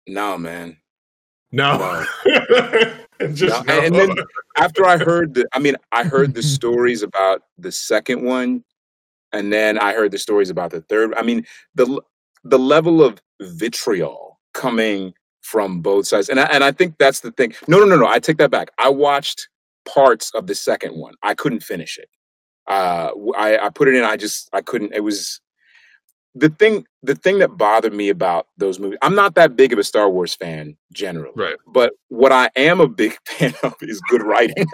no 0.07 0.37
man. 0.37 0.77
no. 1.51 2.05
Just 3.33 3.65
No, 3.67 3.73
no. 3.75 3.81
and 3.81 3.95
then 3.95 4.15
after 4.57 4.85
I 4.85 4.97
heard 4.97 5.33
the, 5.35 5.47
I 5.53 5.59
mean, 5.59 5.75
I 5.91 6.03
heard 6.03 6.33
the 6.33 6.43
stories 6.43 7.03
about 7.03 7.43
the 7.57 7.71
second 7.71 8.23
one, 8.23 8.63
and 9.31 9.53
then 9.53 9.77
I 9.77 9.93
heard 9.93 10.11
the 10.11 10.17
stories 10.17 10.49
about 10.49 10.71
the 10.71 10.81
third. 10.81 11.13
I 11.15 11.21
mean, 11.21 11.45
the 11.75 12.01
the 12.43 12.59
level 12.59 13.01
of 13.03 13.21
vitriol 13.41 14.39
coming 14.53 15.13
from 15.41 15.81
both 15.81 16.07
sides, 16.07 16.27
and 16.29 16.39
I, 16.39 16.45
and 16.45 16.63
I 16.63 16.71
think 16.71 16.97
that's 16.97 17.21
the 17.21 17.31
thing. 17.31 17.53
No, 17.67 17.79
no, 17.79 17.85
no, 17.85 17.95
no. 17.97 18.07
I 18.07 18.19
take 18.19 18.37
that 18.37 18.51
back. 18.51 18.71
I 18.77 18.89
watched 18.89 19.47
parts 19.87 20.31
of 20.33 20.47
the 20.47 20.55
second 20.55 20.97
one. 20.97 21.13
I 21.23 21.33
couldn't 21.33 21.61
finish 21.63 21.97
it. 21.97 22.09
Uh, 22.67 23.11
I 23.37 23.57
I 23.57 23.69
put 23.69 23.87
it 23.87 23.95
in. 23.95 24.03
I 24.03 24.17
just 24.17 24.49
I 24.53 24.61
couldn't. 24.61 24.93
It 24.93 25.01
was 25.03 25.39
the 26.35 26.49
thing. 26.49 26.85
The 27.03 27.15
thing 27.15 27.39
that 27.39 27.57
bothered 27.57 27.93
me 27.93 28.09
about 28.09 28.47
those 28.57 28.79
movies. 28.79 28.97
I'm 29.01 29.15
not 29.15 29.35
that 29.35 29.55
big 29.55 29.73
of 29.73 29.79
a 29.79 29.83
Star 29.83 30.09
Wars 30.09 30.33
fan 30.35 30.77
generally. 30.93 31.33
Right. 31.35 31.57
But 31.67 31.93
what 32.07 32.31
I 32.31 32.49
am 32.55 32.79
a 32.79 32.87
big 32.87 33.17
fan 33.25 33.53
of 33.63 33.75
is 33.81 34.01
good 34.09 34.23
writing. 34.23 34.65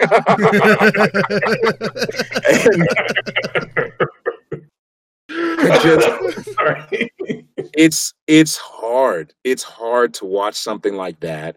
and 5.30 5.82
just 5.82 6.08
it's 7.74 8.14
it's 8.26 8.56
hard. 8.56 9.34
It's 9.44 9.62
hard 9.62 10.14
to 10.14 10.24
watch 10.24 10.54
something 10.54 10.94
like 10.94 11.20
that 11.20 11.56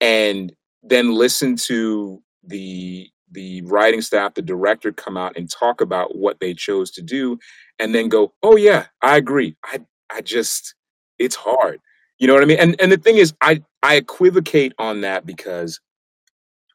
and 0.00 0.52
then 0.82 1.12
listen 1.14 1.56
to 1.56 2.22
the 2.44 3.08
the 3.32 3.62
writing 3.62 4.00
staff, 4.00 4.34
the 4.34 4.42
director 4.42 4.90
come 4.92 5.16
out 5.16 5.36
and 5.36 5.48
talk 5.48 5.80
about 5.80 6.16
what 6.16 6.40
they 6.40 6.52
chose 6.52 6.90
to 6.92 7.02
do 7.02 7.38
and 7.80 7.94
then 7.94 8.08
go, 8.08 8.32
"Oh 8.42 8.56
yeah, 8.56 8.86
I 9.02 9.16
agree. 9.16 9.56
I 9.64 9.80
I 10.10 10.20
just 10.20 10.74
it's 11.18 11.34
hard." 11.34 11.80
You 12.18 12.26
know 12.26 12.34
what 12.34 12.42
I 12.42 12.46
mean? 12.46 12.58
And 12.58 12.80
and 12.80 12.92
the 12.92 12.98
thing 12.98 13.16
is 13.16 13.34
I 13.40 13.62
I 13.82 13.96
equivocate 13.96 14.74
on 14.78 15.00
that 15.00 15.26
because 15.26 15.80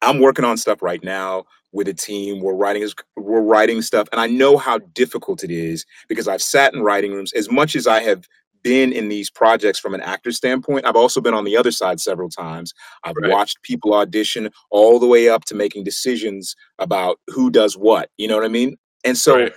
I'm 0.02 0.20
working 0.20 0.44
on 0.44 0.58
stuff 0.58 0.82
right 0.82 1.02
now 1.02 1.44
with 1.72 1.88
a 1.88 1.94
team. 1.94 2.42
We're 2.42 2.54
writing 2.54 2.86
we're 3.16 3.40
writing 3.40 3.80
stuff 3.80 4.08
and 4.12 4.20
I 4.20 4.26
know 4.26 4.56
how 4.56 4.78
difficult 4.78 5.44
it 5.44 5.50
is 5.50 5.86
because 6.08 6.28
I've 6.28 6.42
sat 6.42 6.74
in 6.74 6.82
writing 6.82 7.12
rooms 7.12 7.32
as 7.32 7.50
much 7.50 7.76
as 7.76 7.86
I 7.86 8.00
have 8.00 8.26
been 8.62 8.92
in 8.92 9.08
these 9.08 9.30
projects 9.30 9.78
from 9.78 9.94
an 9.94 10.00
actor 10.00 10.32
standpoint. 10.32 10.84
I've 10.84 10.96
also 10.96 11.20
been 11.20 11.34
on 11.34 11.44
the 11.44 11.56
other 11.56 11.70
side 11.70 12.00
several 12.00 12.28
times. 12.28 12.74
I've 13.04 13.14
right. 13.14 13.30
watched 13.30 13.62
people 13.62 13.94
audition 13.94 14.50
all 14.70 14.98
the 14.98 15.06
way 15.06 15.28
up 15.28 15.44
to 15.46 15.54
making 15.54 15.84
decisions 15.84 16.56
about 16.80 17.20
who 17.28 17.48
does 17.48 17.76
what. 17.76 18.10
You 18.16 18.26
know 18.26 18.34
what 18.34 18.44
I 18.44 18.48
mean? 18.48 18.76
And 19.04 19.16
so 19.16 19.36
right. 19.36 19.52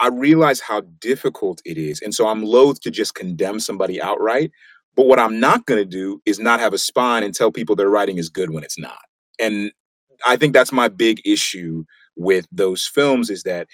I 0.00 0.08
realize 0.08 0.60
how 0.60 0.82
difficult 1.00 1.60
it 1.64 1.76
is. 1.76 2.00
And 2.00 2.14
so 2.14 2.28
I'm 2.28 2.42
loath 2.42 2.80
to 2.80 2.90
just 2.90 3.14
condemn 3.14 3.60
somebody 3.60 4.00
outright. 4.00 4.52
But 4.96 5.06
what 5.06 5.18
I'm 5.18 5.38
not 5.38 5.66
going 5.66 5.80
to 5.80 5.88
do 5.88 6.20
is 6.26 6.38
not 6.38 6.60
have 6.60 6.72
a 6.72 6.78
spine 6.78 7.22
and 7.22 7.34
tell 7.34 7.52
people 7.52 7.76
their 7.76 7.90
writing 7.90 8.18
is 8.18 8.28
good 8.28 8.50
when 8.50 8.64
it's 8.64 8.78
not. 8.78 8.98
And 9.38 9.72
I 10.26 10.36
think 10.36 10.52
that's 10.52 10.72
my 10.72 10.88
big 10.88 11.20
issue 11.24 11.84
with 12.16 12.46
those 12.50 12.86
films 12.86 13.30
is 13.30 13.44
that, 13.44 13.68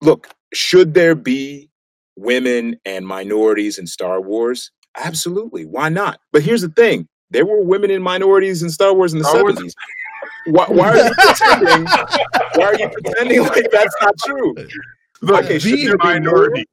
look, 0.00 0.28
should 0.52 0.94
there 0.94 1.14
be 1.14 1.70
women 2.16 2.76
and 2.84 3.06
minorities 3.06 3.78
in 3.78 3.86
Star 3.86 4.20
Wars? 4.20 4.72
Absolutely. 4.96 5.64
Why 5.64 5.88
not? 5.88 6.18
But 6.32 6.42
here's 6.42 6.62
the 6.62 6.68
thing 6.68 7.06
there 7.30 7.46
were 7.46 7.62
women 7.62 7.90
and 7.90 8.02
minorities 8.02 8.62
in 8.62 8.70
Star 8.70 8.92
Wars 8.92 9.12
in 9.12 9.20
the 9.20 9.24
Star 9.24 9.44
70s. 9.44 9.72
Why, 10.46 10.66
why, 10.68 10.88
are 10.88 10.96
you 10.96 11.14
pretending? 11.16 11.84
why 12.54 12.64
are 12.64 12.78
you 12.78 12.88
pretending 12.88 13.42
like 13.42 13.70
that's 13.70 13.94
not 14.00 14.14
true? 14.24 14.54
The, 15.22 15.34
okay, 15.34 15.58
the 15.58 15.96
minority. 15.98 16.64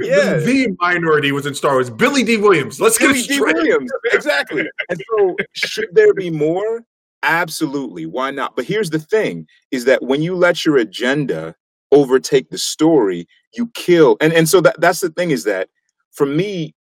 Yeah. 0.00 0.34
The, 0.34 0.44
the, 0.44 0.76
minority 0.80 1.32
was 1.32 1.46
in 1.46 1.54
Star 1.54 1.74
Wars. 1.74 1.88
Billy 1.88 2.22
Dee 2.22 2.36
Williams. 2.36 2.80
Let's 2.80 2.98
Billy 2.98 3.14
get 3.14 3.30
it 3.30 3.34
straight. 3.34 3.54
Dee 3.56 3.62
Williams. 3.62 3.90
Exactly. 4.12 4.68
and 4.88 5.00
so, 5.10 5.36
should 5.52 5.88
there 5.92 6.12
be 6.14 6.30
more? 6.30 6.84
Absolutely. 7.22 8.04
Why 8.06 8.30
not? 8.30 8.56
But 8.56 8.66
here's 8.66 8.90
the 8.90 8.98
thing: 8.98 9.46
is 9.70 9.84
that 9.86 10.02
when 10.02 10.22
you 10.22 10.34
let 10.34 10.64
your 10.64 10.76
agenda 10.76 11.54
overtake 11.92 12.50
the 12.50 12.58
story, 12.58 13.26
you 13.54 13.70
kill. 13.74 14.16
And 14.20 14.32
and 14.32 14.48
so 14.48 14.60
that 14.60 14.80
that's 14.80 15.00
the 15.00 15.10
thing 15.10 15.30
is 15.30 15.44
that 15.44 15.68
for 16.12 16.26
me, 16.26 16.74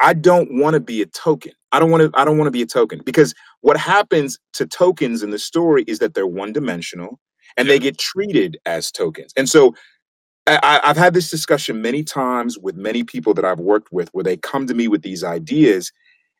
I 0.00 0.12
don't 0.12 0.58
want 0.58 0.74
to 0.74 0.80
be 0.80 1.02
a 1.02 1.06
token. 1.06 1.52
I 1.72 1.78
don't 1.78 1.90
want 1.90 2.02
to 2.02 2.18
I 2.18 2.24
don't 2.24 2.36
want 2.36 2.48
to 2.48 2.52
be 2.52 2.62
a 2.62 2.66
token 2.66 3.00
because 3.04 3.34
what 3.60 3.76
happens 3.76 4.38
to 4.54 4.66
tokens 4.66 5.22
in 5.22 5.30
the 5.30 5.38
story 5.38 5.84
is 5.86 6.00
that 6.00 6.14
they're 6.14 6.26
one 6.26 6.52
dimensional 6.52 7.20
and 7.56 7.68
they 7.68 7.78
get 7.78 7.98
treated 7.98 8.58
as 8.66 8.90
tokens. 8.90 9.32
And 9.36 9.48
so 9.48 9.74
I, 10.46 10.80
have 10.82 10.96
had 10.96 11.14
this 11.14 11.30
discussion 11.30 11.82
many 11.82 12.02
times 12.02 12.58
with 12.58 12.76
many 12.76 13.04
people 13.04 13.34
that 13.34 13.44
I've 13.44 13.60
worked 13.60 13.92
with 13.92 14.08
where 14.12 14.24
they 14.24 14.36
come 14.36 14.66
to 14.66 14.74
me 14.74 14.88
with 14.88 15.02
these 15.02 15.22
ideas 15.22 15.92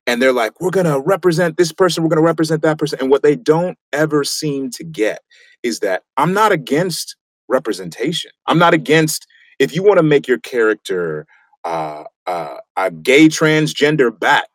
and 0.06 0.20
they're 0.20 0.32
like, 0.32 0.60
we're 0.60 0.70
going 0.70 0.86
to 0.86 1.00
represent 1.00 1.56
this 1.56 1.72
person, 1.72 2.02
we're 2.02 2.08
going 2.08 2.22
to 2.22 2.26
represent 2.26 2.62
that 2.62 2.78
person. 2.78 2.98
And 3.00 3.10
what 3.10 3.22
they 3.22 3.36
don't 3.36 3.78
ever 3.92 4.24
seem 4.24 4.70
to 4.70 4.84
get 4.84 5.20
is 5.62 5.80
that 5.80 6.02
I'm 6.16 6.32
not 6.32 6.52
against 6.52 7.16
representation. 7.48 8.30
I'm 8.46 8.58
not 8.58 8.74
against 8.74 9.26
if 9.58 9.74
you 9.74 9.82
want 9.82 9.98
to 9.98 10.02
make 10.02 10.26
your 10.26 10.38
character 10.38 11.26
uh, 11.64 12.04
uh, 12.26 12.56
a 12.76 12.90
gay 12.90 13.28
transgender 13.28 14.18
bat, 14.18 14.48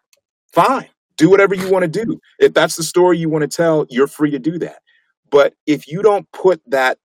fine. 0.51 0.89
Do 1.17 1.29
whatever 1.29 1.55
you 1.55 1.71
want 1.71 1.84
to 1.84 2.05
do. 2.05 2.19
If 2.39 2.53
that's 2.53 2.75
the 2.75 2.84
story 2.84 3.17
you 3.17 3.29
want 3.29 3.43
to 3.43 3.47
tell, 3.47 3.86
you're 3.89 4.08
free 4.08 4.31
to 4.31 4.39
do 4.39 4.58
that. 4.60 4.79
But 5.29 5.53
if 5.65 5.88
you 5.88 6.01
don't 6.01 6.29
put 6.31 6.62
that, 6.67 6.97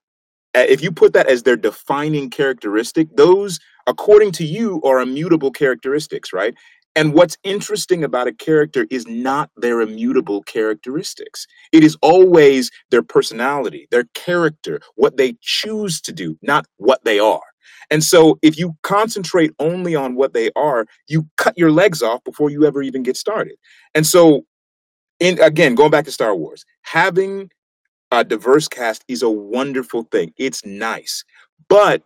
if 0.53 0.81
you 0.81 0.91
put 0.91 1.13
that 1.13 1.27
as 1.27 1.43
their 1.43 1.55
defining 1.55 2.29
characteristic, 2.29 3.07
those, 3.15 3.59
according 3.87 4.31
to 4.33 4.45
you, 4.45 4.81
are 4.83 4.99
immutable 4.99 5.51
characteristics, 5.51 6.33
right? 6.33 6.55
And 6.95 7.13
what's 7.13 7.37
interesting 7.43 8.03
about 8.03 8.27
a 8.27 8.33
character 8.33 8.85
is 8.91 9.07
not 9.07 9.49
their 9.55 9.79
immutable 9.79 10.43
characteristics. 10.43 11.47
It 11.71 11.83
is 11.83 11.97
always 12.01 12.69
their 12.89 13.01
personality, 13.01 13.87
their 13.91 14.05
character, 14.13 14.81
what 14.95 15.15
they 15.15 15.35
choose 15.41 16.01
to 16.01 16.11
do, 16.11 16.37
not 16.41 16.65
what 16.77 17.03
they 17.05 17.17
are. 17.17 17.41
And 17.89 18.03
so 18.03 18.37
if 18.41 18.57
you 18.57 18.75
concentrate 18.83 19.51
only 19.59 19.95
on 19.95 20.15
what 20.15 20.33
they 20.33 20.49
are, 20.55 20.85
you 21.07 21.27
cut 21.37 21.57
your 21.57 21.71
legs 21.71 22.01
off 22.01 22.23
before 22.25 22.49
you 22.49 22.65
ever 22.65 22.81
even 22.81 23.03
get 23.03 23.15
started. 23.15 23.55
And 23.95 24.05
so, 24.05 24.43
in 25.19 25.39
again, 25.41 25.75
going 25.75 25.91
back 25.91 26.05
to 26.05 26.11
Star 26.11 26.35
Wars, 26.35 26.65
having 26.81 27.49
a 28.11 28.23
diverse 28.23 28.67
cast 28.67 29.03
is 29.07 29.23
a 29.23 29.29
wonderful 29.29 30.03
thing. 30.11 30.33
It's 30.37 30.65
nice. 30.65 31.23
But 31.69 32.03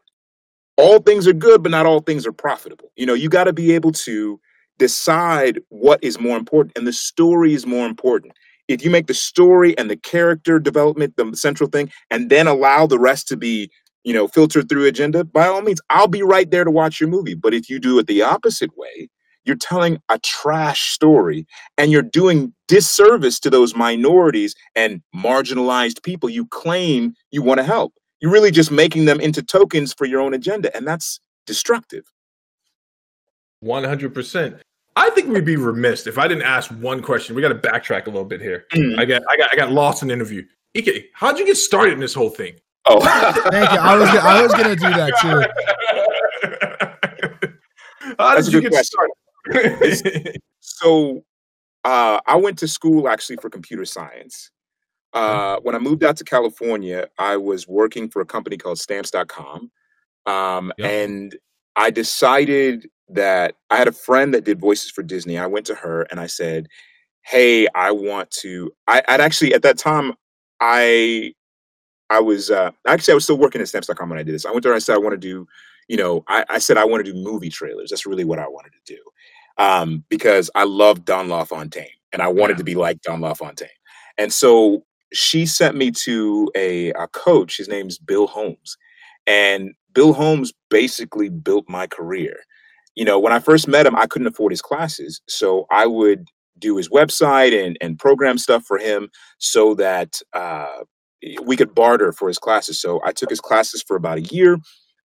all 0.78 1.00
things 1.00 1.28
are 1.28 1.34
good, 1.34 1.64
but 1.64 1.72
not 1.72 1.86
all 1.86 2.02
things 2.02 2.28
are 2.28 2.32
profitable. 2.32 2.92
You 2.96 3.06
know, 3.06 3.14
you 3.14 3.30
got 3.30 3.46
to 3.46 3.54
be 3.54 3.74
able 3.74 3.92
to 3.94 4.40
decide 4.78 5.60
what 5.70 6.04
is 6.04 6.20
more 6.20 6.38
important 6.38 6.78
and 6.78 6.86
the 6.86 6.94
story 6.94 7.54
is 7.54 7.66
more 7.66 7.86
important 7.86 8.34
if 8.68 8.84
you 8.84 8.90
make 8.90 9.08
the 9.08 9.14
story 9.14 9.78
and 9.78 9.90
the 9.90 9.96
character 9.96 10.60
development 10.60 11.16
the 11.16 11.36
central 11.36 11.70
thing 11.70 11.90
and 12.10 12.30
then 12.30 12.48
allow 12.48 12.86
the 12.86 13.00
rest 13.00 13.28
to 13.28 13.38
be 13.38 13.70
you 14.04 14.14
know 14.14 14.28
filtered 14.28 14.68
through 14.68 14.86
agenda 14.86 15.24
by 15.24 15.48
all 15.48 15.62
means 15.62 15.80
i'll 15.90 16.08
be 16.08 16.22
right 16.22 16.52
there 16.52 16.66
to 16.66 16.72
watch 16.72 17.00
your 17.00 17.10
movie 17.10 17.36
but 17.36 17.54
if 17.54 17.70
you 17.70 17.80
do 17.80 17.98
it 17.98 18.08
the 18.08 18.22
opposite 18.22 18.76
way 18.78 19.10
you're 19.46 19.56
telling 19.56 20.00
a 20.10 20.20
trash 20.20 20.92
story 20.92 21.46
and 21.78 21.92
you're 21.92 22.02
doing 22.02 22.54
disservice 22.68 23.40
to 23.40 23.50
those 23.50 23.76
minorities 23.76 24.56
and 24.76 25.02
marginalized 25.16 26.04
people 26.04 26.30
you 26.30 26.46
claim 26.48 27.14
you 27.32 27.42
want 27.42 27.60
to 27.60 27.64
help 27.64 27.94
you're 28.20 28.32
really 28.32 28.52
just 28.52 28.72
making 28.72 29.06
them 29.06 29.20
into 29.20 29.42
tokens 29.42 29.94
for 29.94 30.06
your 30.06 30.22
own 30.22 30.34
agenda 30.34 30.76
and 30.76 30.88
that's 30.88 31.20
destructive 31.46 32.04
100%. 33.64 34.60
I 34.96 35.10
think 35.10 35.28
we'd 35.28 35.44
be 35.44 35.58
remiss 35.58 36.08
if 36.08 36.18
I 36.18 36.28
didn't 36.28 36.44
ask 36.44 36.72
one 36.72 37.02
question. 37.02 37.36
We 37.36 37.42
got 37.42 37.50
to 37.50 37.56
backtrack 37.56 38.08
a 38.08 38.10
little 38.10 38.26
bit 38.26 38.42
here. 38.42 38.66
Mm. 38.74 38.98
I 38.98 39.06
got 39.06 39.24
I 39.30 39.38
got 39.38 39.50
I 39.52 39.56
got 39.58 39.72
lost 39.72 40.02
in 40.02 40.08
the 40.08 40.14
interview. 40.14 40.44
Ike, 40.78 41.10
how'd 41.14 41.38
you 41.38 41.46
get 41.46 41.58
started 41.58 41.94
in 41.94 42.00
this 42.00 42.14
whole 42.14 42.30
thing? 42.30 42.56
Oh, 42.86 43.00
thank 43.52 43.72
you. 43.72 43.78
I 43.78 43.98
was 43.98 44.08
gonna, 44.10 44.20
I 44.22 44.42
was 44.42 44.52
gonna 44.54 44.76
do 44.76 44.90
that 44.90 45.14
too. 45.22 45.44
How 48.20 48.36
did 48.36 48.54
you 48.54 48.62
get 48.62 48.72
question. 48.72 48.86
started? 48.86 49.14
so, 50.60 51.24
uh, 51.86 52.20
I 52.26 52.36
went 52.36 52.58
to 52.60 52.68
school 52.68 53.08
actually 53.08 53.38
for 53.38 53.50
computer 53.50 53.86
science. 53.86 54.50
Uh, 55.14 55.60
when 55.62 55.76
I 55.76 55.80
moved 55.80 56.04
out 56.04 56.18
to 56.18 56.24
California, 56.26 57.08
I 57.18 57.38
was 57.38 57.68
working 57.68 58.10
for 58.10 58.22
a 58.22 58.26
company 58.26 58.58
called 58.58 58.80
Stamps.com, 58.80 59.72
um, 60.26 60.74
yep. 60.78 60.92
and 60.92 61.36
I 61.78 61.92
decided 61.92 62.90
that 63.10 63.56
I 63.70 63.78
had 63.78 63.88
a 63.88 63.94
friend 63.94 64.34
that 64.34 64.44
did 64.44 64.60
voices 64.60 64.92
for 64.92 65.04
Disney. 65.04 65.38
I 65.38 65.46
went 65.46 65.66
to 65.68 65.76
her 65.76 66.02
and 66.12 66.20
I 66.20 66.26
said, 66.26 66.68
"Hey, 67.22 67.68
I 67.76 67.92
want 67.92 68.30
to." 68.42 68.74
I, 68.88 69.04
would 69.08 69.22
actually 69.22 69.54
at 69.54 69.62
that 69.62 69.78
time, 69.78 70.14
I 70.60 71.34
I 72.10 72.20
was 72.20 72.52
uh, 72.52 72.72
actually 72.88 73.14
I 73.14 73.16
was 73.16 73.24
still 73.24 73.38
working 73.38 73.62
at 73.62 73.70
Stamps.com 73.70 74.10
when 74.10 74.20
I 74.20 74.24
did 74.24 74.36
this. 74.36 74.46
I 74.46 74.52
went 74.52 74.64
there 74.64 74.74
and 74.74 74.78
I 74.78 74.80
said 74.80 74.96
I 74.96 75.00
want 75.00 75.14
to 75.14 75.18
do, 75.18 75.48
you 75.88 75.98
know, 75.98 76.26
I, 76.28 76.44
I 76.50 76.58
said 76.58 76.78
I 76.78 76.86
want 76.86 77.06
to 77.06 77.14
do 77.14 77.18
movie 77.18 77.50
trailers. 77.50 77.90
That's 77.92 78.06
really 78.06 78.26
what 78.26 78.40
I 78.40 78.48
wanted 78.48 78.74
to 78.74 78.96
do 78.96 79.00
um, 79.58 80.04
because 80.10 80.50
I 80.56 80.64
love 80.64 81.06
Don 81.06 81.30
LaFontaine 81.30 81.88
and 82.14 82.22
I 82.22 82.28
wanted 82.28 82.54
yeah. 82.54 82.58
to 82.60 82.64
be 82.64 82.76
like 82.76 83.02
Don 83.02 83.22
LaFontaine. 83.22 83.70
And 84.18 84.32
so 84.32 84.84
she 85.14 85.46
sent 85.46 85.76
me 85.76 85.92
to 85.92 86.52
a, 86.56 86.90
a 86.92 87.08
coach. 87.08 87.58
His 87.58 87.68
name's 87.68 87.98
Bill 87.98 88.28
Holmes, 88.28 88.78
and 89.28 89.72
Bill 89.94 90.14
Holmes 90.14 90.54
basically 90.70 91.30
built 91.30 91.66
my 91.70 91.88
career 91.88 92.38
you 92.96 93.04
know, 93.04 93.20
when 93.20 93.34
I 93.34 93.40
first 93.40 93.68
met 93.68 93.86
him, 93.86 93.96
I 93.96 94.08
couldn't 94.08 94.28
afford 94.28 94.52
his 94.52 94.62
classes. 94.62 95.22
So 95.28 95.68
I 95.70 95.86
would 95.86 96.28
do 96.58 96.78
his 96.78 96.90
website 96.90 97.54
and, 97.66 97.78
and 97.82 98.00
program 98.00 98.38
stuff 98.38 98.64
for 98.66 98.78
him 98.78 99.10
so 99.38 99.76
that 99.76 100.22
uh, 100.34 100.84
we 101.44 101.58
could 101.58 101.76
barter 101.76 102.14
for 102.14 102.30
his 102.30 102.40
classes. 102.40 102.80
So 102.80 103.02
I 103.04 103.12
took 103.12 103.30
his 103.30 103.42
classes 103.42 103.84
for 103.86 103.98
about 103.98 104.18
a 104.18 104.22
year. 104.22 104.58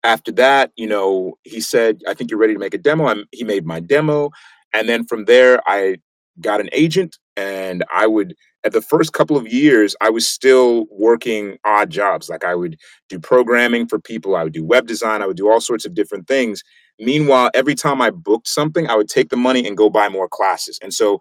After 0.02 0.32
that, 0.32 0.72
you 0.76 0.86
know, 0.86 1.34
he 1.44 1.60
said, 1.60 2.02
I 2.08 2.14
think 2.14 2.30
you're 2.30 2.40
ready 2.40 2.54
to 2.54 2.58
make 2.58 2.74
a 2.74 2.78
demo. 2.78 3.06
I'm, 3.06 3.24
he 3.32 3.44
made 3.44 3.66
my 3.66 3.80
demo. 3.80 4.30
And 4.72 4.88
then 4.88 5.04
from 5.06 5.26
there, 5.26 5.60
I 5.66 5.96
got 6.40 6.60
an 6.60 6.70
agent 6.72 7.18
and 7.36 7.84
I 7.92 8.06
would, 8.06 8.34
at 8.64 8.72
the 8.72 8.82
first 8.82 9.12
couple 9.12 9.36
of 9.36 9.52
years, 9.52 9.96
I 10.00 10.10
was 10.10 10.26
still 10.26 10.86
working 10.90 11.58
odd 11.64 11.90
jobs. 11.90 12.28
Like 12.28 12.44
I 12.44 12.54
would 12.54 12.76
do 13.08 13.18
programming 13.18 13.86
for 13.88 13.98
people, 13.98 14.36
I 14.36 14.44
would 14.44 14.52
do 14.52 14.64
web 14.64 14.86
design, 14.86 15.22
I 15.22 15.26
would 15.26 15.36
do 15.36 15.50
all 15.50 15.60
sorts 15.60 15.84
of 15.84 15.94
different 15.94 16.28
things 16.28 16.62
Meanwhile, 17.00 17.50
every 17.54 17.74
time 17.74 18.02
I 18.02 18.10
booked 18.10 18.46
something, 18.46 18.86
I 18.88 18.94
would 18.94 19.08
take 19.08 19.30
the 19.30 19.36
money 19.36 19.66
and 19.66 19.76
go 19.76 19.88
buy 19.88 20.08
more 20.10 20.28
classes. 20.28 20.78
And 20.82 20.92
so 20.92 21.20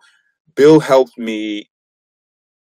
Bill 0.56 0.80
helped 0.82 1.18
me 1.18 1.70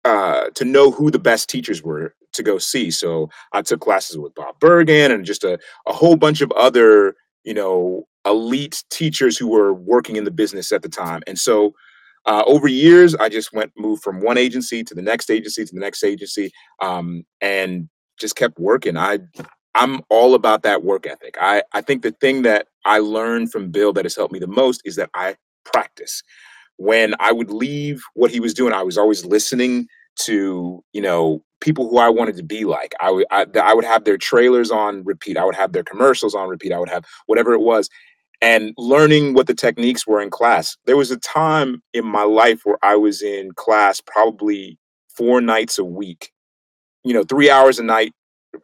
uh, 0.05 0.50
to 0.55 0.64
know 0.64 0.90
who 0.90 1.11
the 1.11 1.18
best 1.18 1.48
teachers 1.48 1.82
were 1.82 2.14
to 2.32 2.42
go 2.42 2.59
see. 2.59 2.90
So 2.90 3.30
I 3.53 3.62
took 3.62 3.80
classes 3.80 4.18
with 4.18 4.34
Bob 4.34 4.59
Bergen 4.59 5.11
and 5.11 5.24
just 5.24 5.44
a, 5.44 5.59
a 5.86 5.92
whole 5.92 6.16
bunch 6.16 6.40
of 6.40 6.50
other, 6.53 7.14
you 7.44 7.55
know, 7.55 8.07
elite 8.24 8.82
teachers 8.90 9.36
who 9.36 9.48
were 9.48 9.74
working 9.74 10.16
in 10.16 10.24
the 10.24 10.30
business 10.30 10.72
at 10.72 10.82
the 10.82 10.88
time. 10.88 11.22
And 11.26 11.38
so 11.38 11.74
uh, 12.26 12.42
over 12.46 12.68
years, 12.68 13.14
I 13.14 13.28
just 13.28 13.53
went 13.53 13.72
moved 13.76 14.03
from 14.03 14.20
one 14.22 14.38
agency 14.38 14.84
to 14.84 14.94
the 14.94 15.03
next 15.03 15.30
agency 15.30 15.64
to 15.64 15.74
the 15.74 15.80
next 15.80 16.05
agency, 16.05 16.53
um, 16.80 17.24
and 17.40 17.88
just 18.18 18.36
kept 18.36 18.59
working. 18.59 18.96
I 18.96 19.18
I'm 19.74 20.03
all 20.09 20.34
about 20.34 20.62
that 20.62 20.84
work 20.84 21.07
ethic. 21.07 21.36
I 21.40 21.62
I 21.72 21.80
think 21.80 22.03
the 22.03 22.12
thing 22.12 22.42
that 22.42 22.68
I 22.84 22.98
learned 22.98 23.50
from 23.50 23.70
Bill 23.70 23.92
that 23.94 24.05
has 24.05 24.14
helped 24.14 24.32
me 24.32 24.38
the 24.38 24.46
most 24.46 24.82
is 24.84 24.96
that 24.96 25.11
I 25.14 25.36
practice. 25.64 26.22
When 26.76 27.14
I 27.20 27.32
would 27.32 27.50
leave 27.50 28.02
what 28.14 28.30
he 28.30 28.40
was 28.40 28.54
doing, 28.54 28.72
I 28.72 28.82
was 28.82 28.98
always 28.98 29.24
listening 29.24 29.86
to 30.20 30.84
you 30.92 31.00
know 31.00 31.42
people 31.60 31.88
who 31.88 31.98
I 31.98 32.08
wanted 32.08 32.36
to 32.36 32.42
be 32.42 32.64
like. 32.64 32.94
I 33.00 33.10
would 33.10 33.26
I, 33.30 33.46
I 33.62 33.74
would 33.74 33.84
have 33.84 34.04
their 34.04 34.18
trailers 34.18 34.70
on 34.70 35.04
repeat. 35.04 35.36
I 35.36 35.44
would 35.44 35.54
have 35.54 35.72
their 35.72 35.84
commercials 35.84 36.34
on 36.34 36.48
repeat. 36.48 36.72
I 36.72 36.78
would 36.78 36.90
have 36.90 37.04
whatever 37.26 37.52
it 37.52 37.60
was, 37.60 37.88
and 38.40 38.74
learning 38.76 39.34
what 39.34 39.46
the 39.46 39.54
techniques 39.54 40.06
were 40.06 40.20
in 40.20 40.30
class. 40.30 40.76
There 40.86 40.96
was 40.96 41.10
a 41.10 41.18
time 41.18 41.82
in 41.94 42.04
my 42.04 42.24
life 42.24 42.60
where 42.64 42.78
I 42.82 42.96
was 42.96 43.22
in 43.22 43.52
class 43.52 44.00
probably 44.00 44.78
four 45.16 45.40
nights 45.40 45.78
a 45.78 45.84
week, 45.84 46.32
you 47.04 47.14
know, 47.14 47.24
three 47.24 47.50
hours 47.50 47.78
a 47.78 47.82
night, 47.82 48.12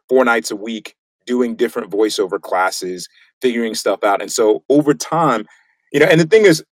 four 0.09 0.25
nights 0.25 0.51
a 0.51 0.55
week, 0.55 0.95
doing 1.25 1.55
different 1.55 1.91
voiceover 1.91 2.41
classes, 2.41 3.07
figuring 3.41 3.75
stuff 3.75 4.03
out. 4.03 4.21
And 4.21 4.31
so 4.31 4.63
over 4.69 4.93
time, 4.93 5.45
you 5.93 5.99
know, 5.99 6.07
and 6.07 6.19
the 6.19 6.25
thing 6.27 6.45
is, 6.45 6.63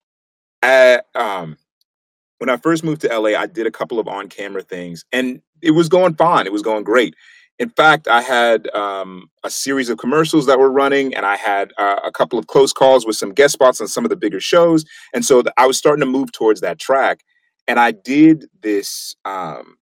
uh, 0.67 1.19
um, 1.19 1.57
when 2.39 2.51
I 2.51 2.57
first 2.57 2.85
moved 2.85 3.01
to 3.03 3.19
LA, 3.19 3.39
I 3.39 3.47
did 3.47 3.67
a 3.67 3.71
couple 3.71 3.99
of 3.99 4.09
on 4.09 4.29
camera 4.29 4.63
things 4.63 5.05
and 5.13 5.41
it 5.63 5.73
was 5.73 5.89
going 5.89 6.15
fine. 6.15 6.47
It 6.47 6.53
was 6.53 6.63
going 6.63 6.85
great 6.85 7.15
in 7.59 7.71
fact, 7.71 8.07
I 8.07 8.21
had 8.21 8.69
um, 8.75 9.31
a 9.43 9.51
series 9.51 9.89
of 9.89 9.97
commercials 9.97 10.47
that 10.47 10.59
were 10.59 10.71
running, 10.71 11.15
and 11.15 11.25
I 11.25 11.37
had 11.37 11.73
uh, 11.79 12.01
a 12.05 12.13
couple 12.13 12.39
of 12.39 12.49
close 12.49 12.73
calls 12.73 13.07
with 13.07 13.17
some 13.17 13.33
guest 13.33 13.55
spots 13.55 13.81
on 13.81 13.89
some 13.89 14.05
of 14.05 14.11
the 14.11 14.17
bigger 14.17 14.41
shows. 14.41 14.85
And 15.15 15.25
so 15.25 15.43
I 15.57 15.67
was 15.67 15.79
starting 15.79 16.01
to 16.01 16.11
move 16.11 16.33
towards 16.33 16.61
that 16.61 16.79
track. 16.79 17.21
And 17.67 17.81
I 17.81 17.93
did 17.93 18.47
this. 18.63 19.17
Um, 19.25 19.77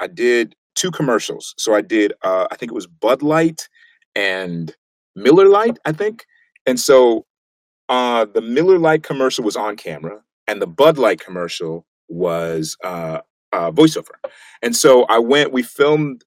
I 0.00 0.08
did 0.08 0.56
two 0.74 0.90
commercials. 0.90 1.54
So 1.58 1.74
I 1.74 1.80
did. 1.80 2.12
Uh, 2.22 2.48
I 2.50 2.56
think 2.56 2.72
it 2.72 2.74
was 2.74 2.88
Bud 2.88 3.22
Light 3.22 3.68
and 4.16 4.74
Miller 5.14 5.48
Lite. 5.48 5.78
I 5.84 5.92
think. 5.92 6.26
And 6.66 6.78
so 6.78 7.24
uh, 7.92 8.24
the 8.24 8.40
Miller 8.40 8.78
Lite 8.78 9.02
commercial 9.02 9.44
was 9.44 9.56
on 9.56 9.76
camera, 9.76 10.22
and 10.48 10.62
the 10.62 10.66
Bud 10.66 10.98
Light 10.98 11.20
commercial 11.20 11.86
was 12.08 12.76
uh, 12.82 13.20
uh, 13.52 13.70
voiceover. 13.70 14.16
And 14.62 14.74
so 14.74 15.04
I 15.04 15.18
went. 15.18 15.52
We 15.52 15.62
filmed 15.62 16.24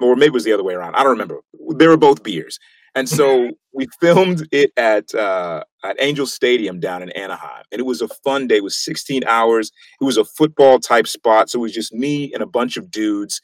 or 0.00 0.16
maybe 0.16 0.26
it 0.26 0.32
was 0.32 0.44
the 0.44 0.52
other 0.52 0.64
way 0.64 0.74
around. 0.74 0.94
I 0.94 1.02
don't 1.02 1.12
remember. 1.12 1.40
They 1.76 1.86
were 1.86 1.96
both 1.96 2.22
beers. 2.22 2.58
And 2.94 3.08
so 3.08 3.50
we 3.72 3.88
filmed 4.00 4.46
it 4.52 4.72
at 4.76 5.14
uh, 5.14 5.64
at 5.82 5.96
Angel 6.00 6.26
Stadium 6.26 6.80
down 6.80 7.02
in 7.02 7.10
Anaheim, 7.10 7.64
and 7.72 7.80
it 7.80 7.84
was 7.84 8.00
a 8.00 8.08
fun 8.08 8.46
day. 8.46 8.56
It 8.56 8.64
was 8.64 8.76
16 8.76 9.24
hours. 9.24 9.72
It 10.00 10.04
was 10.04 10.16
a 10.16 10.24
football 10.24 10.78
type 10.78 11.06
spot, 11.06 11.50
so 11.50 11.58
it 11.58 11.62
was 11.62 11.72
just 11.72 11.92
me 11.92 12.32
and 12.32 12.42
a 12.42 12.46
bunch 12.46 12.76
of 12.76 12.90
dudes 12.90 13.40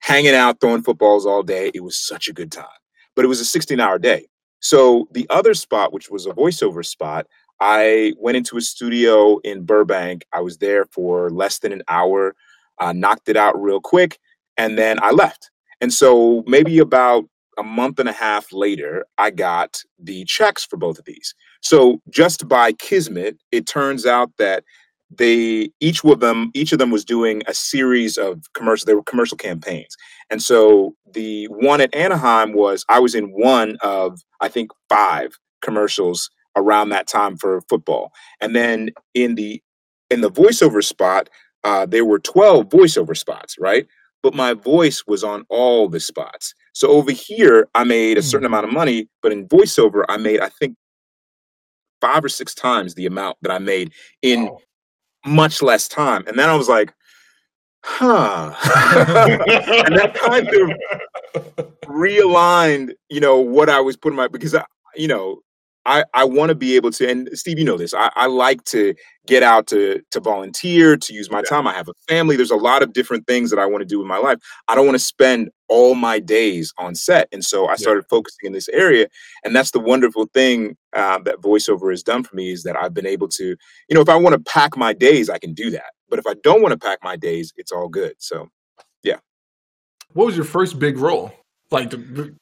hanging 0.00 0.34
out, 0.34 0.60
throwing 0.60 0.82
footballs 0.82 1.26
all 1.26 1.42
day. 1.42 1.70
It 1.74 1.84
was 1.84 1.96
such 1.96 2.28
a 2.28 2.32
good 2.32 2.50
time. 2.50 2.66
But 3.14 3.24
it 3.24 3.28
was 3.28 3.40
a 3.40 3.44
16 3.44 3.80
hour 3.80 3.98
day. 3.98 4.26
So 4.66 5.06
the 5.12 5.28
other 5.30 5.54
spot, 5.54 5.92
which 5.92 6.10
was 6.10 6.26
a 6.26 6.30
voiceover 6.30 6.84
spot, 6.84 7.28
I 7.60 8.14
went 8.18 8.36
into 8.36 8.56
a 8.56 8.60
studio 8.60 9.38
in 9.44 9.64
Burbank. 9.64 10.24
I 10.32 10.40
was 10.40 10.58
there 10.58 10.86
for 10.86 11.30
less 11.30 11.60
than 11.60 11.72
an 11.72 11.84
hour, 11.86 12.34
uh, 12.80 12.92
knocked 12.92 13.28
it 13.28 13.36
out 13.36 13.62
real 13.62 13.80
quick, 13.80 14.18
and 14.56 14.76
then 14.76 14.98
I 15.00 15.12
left. 15.12 15.52
And 15.80 15.92
so 15.92 16.42
maybe 16.48 16.80
about 16.80 17.26
a 17.56 17.62
month 17.62 18.00
and 18.00 18.08
a 18.08 18.12
half 18.12 18.52
later, 18.52 19.06
I 19.18 19.30
got 19.30 19.80
the 20.00 20.24
checks 20.24 20.64
for 20.64 20.76
both 20.76 20.98
of 20.98 21.04
these. 21.04 21.32
So 21.60 22.02
just 22.10 22.48
by 22.48 22.72
kismet, 22.72 23.38
it 23.52 23.68
turns 23.68 24.04
out 24.04 24.32
that 24.38 24.64
they 25.10 25.70
each 25.80 26.04
of 26.04 26.20
them 26.20 26.50
each 26.54 26.72
of 26.72 26.78
them 26.78 26.90
was 26.90 27.04
doing 27.04 27.42
a 27.46 27.54
series 27.54 28.16
of 28.16 28.42
commercial 28.54 28.86
they 28.86 28.94
were 28.94 29.02
commercial 29.04 29.36
campaigns 29.36 29.96
and 30.30 30.42
so 30.42 30.94
the 31.12 31.46
one 31.46 31.80
at 31.80 31.94
anaheim 31.94 32.52
was 32.54 32.84
i 32.88 32.98
was 32.98 33.14
in 33.14 33.26
one 33.26 33.76
of 33.82 34.18
i 34.40 34.48
think 34.48 34.70
five 34.88 35.38
commercials 35.62 36.28
around 36.56 36.88
that 36.88 37.06
time 37.06 37.36
for 37.36 37.60
football 37.68 38.12
and 38.40 38.54
then 38.56 38.90
in 39.14 39.36
the 39.36 39.62
in 40.10 40.20
the 40.22 40.30
voiceover 40.30 40.82
spot 40.82 41.28
uh, 41.64 41.84
there 41.84 42.04
were 42.04 42.18
12 42.18 42.68
voiceover 42.68 43.16
spots 43.16 43.56
right 43.60 43.86
but 44.26 44.34
my 44.34 44.54
voice 44.54 45.04
was 45.06 45.22
on 45.22 45.44
all 45.48 45.88
the 45.88 46.00
spots. 46.00 46.52
So 46.72 46.88
over 46.88 47.12
here, 47.12 47.68
I 47.76 47.84
made 47.84 48.18
a 48.18 48.22
certain 48.22 48.42
mm. 48.42 48.48
amount 48.48 48.66
of 48.66 48.72
money, 48.72 49.08
but 49.22 49.30
in 49.30 49.46
voiceover, 49.46 50.04
I 50.08 50.16
made, 50.16 50.40
I 50.40 50.48
think, 50.48 50.74
five 52.00 52.24
or 52.24 52.28
six 52.28 52.52
times 52.52 52.94
the 52.94 53.06
amount 53.06 53.36
that 53.42 53.52
I 53.52 53.58
made 53.58 53.92
in 54.22 54.46
wow. 54.46 54.58
Much 55.26 55.62
less 55.62 55.88
time. 55.88 56.24
And 56.26 56.38
then 56.38 56.48
I 56.48 56.54
was 56.54 56.68
like, 56.68 56.92
huh. 57.82 58.54
and 59.84 59.96
that 59.96 60.14
kind 60.14 60.48
of 60.48 61.74
realigned, 61.84 62.92
you 63.08 63.20
know, 63.20 63.38
what 63.38 63.68
I 63.68 63.80
was 63.80 63.96
putting 63.96 64.16
my, 64.16 64.28
because 64.28 64.54
I, 64.54 64.64
you 64.94 65.08
know, 65.08 65.40
I, 65.86 66.04
I 66.14 66.24
want 66.24 66.48
to 66.48 66.56
be 66.56 66.74
able 66.74 66.90
to, 66.90 67.08
and 67.08 67.30
Steve, 67.32 67.60
you 67.60 67.64
know 67.64 67.76
this. 67.76 67.94
I, 67.94 68.10
I 68.16 68.26
like 68.26 68.64
to 68.64 68.92
get 69.26 69.44
out 69.44 69.68
to 69.68 70.02
to 70.10 70.20
volunteer, 70.20 70.96
to 70.96 71.14
use 71.14 71.30
my 71.30 71.38
yeah. 71.38 71.48
time. 71.48 71.66
I 71.66 71.74
have 71.74 71.88
a 71.88 71.94
family. 72.08 72.36
There's 72.36 72.50
a 72.50 72.56
lot 72.56 72.82
of 72.82 72.92
different 72.92 73.26
things 73.26 73.50
that 73.50 73.58
I 73.60 73.66
want 73.66 73.82
to 73.82 73.86
do 73.86 74.02
in 74.02 74.08
my 74.08 74.18
life. 74.18 74.38
I 74.66 74.74
don't 74.74 74.84
want 74.84 74.96
to 74.96 75.04
spend 75.04 75.50
all 75.68 75.94
my 75.94 76.18
days 76.18 76.72
on 76.76 76.96
set, 76.96 77.28
and 77.30 77.44
so 77.44 77.68
I 77.68 77.76
started 77.76 78.04
focusing 78.10 78.46
in 78.46 78.52
this 78.52 78.68
area. 78.70 79.06
And 79.44 79.54
that's 79.54 79.70
the 79.70 79.80
wonderful 79.80 80.26
thing 80.34 80.76
uh, 80.92 81.20
that 81.20 81.40
voiceover 81.40 81.90
has 81.90 82.02
done 82.02 82.24
for 82.24 82.34
me 82.34 82.50
is 82.50 82.64
that 82.64 82.76
I've 82.76 82.94
been 82.94 83.06
able 83.06 83.28
to, 83.28 83.44
you 83.44 83.94
know, 83.94 84.00
if 84.00 84.08
I 84.08 84.16
want 84.16 84.32
to 84.32 84.50
pack 84.50 84.76
my 84.76 84.92
days, 84.92 85.30
I 85.30 85.38
can 85.38 85.54
do 85.54 85.70
that. 85.70 85.92
But 86.08 86.18
if 86.18 86.26
I 86.26 86.34
don't 86.42 86.62
want 86.62 86.72
to 86.72 86.78
pack 86.78 86.98
my 87.02 87.16
days, 87.16 87.52
it's 87.56 87.70
all 87.70 87.88
good. 87.88 88.14
So, 88.18 88.48
yeah. 89.04 89.18
What 90.14 90.26
was 90.26 90.36
your 90.36 90.44
first 90.44 90.78
big 90.78 90.98
role? 90.98 91.32
Like 91.70 91.90
the, 91.90 92.34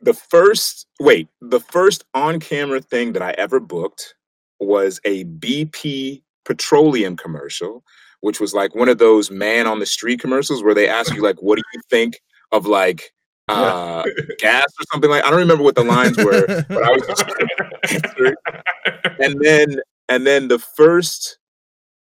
the 0.00 0.14
first 0.14 0.86
wait 1.00 1.28
the 1.40 1.60
first 1.60 2.04
on-camera 2.14 2.80
thing 2.80 3.12
that 3.12 3.22
i 3.22 3.30
ever 3.32 3.60
booked 3.60 4.14
was 4.60 5.00
a 5.04 5.24
bp 5.24 6.22
petroleum 6.44 7.16
commercial 7.16 7.82
which 8.20 8.40
was 8.40 8.54
like 8.54 8.74
one 8.74 8.88
of 8.88 8.98
those 8.98 9.30
man 9.30 9.66
on 9.66 9.78
the 9.78 9.86
street 9.86 10.20
commercials 10.20 10.62
where 10.62 10.74
they 10.74 10.88
ask 10.88 11.14
you 11.14 11.22
like 11.22 11.40
what 11.42 11.56
do 11.56 11.62
you 11.74 11.80
think 11.90 12.20
of 12.52 12.66
like 12.66 13.12
uh 13.48 14.02
gas 14.38 14.66
or 14.80 14.84
something 14.90 15.08
like 15.08 15.24
i 15.24 15.30
don't 15.30 15.38
remember 15.38 15.62
what 15.62 15.76
the 15.76 15.84
lines 15.84 16.16
were 16.16 16.46
but 16.68 16.82
i 16.82 16.90
was 16.90 17.06
just 17.06 17.24
and 19.20 19.40
then 19.40 19.80
and 20.08 20.26
then 20.26 20.48
the 20.48 20.58
first 20.58 21.38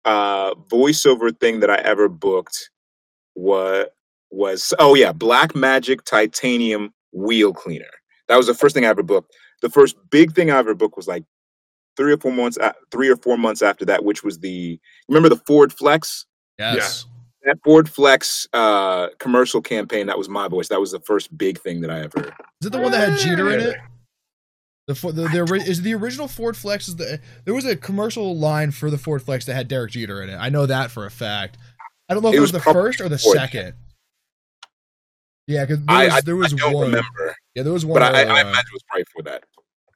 uh 0.05 0.53
voiceover 0.71 1.37
thing 1.39 1.59
that 1.59 1.69
i 1.69 1.75
ever 1.77 2.07
booked 2.07 2.69
was 3.35 3.87
was 4.31 4.73
oh 4.79 4.95
yeah 4.95 5.11
black 5.11 5.53
magic 5.53 6.03
titanium 6.05 6.93
wheel 7.13 7.53
cleaner. 7.53 7.85
That 8.27 8.37
was 8.37 8.47
the 8.47 8.53
first 8.53 8.75
thing 8.75 8.85
I 8.85 8.89
ever 8.89 9.03
booked. 9.03 9.35
The 9.61 9.69
first 9.69 9.95
big 10.09 10.33
thing 10.33 10.51
I 10.51 10.57
ever 10.57 10.73
booked 10.73 10.97
was 10.97 11.07
like 11.07 11.23
three 11.95 12.13
or 12.13 12.17
four 12.17 12.31
months, 12.31 12.57
three 12.91 13.09
or 13.09 13.17
four 13.17 13.37
months 13.37 13.61
after 13.61 13.85
that, 13.85 14.03
which 14.03 14.23
was 14.23 14.39
the 14.39 14.79
remember 15.07 15.29
the 15.29 15.41
Ford 15.47 15.71
Flex. 15.71 16.25
Yes. 16.59 17.05
That 17.43 17.57
Ford 17.63 17.89
Flex 17.89 18.47
uh, 18.53 19.09
commercial 19.19 19.61
campaign. 19.61 20.07
That 20.07 20.17
was 20.17 20.29
my 20.29 20.47
voice. 20.47 20.69
That 20.69 20.79
was 20.79 20.91
the 20.91 21.01
first 21.01 21.37
big 21.37 21.59
thing 21.59 21.81
that 21.81 21.91
I 21.91 21.99
ever. 22.01 22.33
Is 22.61 22.67
it 22.67 22.71
the 22.71 22.79
one 22.79 22.91
that 22.91 23.09
had 23.09 23.19
Jeter 23.19 23.51
in 23.51 23.59
it? 23.59 23.75
The, 24.87 24.93
the, 24.93 25.11
the, 25.11 25.45
the 25.45 25.55
is 25.65 25.81
the 25.81 25.93
original 25.93 26.27
Ford 26.27 26.57
Flex 26.57 26.87
is 26.87 26.95
the 26.97 27.19
there 27.45 27.53
was 27.53 27.65
a 27.65 27.75
commercial 27.75 28.37
line 28.37 28.71
for 28.71 28.89
the 28.89 28.97
Ford 28.97 29.21
Flex 29.21 29.45
that 29.45 29.53
had 29.53 29.67
Derek 29.67 29.91
Jeter 29.91 30.21
in 30.21 30.29
it. 30.29 30.37
I 30.37 30.49
know 30.49 30.65
that 30.65 30.91
for 30.91 31.05
a 31.05 31.11
fact. 31.11 31.57
I 32.09 32.13
don't 32.13 32.23
know 32.23 32.29
if 32.29 32.35
it, 32.35 32.37
it 32.37 32.41
was, 32.41 32.53
was 32.53 32.63
the 32.63 32.71
first 32.71 33.01
or 33.01 33.09
the 33.09 33.17
Ford. 33.17 33.37
second. 33.37 33.73
Yeah, 35.47 35.65
because 35.65 35.85
there 35.85 35.97
was, 35.97 36.13
I, 36.13 36.21
there 36.21 36.35
was 36.35 36.53
I 36.53 36.57
don't 36.57 36.73
one. 36.73 36.85
remember. 36.87 37.35
Yeah, 37.55 37.63
there 37.63 37.73
was 37.73 37.85
one. 37.85 37.99
But 37.99 38.15
I, 38.15 38.21
I, 38.21 38.21
uh, 38.21 38.49
imagine 38.49 38.57
it 38.57 38.73
was 38.73 38.83
probably 38.83 39.05
for 39.13 39.23
that. 39.23 39.43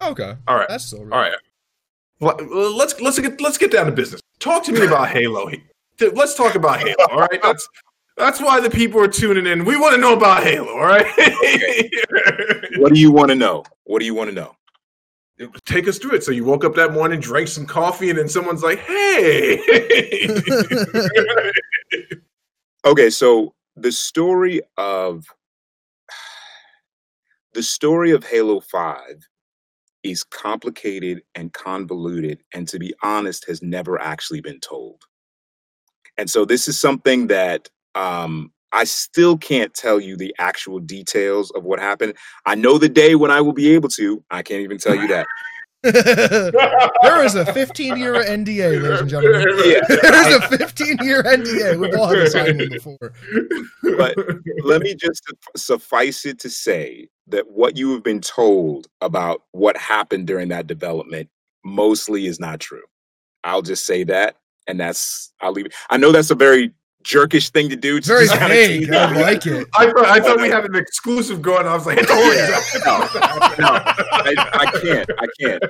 Okay. 0.01 0.35
All 0.47 0.55
right. 0.55 0.67
That's 0.69 0.85
still 0.85 1.01
all 1.01 1.05
right. 1.07 1.33
Well, 2.19 2.37
let's 2.75 2.99
let's 2.99 3.19
get 3.19 3.39
let's 3.41 3.57
get 3.57 3.71
down 3.71 3.85
to 3.85 3.91
business. 3.91 4.21
Talk 4.39 4.63
to 4.65 4.71
me 4.71 4.85
about 4.85 5.09
Halo. 5.13 5.49
Let's 6.13 6.35
talk 6.35 6.55
about 6.55 6.79
Halo. 6.79 6.95
All 7.11 7.19
right. 7.19 7.41
That's 7.41 7.67
that's 8.17 8.41
why 8.41 8.59
the 8.59 8.69
people 8.69 8.99
are 8.99 9.07
tuning 9.07 9.45
in. 9.45 9.63
We 9.63 9.77
want 9.77 9.95
to 9.95 10.01
know 10.01 10.13
about 10.13 10.43
Halo. 10.43 10.69
All 10.69 10.85
right. 10.85 11.05
Okay. 11.05 11.89
what 12.77 12.93
do 12.93 12.99
you 12.99 13.11
want 13.11 13.29
to 13.29 13.35
know? 13.35 13.63
What 13.83 13.99
do 13.99 14.05
you 14.05 14.15
want 14.15 14.29
to 14.29 14.35
know? 14.35 14.53
Take 15.65 15.87
us 15.87 15.99
through 15.99 16.15
it. 16.15 16.23
So 16.23 16.31
you 16.31 16.43
woke 16.43 16.65
up 16.65 16.73
that 16.75 16.93
morning, 16.93 17.19
drank 17.19 17.47
some 17.47 17.67
coffee, 17.67 18.09
and 18.09 18.17
then 18.17 18.27
someone's 18.27 18.63
like, 18.63 18.79
"Hey." 18.79 19.59
okay, 22.85 23.11
so 23.11 23.53
the 23.77 23.91
story 23.91 24.61
of 24.77 25.25
the 27.53 27.63
story 27.63 28.11
of 28.11 28.25
Halo 28.25 28.59
5 28.59 28.99
is 30.03 30.23
complicated 30.23 31.21
and 31.35 31.53
convoluted, 31.53 32.43
and 32.53 32.67
to 32.67 32.79
be 32.79 32.93
honest, 33.03 33.45
has 33.47 33.61
never 33.61 33.99
actually 33.99 34.41
been 34.41 34.59
told. 34.59 35.01
And 36.17 36.29
so, 36.29 36.45
this 36.45 36.67
is 36.67 36.79
something 36.79 37.27
that 37.27 37.69
um, 37.95 38.51
I 38.71 38.83
still 38.83 39.37
can't 39.37 39.73
tell 39.73 39.99
you 39.99 40.17
the 40.17 40.35
actual 40.39 40.79
details 40.79 41.51
of 41.51 41.63
what 41.63 41.79
happened. 41.79 42.15
I 42.45 42.55
know 42.55 42.77
the 42.77 42.89
day 42.89 43.15
when 43.15 43.31
I 43.31 43.41
will 43.41 43.53
be 43.53 43.73
able 43.73 43.89
to. 43.89 44.23
I 44.29 44.41
can't 44.43 44.61
even 44.61 44.77
tell 44.77 44.95
you 44.95 45.07
that. 45.07 45.27
there 45.83 47.23
is 47.23 47.35
a 47.35 47.45
15 47.53 47.97
year 47.97 48.15
NDA, 48.15 48.81
ladies 48.81 48.99
and 48.99 49.09
gentlemen. 49.09 49.45
Yeah. 49.63 49.81
There's 49.87 50.35
a 50.35 50.57
15 50.57 50.97
year 51.01 51.21
NDA. 51.21 51.79
We've 51.79 51.95
all 51.95 52.07
had 52.07 52.15
to 52.15 52.29
sign 52.29 52.57
one 52.57 52.69
before. 52.69 53.13
But 53.97 54.15
let 54.63 54.81
me 54.81 54.95
just 54.95 55.21
suffice 55.55 56.25
it 56.25 56.39
to 56.39 56.49
say 56.49 57.09
that 57.27 57.47
what 57.49 57.77
you 57.77 57.91
have 57.91 58.03
been 58.03 58.21
told 58.21 58.87
about 59.01 59.43
what 59.51 59.77
happened 59.77 60.25
during 60.25 60.47
that 60.49 60.65
development 60.65 61.29
mostly 61.63 62.25
is 62.25 62.39
not 62.39 62.59
true. 62.59 62.83
I'll 63.43 63.61
just 63.61 63.85
say 63.85 64.03
that, 64.05 64.37
and 64.67 64.79
that's 64.79 65.31
I'll 65.41 65.51
leave 65.51 65.67
it. 65.67 65.73
I 65.89 65.97
know 65.97 66.11
that's 66.11 66.31
a 66.31 66.35
very 66.35 66.73
jerkish 67.07 67.49
thing 67.51 67.69
to 67.69 67.75
do. 67.75 67.99
To 67.99 68.07
Very 68.07 68.25
just 68.25 68.37
kinda 68.37 68.53
vague. 68.53 68.91
I 68.91 69.03
everybody. 69.03 69.23
like 69.23 69.45
it. 69.45 69.67
I 69.77 69.85
thought 69.91 70.05
I 70.05 70.19
thought 70.19 70.41
we 70.41 70.49
had 70.49 70.65
an 70.65 70.75
exclusive 70.75 71.41
going. 71.41 71.65
I 71.65 71.73
was 71.73 71.85
like, 71.85 71.99
oh, 72.09 72.33
Yeah. 72.33 73.57
No, 73.59 73.65
I, 73.69 74.35
I 74.53 74.79
can't. 74.81 75.09
I 75.17 75.25
can't. 75.39 75.63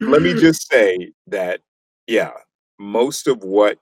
Let 0.00 0.20
me 0.20 0.34
just 0.34 0.68
say 0.70 1.12
that, 1.28 1.60
yeah, 2.06 2.32
most 2.78 3.26
of 3.26 3.42
what 3.42 3.78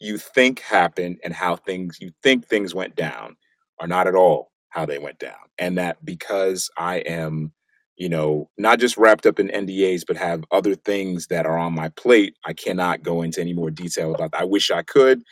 you 0.00 0.18
think 0.18 0.60
happened 0.60 1.18
and 1.24 1.32
how 1.32 1.56
things 1.56 1.98
you 2.00 2.10
think 2.22 2.46
things 2.46 2.74
went 2.74 2.94
down 2.94 3.36
are 3.80 3.86
not 3.86 4.06
at 4.06 4.14
all 4.14 4.50
how 4.68 4.84
they 4.84 4.98
went 4.98 5.18
down. 5.18 5.36
And 5.58 5.78
that 5.78 6.04
because 6.04 6.68
I 6.76 6.96
am, 6.96 7.52
you 7.96 8.08
know, 8.08 8.48
not 8.58 8.80
just 8.80 8.96
wrapped 8.96 9.26
up 9.26 9.38
in 9.38 9.48
NDAs, 9.48 10.04
but 10.06 10.16
have 10.16 10.44
other 10.50 10.74
things 10.74 11.28
that 11.28 11.46
are 11.46 11.56
on 11.56 11.74
my 11.74 11.88
plate, 11.90 12.36
I 12.44 12.52
cannot 12.52 13.02
go 13.02 13.22
into 13.22 13.40
any 13.40 13.52
more 13.52 13.70
detail 13.70 14.14
about 14.14 14.32
that. 14.32 14.40
I 14.40 14.44
wish 14.44 14.70
I 14.70 14.82
could, 14.82 15.22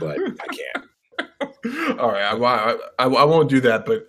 but 0.00 0.18
I 0.18 0.46
can't. 0.46 1.98
All 2.00 2.10
right, 2.10 2.22
I, 2.22 2.76
I, 2.98 3.04
I, 3.04 3.24
won't 3.24 3.48
do 3.48 3.60
that. 3.60 3.86
But 3.86 4.06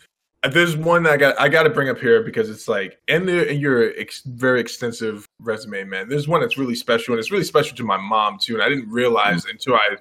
there's 0.51 0.75
one 0.75 1.03
that 1.03 1.13
I 1.13 1.17
got 1.17 1.39
I 1.39 1.49
got 1.49 1.63
to 1.63 1.69
bring 1.69 1.89
up 1.89 1.99
here 1.99 2.23
because 2.23 2.49
it's 2.49 2.67
like 2.67 2.99
in, 3.07 3.25
the, 3.25 3.51
in 3.51 3.59
your 3.59 3.91
ex, 3.97 4.21
very 4.25 4.59
extensive 4.59 5.27
resume, 5.39 5.83
man. 5.83 6.09
There's 6.09 6.27
one 6.27 6.41
that's 6.41 6.57
really 6.57 6.75
special, 6.75 7.13
and 7.13 7.19
it's 7.19 7.31
really 7.31 7.43
special 7.43 7.75
to 7.77 7.83
my 7.83 7.97
mom 7.97 8.37
too. 8.39 8.55
And 8.55 8.63
I 8.63 8.69
didn't 8.69 8.89
realize 8.89 9.45
mm. 9.45 9.51
until 9.51 9.75
I 9.75 9.97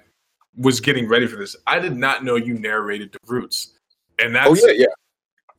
was 0.57 0.79
getting 0.79 1.07
ready 1.07 1.27
for 1.27 1.35
this. 1.35 1.55
I 1.67 1.79
did 1.79 1.95
not 1.95 2.23
know 2.23 2.35
you 2.35 2.55
narrated 2.55 3.11
the 3.11 3.19
Roots, 3.27 3.73
and 4.17 4.35
oh, 4.35 4.53
that's 4.53 4.63
Oh 4.63 4.67
yeah, 4.67 4.73
yeah. 4.73 4.85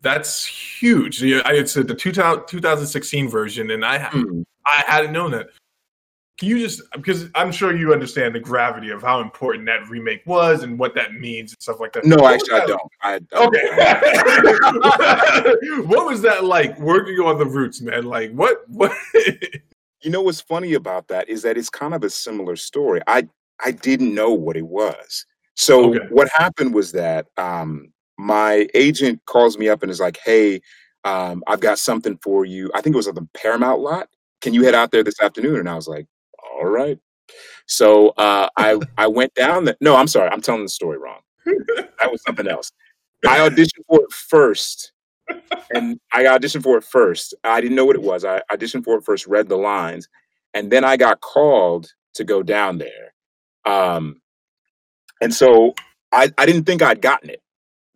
That's 0.03 0.45
huge. 0.47 1.23
It's 1.23 1.75
the 1.75 1.95
2000, 1.95 2.47
2016 2.47 3.29
version, 3.29 3.71
and 3.73 3.85
I 3.85 3.99
Mm. 3.99 4.45
I 4.67 4.83
hadn't 4.87 5.13
known 5.13 5.31
that. 5.33 5.49
Can 6.39 6.49
you 6.49 6.59
just 6.59 6.81
because 6.93 7.29
I'm 7.35 7.53
sure 7.53 7.77
you 7.77 7.93
understand 7.93 8.35
the 8.35 8.41
gravity 8.41 8.89
of 8.91 9.03
how 9.03 9.21
important 9.21 9.67
that 9.67 9.87
remake 9.91 10.23
was 10.25 10.63
and 10.63 10.79
what 10.79 10.95
that 10.95 11.13
means 11.15 11.53
and 11.53 11.61
stuff 11.61 11.81
like 11.81 11.93
that. 11.93 12.05
No, 12.07 12.17
What 12.17 12.35
actually, 12.35 12.61
I 12.61 12.67
don't. 12.67 12.93
I, 13.03 13.19
that- 13.31 13.39
Okay. 15.53 15.83
what 15.87 16.07
was 16.07 16.23
that 16.23 16.45
like 16.45 16.79
working 16.81 17.19
on 17.21 17.37
the 17.39 17.45
roots, 17.45 17.81
man? 17.83 18.05
Like 18.05 18.33
what 18.33 18.63
what 18.69 18.93
You 20.03 20.11
know 20.11 20.23
what's 20.23 20.41
funny 20.41 20.75
about 20.75 21.09
that 21.09 21.29
is 21.29 21.43
that 21.43 21.59
it's 21.59 21.69
kind 21.69 21.93
of 21.93 22.03
a 22.05 22.11
similar 22.11 22.57
story. 22.57 23.03
I 23.07 23.29
I 23.63 23.73
didn't 23.73 24.15
know 24.15 24.31
what 24.33 24.57
it 24.57 24.67
was. 24.67 25.27
So 25.57 25.91
Okay. 25.95 26.07
what 26.09 26.29
happened 26.31 26.73
was 26.73 26.91
that 26.93 27.27
um, 27.37 27.93
my 28.21 28.69
agent 28.75 29.21
calls 29.27 29.57
me 29.57 29.69
up 29.69 29.83
and 29.83 29.91
is 29.91 30.01
like, 30.01 30.19
"Hey, 30.23 30.61
um, 31.05 31.43
I've 31.47 31.61
got 31.61 31.79
something 31.79 32.19
for 32.23 32.45
you. 32.45 32.71
I 32.75 32.81
think 32.83 32.95
it 32.95 32.97
was 32.99 33.09
at 33.09 33.15
the 33.15 33.27
Paramount 33.35 33.81
lot. 33.81 34.09
Can 34.43 34.55
you 34.55 34.63
head 34.65 34.75
out 34.75 34.91
there 34.91 35.03
this 35.03 35.21
afternoon?" 35.21 35.57
And 35.59 35.69
I 35.69 35.75
was 35.75 35.89
like, 35.89 36.07
"All 36.55 36.67
right." 36.67 36.99
So 37.67 38.11
uh, 38.11 38.49
I 38.57 38.79
I 38.99 39.07
went 39.07 39.35
down 39.35 39.65
there. 39.65 39.77
No, 39.81 39.97
I'm 39.97 40.07
sorry, 40.07 40.31
I'm 40.31 40.43
telling 40.43 40.63
the 40.63 40.69
story 40.69 40.99
wrong. 40.99 41.21
That 41.47 42.11
was 42.11 42.23
something 42.27 42.47
else. 42.47 42.71
I 43.27 43.39
auditioned 43.39 43.85
for 43.89 44.01
it 44.01 44.13
first, 44.13 44.93
and 45.75 45.99
I 46.13 46.25
auditioned 46.25 46.63
for 46.63 46.79
it 46.79 46.85
first. 46.85 47.35
I 47.45 47.61
didn't 47.61 47.77
know 47.77 47.85
what 47.85 47.97
it 47.97 48.03
was. 48.03 48.25
I 48.25 48.43
auditioned 48.53 48.85
for 48.85 48.97
it 48.99 49.05
first, 49.05 49.27
read 49.27 49.49
the 49.49 49.57
lines, 49.57 50.09
and 50.55 50.71
then 50.71 50.85
I 50.85 50.97
got 50.97 51.21
called 51.21 51.93
to 52.15 52.25
go 52.25 52.43
down 52.43 52.79
there. 52.79 53.15
Um, 53.67 54.21
and 55.21 55.35
so 55.35 55.75
I, 56.13 56.33
I 56.39 56.47
didn't 56.47 56.65
think 56.65 56.83
I'd 56.83 57.03
gotten 57.03 57.31
it. 57.31 57.43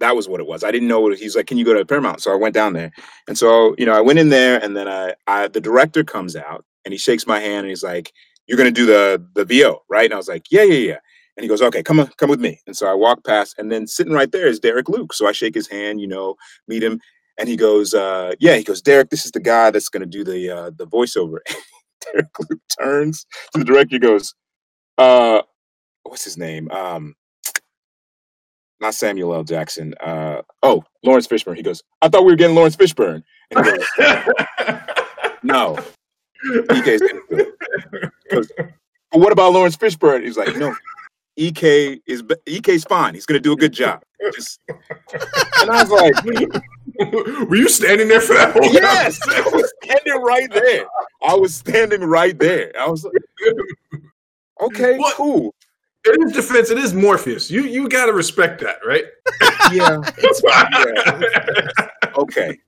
That 0.01 0.17
was 0.17 0.29
what 0.29 0.41
it 0.41 0.47
was. 0.47 0.65
I 0.65 0.71
didn't 0.71 0.89
know 0.89 1.01
what 1.01 1.17
he's 1.19 1.37
like. 1.37 1.47
Can 1.47 1.57
you 1.59 1.65
go 1.65 1.75
to 1.75 1.85
Paramount? 1.85 2.21
So 2.21 2.33
I 2.33 2.37
went 2.37 2.55
down 2.55 2.73
there, 2.73 2.91
and 3.29 3.39
so 3.39 3.75
you 3.79 3.87
know 3.87 3.95
I 3.95 4.01
went 4.01 4.19
in 4.19 4.29
there, 4.29 4.63
and 4.63 4.77
then 4.77 4.89
I, 4.89 5.15
I 5.27 5.49
the 5.49 5.61
director 5.61 6.03
comes 6.05 6.37
out 6.37 6.65
and 6.85 6.93
he 6.93 6.99
shakes 6.99 7.27
my 7.27 7.39
hand 7.41 7.61
and 7.61 7.69
he's 7.69 7.83
like, 7.85 8.13
"You're 8.47 8.59
gonna 8.59 8.71
do 8.71 8.87
the 8.87 9.25
the 9.35 9.45
VO, 9.45 9.83
right?" 9.89 10.05
And 10.07 10.15
I 10.15 10.17
was 10.17 10.29
like, 10.29 10.47
"Yeah, 10.51 10.63
yeah, 10.65 10.75
yeah." 10.93 10.99
And 11.37 11.45
he 11.45 11.49
goes, 11.49 11.63
"Okay, 11.63 11.83
come 11.83 12.01
on, 12.01 12.09
come 12.19 12.29
with 12.31 12.41
me." 12.41 12.61
And 12.67 12.77
so 12.77 12.87
I 12.91 12.95
walk 12.95 13.25
past, 13.25 13.55
and 13.59 13.71
then 13.71 13.87
sitting 13.87 14.13
right 14.13 14.31
there 14.33 14.47
is 14.49 14.61
Derek 14.61 14.89
Luke. 14.89 15.13
So 15.13 15.29
I 15.29 15.33
shake 15.33 15.55
his 15.55 15.69
hand, 15.69 16.01
you 16.01 16.09
know, 16.09 16.35
meet 16.69 16.83
him, 16.83 17.01
and 17.39 17.49
he 17.49 17.57
goes, 17.57 17.95
uh, 17.95 18.33
"Yeah." 18.41 18.57
He 18.57 18.65
goes, 18.65 18.83
"Derek, 18.83 19.11
this 19.11 19.25
is 19.25 19.33
the 19.33 19.41
guy 19.41 19.71
that's 19.71 19.89
gonna 19.89 20.07
do 20.07 20.25
the 20.25 20.51
uh, 20.51 20.71
the 20.77 20.87
voiceover." 20.87 21.39
Derek 22.13 22.29
Luke 22.51 22.61
turns 22.81 23.27
to 23.53 23.59
the 23.61 23.65
director, 23.65 23.99
goes, 23.99 24.35
"Uh, 24.99 25.43
what's 26.05 26.25
his 26.25 26.39
name? 26.39 26.71
Um, 26.71 27.15
not 28.85 28.95
Samuel 28.95 29.35
L. 29.35 29.45
Jackson. 29.45 29.95
Uh, 30.01 30.43
oh, 30.63 30.85
Laurence 31.03 31.27
Fishburne." 31.27 31.57
He 31.57 31.63
goes, 31.63 31.83
"I 32.03 32.09
thought 32.09 32.25
we 32.25 32.33
were 32.33 32.37
getting 32.37 32.55
Laurence 32.55 32.77
Fishburne." 32.77 33.23
And 33.51 33.65
he 33.67 33.73
goes, 33.73 33.87
"No, 35.43 35.79
Ike's 36.71 37.01
gonna 37.01 37.21
do 37.31 37.37
it." 37.39 37.55
He 38.29 38.37
goes, 38.37 38.53
But 38.57 39.21
what 39.21 39.33
about 39.33 39.53
Laurence 39.53 39.77
Fishburne? 39.77 40.25
He's 40.25 40.37
like, 40.37 40.55
"No, 40.57 40.75
Ike 41.41 42.03
is 42.07 42.23
Ike's 42.47 42.85
fine. 42.85 43.15
He's 43.15 43.27
gonna 43.27 43.41
do 43.41 43.53
a 43.53 43.57
good 43.57 43.73
job." 43.73 44.03
Just, 44.35 44.61
and 44.69 45.71
I 45.71 45.83
was 45.83 45.91
like, 45.91 46.25
Were 47.49 47.57
you 47.57 47.69
standing 47.69 48.09
there 48.09 48.21
for 48.21 48.35
that 48.35 48.53
whole 48.53 48.73
Yes, 48.73 49.19
I 49.29 49.41
was 49.53 49.73
standing 49.83 50.23
right 50.23 50.51
there. 50.51 50.87
I 51.27 51.35
was 51.35 51.55
standing 51.55 52.01
right 52.03 52.39
there. 52.39 52.73
I 52.79 52.89
was 52.89 53.05
like, 53.05 53.13
okay, 54.63 54.97
What? 54.99 55.15
cool. 55.15 55.55
In 56.07 56.23
his 56.23 56.33
defense, 56.33 56.71
it 56.71 56.79
is 56.79 56.95
Morpheus. 56.95 57.51
You 57.51 57.63
you 57.63 57.89
gotta 57.89 58.13
respect 58.13 58.61
that, 58.63 58.79
right? 58.87 59.05
Yeah, 59.73 59.99
yeah. 60.45 61.21
Okay. 62.17 62.59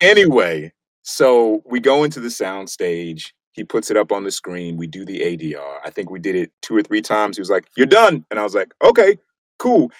Anyway, 0.00 0.72
so 1.02 1.62
we 1.64 1.80
go 1.80 2.04
into 2.04 2.20
the 2.20 2.30
sound 2.30 2.68
stage. 2.70 3.34
He 3.54 3.64
puts 3.64 3.90
it 3.90 3.96
up 3.96 4.12
on 4.12 4.22
the 4.22 4.30
screen. 4.30 4.76
We 4.76 4.86
do 4.86 5.04
the 5.06 5.20
ADR. 5.20 5.78
I 5.84 5.90
think 5.90 6.10
we 6.10 6.18
did 6.20 6.36
it 6.36 6.52
two 6.62 6.76
or 6.76 6.82
three 6.82 7.00
times. 7.02 7.36
He 7.38 7.40
was 7.40 7.50
like, 7.50 7.66
"You're 7.76 7.86
done," 7.86 8.24
and 8.30 8.38
I 8.38 8.42
was 8.44 8.54
like, 8.54 8.74
"Okay, 8.84 9.18
cool." 9.58 9.90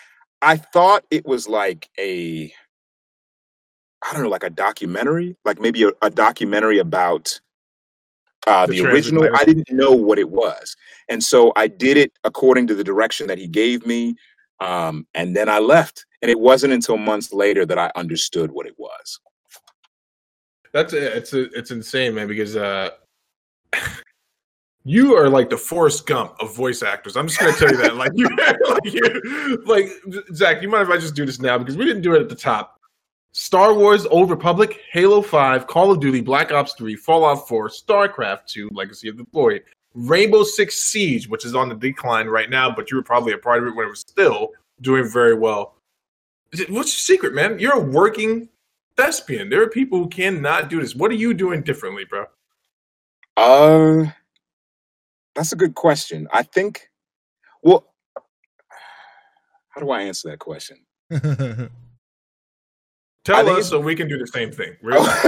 I 0.42 0.56
thought 0.58 1.04
it 1.10 1.26
was 1.26 1.48
like 1.48 1.88
a, 1.98 2.52
I 4.08 4.12
don't 4.12 4.22
know, 4.24 4.28
like 4.28 4.44
a 4.44 4.50
documentary, 4.50 5.36
like 5.44 5.60
maybe 5.60 5.84
a, 5.84 5.90
a 6.02 6.10
documentary 6.10 6.78
about 6.78 7.40
uh, 8.46 8.66
The 8.66 8.80
the, 8.80 8.88
original. 8.88 9.28
I 9.34 9.44
didn't 9.44 9.70
know 9.70 9.92
what 9.92 10.18
it 10.18 10.28
was, 10.28 10.76
and 11.08 11.22
so 11.22 11.52
I 11.56 11.66
did 11.66 11.96
it 11.96 12.12
according 12.24 12.66
to 12.68 12.74
the 12.74 12.84
direction 12.84 13.26
that 13.26 13.38
he 13.38 13.46
gave 13.46 13.86
me, 13.86 14.16
um, 14.60 15.06
and 15.14 15.34
then 15.34 15.48
I 15.48 15.58
left. 15.58 16.06
And 16.22 16.30
it 16.30 16.40
wasn't 16.40 16.72
until 16.72 16.96
months 16.96 17.32
later 17.32 17.66
that 17.66 17.78
I 17.78 17.90
understood 17.94 18.50
what 18.50 18.66
it 18.66 18.74
was. 18.78 19.20
That's 20.72 20.92
it's 20.92 21.32
it's 21.32 21.70
insane, 21.70 22.14
man. 22.14 22.28
Because 22.28 22.56
uh, 22.56 22.90
you 24.84 25.16
are 25.16 25.28
like 25.28 25.50
the 25.50 25.56
Forrest 25.56 26.06
Gump 26.06 26.34
of 26.40 26.54
voice 26.54 26.82
actors. 26.82 27.16
I'm 27.16 27.28
just 27.28 27.40
gonna 27.40 27.52
tell 27.52 27.70
you 27.70 27.76
that. 27.78 27.96
Like 27.96 28.12
you, 28.14 28.28
like 28.68 28.92
you, 28.92 29.62
like 29.66 29.88
Zach. 30.34 30.62
You 30.62 30.68
mind 30.68 30.88
if 30.88 30.94
I 30.94 30.98
just 30.98 31.14
do 31.14 31.26
this 31.26 31.40
now 31.40 31.58
because 31.58 31.76
we 31.76 31.84
didn't 31.84 32.02
do 32.02 32.14
it 32.14 32.20
at 32.20 32.28
the 32.28 32.34
top. 32.34 32.75
Star 33.36 33.74
Wars: 33.74 34.06
Old 34.06 34.30
Republic, 34.30 34.80
Halo 34.92 35.20
Five, 35.20 35.66
Call 35.66 35.92
of 35.92 36.00
Duty, 36.00 36.22
Black 36.22 36.52
Ops 36.52 36.72
Three, 36.72 36.96
Fallout 36.96 37.46
Four, 37.46 37.68
StarCraft 37.68 38.46
Two, 38.46 38.70
Legacy 38.72 39.10
of 39.10 39.18
the 39.18 39.26
Void, 39.30 39.62
Rainbow 39.92 40.42
Six 40.42 40.80
Siege, 40.80 41.28
which 41.28 41.44
is 41.44 41.54
on 41.54 41.68
the 41.68 41.74
decline 41.74 42.28
right 42.28 42.48
now, 42.48 42.74
but 42.74 42.90
you 42.90 42.96
were 42.96 43.02
probably 43.02 43.34
a 43.34 43.38
part 43.38 43.62
of 43.62 43.68
it 43.68 43.76
when 43.76 43.84
it 43.84 43.90
was 43.90 44.00
still 44.00 44.52
doing 44.80 45.06
very 45.06 45.34
well. 45.34 45.74
What's 46.70 46.70
your 46.70 47.16
secret, 47.16 47.34
man? 47.34 47.58
You're 47.58 47.74
a 47.74 47.78
working 47.78 48.48
thespian. 48.96 49.50
There 49.50 49.60
are 49.60 49.68
people 49.68 49.98
who 49.98 50.08
cannot 50.08 50.70
do 50.70 50.80
this. 50.80 50.96
What 50.96 51.10
are 51.10 51.14
you 51.14 51.34
doing 51.34 51.60
differently, 51.60 52.06
bro? 52.06 52.24
Uh, 53.36 54.10
that's 55.34 55.52
a 55.52 55.56
good 55.56 55.74
question. 55.74 56.26
I 56.32 56.42
think, 56.42 56.88
well, 57.62 57.84
how 59.68 59.82
do 59.82 59.90
I 59.90 60.04
answer 60.04 60.30
that 60.30 60.38
question? 60.38 60.78
I 63.34 63.42
Tell 63.42 63.44
think 63.44 63.58
us 63.58 63.68
so 63.68 63.80
we 63.80 63.94
can 63.94 64.08
do 64.08 64.18
the 64.18 64.26
same 64.26 64.52
thing. 64.52 64.76
Really? 64.82 65.08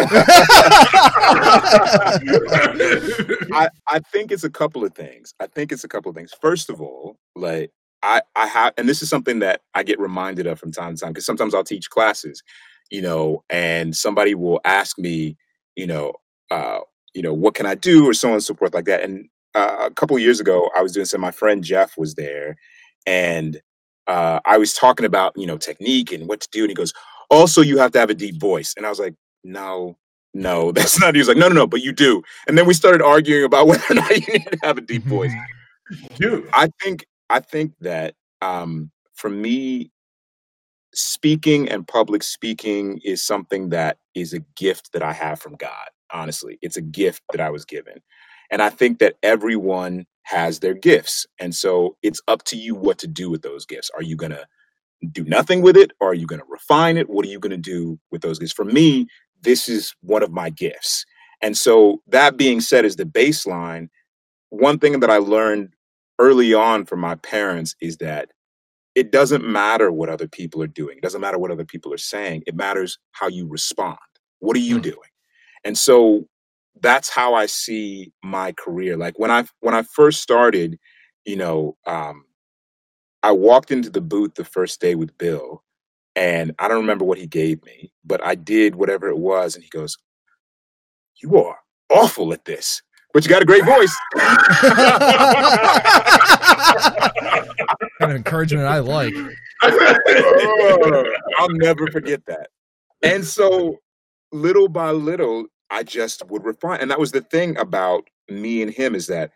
I, 3.53 3.69
I 3.89 3.99
think 4.13 4.33
it's 4.33 4.45
a 4.45 4.51
couple 4.51 4.85
of 4.85 4.95
things. 4.95 5.35
I 5.41 5.47
think 5.47 5.73
it's 5.73 5.85
a 5.85 5.89
couple 5.89 6.11
of 6.11 6.17
things. 6.17 6.33
First 6.41 6.71
of 6.71 6.81
all, 6.81 7.17
like 7.37 7.73
I, 8.03 8.23
I 8.37 8.47
have, 8.47 8.75
and 8.79 8.89
this 8.89 9.03
is 9.03 9.09
something 9.09 9.41
that 9.41 9.63
I 9.75 9.83
get 9.83 9.99
reminded 9.99 10.47
of 10.47 10.59
from 10.59 10.73
time 10.73 10.95
to 10.95 11.01
time 11.01 11.13
because 11.13 11.27
sometimes 11.27 11.55
I'll 11.55 11.65
teach 11.65 11.91
classes, 11.91 12.43
you 12.91 13.03
know, 13.03 13.43
and 13.51 13.97
somebody 13.97 14.35
will 14.35 14.61
ask 14.65 14.99
me, 14.99 15.37
you 15.77 15.87
know, 15.87 16.15
uh, 16.51 16.81
you 17.15 17.23
know, 17.23 17.35
what 17.35 17.55
can 17.55 17.67
I 17.67 17.75
do 17.75 18.09
or 18.09 18.15
so 18.15 18.29
on 18.29 18.35
and 18.35 18.43
so 18.45 18.55
forth 18.55 18.75
like 18.75 18.85
that. 18.85 19.03
And 19.03 19.29
uh, 19.55 19.87
a 19.87 19.91
couple 19.91 20.17
of 20.17 20.23
years 20.23 20.41
ago, 20.41 20.71
I 20.77 20.83
was 20.83 20.93
doing 20.93 21.07
some. 21.07 21.21
My 21.21 21.31
friend 21.31 21.65
Jeff 21.65 21.99
was 21.99 22.15
there, 22.15 22.57
and 23.07 23.61
uh, 24.07 24.41
I 24.45 24.59
was 24.59 24.75
talking 24.75 25.07
about 25.07 25.33
you 25.37 25.47
know 25.47 25.59
technique 25.59 26.13
and 26.13 26.29
what 26.29 26.41
to 26.41 26.49
do, 26.53 26.63
and 26.63 26.71
he 26.71 26.75
goes, 26.75 26.93
also 27.31 27.61
you 27.63 27.79
have 27.79 27.93
to 27.93 27.99
have 27.99 28.11
a 28.11 28.15
deep 28.15 28.41
voice, 28.41 28.75
and 28.77 28.87
I 28.87 28.89
was 28.91 28.99
like, 28.99 29.15
no, 29.45 29.97
no, 30.35 30.73
that's 30.73 31.01
not. 31.01 31.15
He 31.15 31.19
was 31.19 31.29
like, 31.29 31.37
no, 31.37 31.49
no, 31.49 31.55
no, 31.55 31.67
but 31.67 31.83
you 31.83 31.93
do. 31.93 32.23
And 32.47 32.57
then 32.57 32.67
we 32.67 32.75
started 32.75 33.03
arguing 33.03 33.45
about 33.45 33.67
whether 33.69 33.85
or 33.91 33.95
not 33.95 34.11
you 34.11 34.33
need 34.33 34.49
to 34.51 34.59
have 34.63 34.79
a 34.79 34.83
deep 34.83 35.05
voice. 35.05 35.33
Dude, 36.17 36.49
I 36.53 36.69
think 36.83 37.07
I 37.31 37.41
think 37.41 37.73
that 37.81 38.15
um, 38.43 38.91
for 39.15 39.31
me, 39.31 39.91
speaking 40.95 41.69
and 41.69 41.87
public 41.87 42.23
speaking 42.23 43.01
is 43.05 43.25
something 43.25 43.71
that 43.71 43.99
is 44.15 44.33
a 44.33 44.41
gift 44.57 44.93
that 44.93 45.03
I 45.03 45.13
have 45.13 45.41
from 45.41 45.55
God. 45.57 45.89
Honestly, 46.13 46.59
it's 46.63 46.77
a 46.77 46.83
gift 46.83 47.23
that 47.33 47.41
I 47.41 47.51
was 47.51 47.65
given, 47.65 48.01
and 48.51 48.63
I 48.63 48.71
think 48.71 48.99
that 48.99 49.17
everyone 49.23 50.07
has 50.25 50.61
their 50.61 50.75
gifts, 50.75 51.27
and 51.39 51.55
so 51.55 51.97
it's 52.03 52.21
up 52.29 52.45
to 52.45 52.57
you 52.57 52.75
what 52.75 52.99
to 52.99 53.07
do 53.07 53.31
with 53.31 53.43
those 53.43 53.65
gifts. 53.65 53.91
Are 53.95 54.03
you 54.03 54.17
gonna 54.17 54.47
do 55.13 55.25
nothing 55.25 55.63
with 55.63 55.77
it, 55.77 55.93
or 56.01 56.11
are 56.11 56.15
you 56.15 56.27
gonna 56.27 56.45
refine 56.49 56.97
it? 56.99 57.11
What 57.11 57.27
are 57.27 57.31
you 57.31 57.41
gonna 57.41 57.57
do 57.59 57.99
with 58.13 58.23
those 58.23 58.39
gifts? 58.39 58.53
For 58.53 58.65
me, 58.67 59.07
this 59.43 59.69
is 59.69 59.95
one 60.03 60.23
of 60.23 60.33
my 60.33 60.51
gifts, 60.51 61.05
and 61.43 61.57
so 61.57 62.03
that 62.09 62.37
being 62.39 62.61
said, 62.61 62.85
is 62.85 62.97
the 62.97 63.05
baseline. 63.05 63.89
One 64.51 64.79
thing 64.79 65.01
that 65.01 65.11
I 65.11 65.19
learned 65.19 65.75
early 66.19 66.55
on 66.55 66.87
from 66.87 67.01
my 67.01 67.17
parents 67.17 67.77
is 67.81 67.99
that 67.99 68.31
it 68.97 69.13
doesn't 69.13 69.47
matter 69.47 69.93
what 69.93 70.11
other 70.11 70.29
people 70.29 70.63
are 70.63 70.67
doing. 70.69 70.99
It 70.99 71.03
doesn't 71.03 71.23
matter 71.23 71.39
what 71.39 71.51
other 71.53 71.65
people 71.67 71.95
are 71.95 71.99
saying. 71.99 72.45
It 72.47 72.57
matters 72.57 72.99
how 73.13 73.29
you 73.29 73.49
respond. 73.49 73.99
What 74.41 74.57
are 74.57 74.61
you 74.61 74.79
Mm. 74.79 74.83
doing? 74.85 74.99
And 75.65 75.79
so 75.79 76.27
that's 76.81 77.09
how 77.11 77.35
I 77.35 77.47
see 77.47 78.13
my 78.25 78.53
career. 78.53 78.97
Like 78.97 79.19
when 79.19 79.31
I 79.31 79.47
when 79.61 79.75
I 79.75 79.83
first 79.83 80.23
started, 80.23 80.79
you 81.27 81.37
know, 81.37 81.77
um, 81.87 82.25
I 83.23 83.33
walked 83.33 83.71
into 83.71 83.91
the 83.91 84.01
booth 84.01 84.35
the 84.35 84.45
first 84.45 84.81
day 84.81 84.95
with 84.95 85.17
Bill, 85.19 85.63
and 86.17 86.55
I 86.59 86.69
don't 86.69 86.81
remember 86.81 87.05
what 87.05 87.19
he 87.19 87.27
gave 87.27 87.65
me, 87.65 87.93
but 88.05 88.25
I 88.25 88.35
did 88.35 88.77
whatever 88.77 89.09
it 89.09 89.19
was, 89.19 89.55
and 89.55 89.65
he 89.65 89.71
goes, 89.71 89.99
"You 91.23 91.39
are 91.39 91.59
awful 91.91 92.33
at 92.33 92.45
this, 92.45 92.83
but 93.13 93.25
you 93.25 93.31
got 93.31 93.43
a 93.43 93.47
great 93.47 93.65
voice." 93.65 93.97
kind 97.99 98.13
of 98.13 98.17
encouragement 98.17 98.67
I 98.67 98.79
like. 98.79 99.15
Oh, 99.63 101.05
I'll 101.39 101.49
never 101.51 101.89
forget 101.89 102.25
that. 102.27 102.51
And 103.03 103.25
so 103.25 103.79
little 104.33 104.69
by 104.69 104.91
little, 104.91 105.47
I 105.71 105.83
just 105.83 106.27
would 106.29 106.45
refine. 106.45 106.81
And 106.81 106.91
that 106.91 107.01
was 107.01 107.13
the 107.13 107.21
thing 107.23 107.57
about 107.59 108.09
me 108.29 108.63
and 108.63 108.71
him 108.73 108.95
is 108.95 109.07
that 109.09 109.33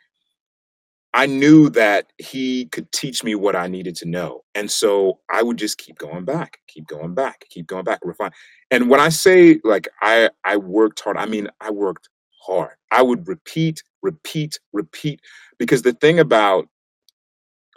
I 1.15 1.27
knew 1.27 1.69
that 1.71 2.13
he 2.19 2.67
could 2.67 2.91
teach 2.93 3.23
me 3.23 3.35
what 3.35 3.55
I 3.55 3.67
needed 3.69 3.97
to 3.97 4.09
know. 4.09 4.45
And 4.55 4.71
so 4.71 5.21
I 5.31 5.43
would 5.43 5.59
just 5.59 5.79
keep 5.79 5.99
going 5.99 6.25
back, 6.25 6.59
keep 6.69 6.87
going 6.87 7.15
back, 7.15 7.45
keep 7.51 7.67
going 7.67 7.85
back, 7.85 8.01
refine. 8.03 8.31
And 8.71 8.89
when 8.89 9.01
I 9.01 9.11
say 9.11 9.61
like 9.65 9.89
I 10.01 10.31
I 10.45 10.57
worked 10.57 11.01
hard, 11.01 11.19
I 11.19 11.27
mean 11.27 11.49
I 11.61 11.71
worked 11.71 12.09
hard. 12.41 12.73
I 12.91 13.03
would 13.03 13.29
repeat, 13.29 13.83
repeat, 14.03 14.59
repeat. 14.73 15.21
Because 15.59 15.83
the 15.83 15.93
thing 15.93 16.19
about 16.19 16.69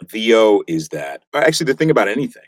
VO 0.04 0.62
is 0.66 0.88
that 0.90 1.22
actually 1.34 1.66
the 1.66 1.74
thing 1.74 1.90
about 1.90 2.08
anything 2.08 2.42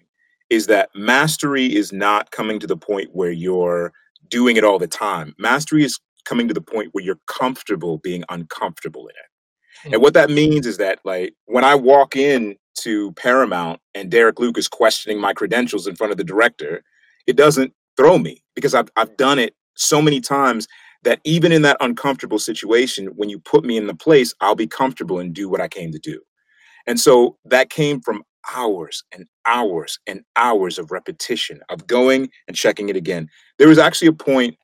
is 0.51 0.67
that 0.67 0.91
mastery 0.95 1.75
is 1.75 1.93
not 1.93 2.31
coming 2.31 2.59
to 2.61 2.67
the 2.67 2.77
point 2.77 3.11
where 3.13 3.31
you're 3.31 3.93
doing 4.29 4.57
it 4.57 4.65
all 4.65 4.79
the 4.79 4.87
time. 4.87 5.35
Mastery 5.39 5.85
is 5.85 6.01
coming 6.25 6.49
to 6.49 6.55
the 6.55 6.61
point 6.61 6.89
where 6.93 7.05
you're 7.05 7.21
comfortable 7.27 7.99
being 7.99 8.25
uncomfortable 8.31 9.09
in 9.09 9.15
it. 9.17 9.28
And 9.85 10.03
what 10.03 10.15
that 10.15 10.31
means 10.31 10.67
is 10.67 10.79
that 10.79 11.01
like 11.05 11.35
when 11.47 11.65
I 11.65 11.75
walk 11.75 12.17
in 12.17 12.57
to 12.81 13.13
Paramount 13.13 13.81
and 13.95 14.11
Derek 14.11 14.41
Luke 14.41 14.59
is 14.59 14.69
questioning 14.69 15.21
my 15.21 15.33
credentials 15.33 15.87
in 15.87 15.97
front 15.97 16.13
of 16.13 16.19
the 16.19 16.25
director, 16.25 16.83
it 17.27 17.37
doesn't 17.37 17.73
throw 17.97 18.19
me 18.19 18.43
because 18.55 18.75
I've 18.75 18.91
I've 18.97 19.17
done 19.17 19.39
it 19.39 19.55
so 19.77 20.03
many 20.03 20.21
times 20.21 20.69
that 21.05 21.21
even 21.25 21.53
in 21.53 21.63
that 21.63 21.77
uncomfortable 21.81 22.39
situation, 22.39 23.09
when 23.17 23.29
you 23.31 23.39
put 23.41 23.65
me 23.65 23.77
in 23.77 23.87
the 23.87 23.95
place, 23.95 24.35
I'll 24.41 24.57
be 24.57 24.67
comfortable 24.67 25.21
and 25.21 25.35
do 25.35 25.49
what 25.49 25.61
I 25.61 25.69
came 25.69 25.93
to 25.93 25.99
do. 25.99 26.21
And 26.87 27.01
so 27.01 27.39
that 27.47 27.71
came 27.71 28.01
from 28.01 28.25
hours 28.55 29.05
and 29.13 29.27
hours 29.47 29.99
and 30.07 30.23
hours 30.37 30.79
of 30.79 30.93
repetition 30.93 31.61
of 31.71 31.87
going 31.87 32.31
and 32.49 32.57
checking 32.57 32.91
it 32.91 32.97
again. 32.97 33.29
There 33.59 33.69
was 33.69 33.79
actually 33.79 34.09
a 34.09 34.15
point, 34.15 34.57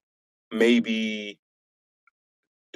maybe 0.53 1.39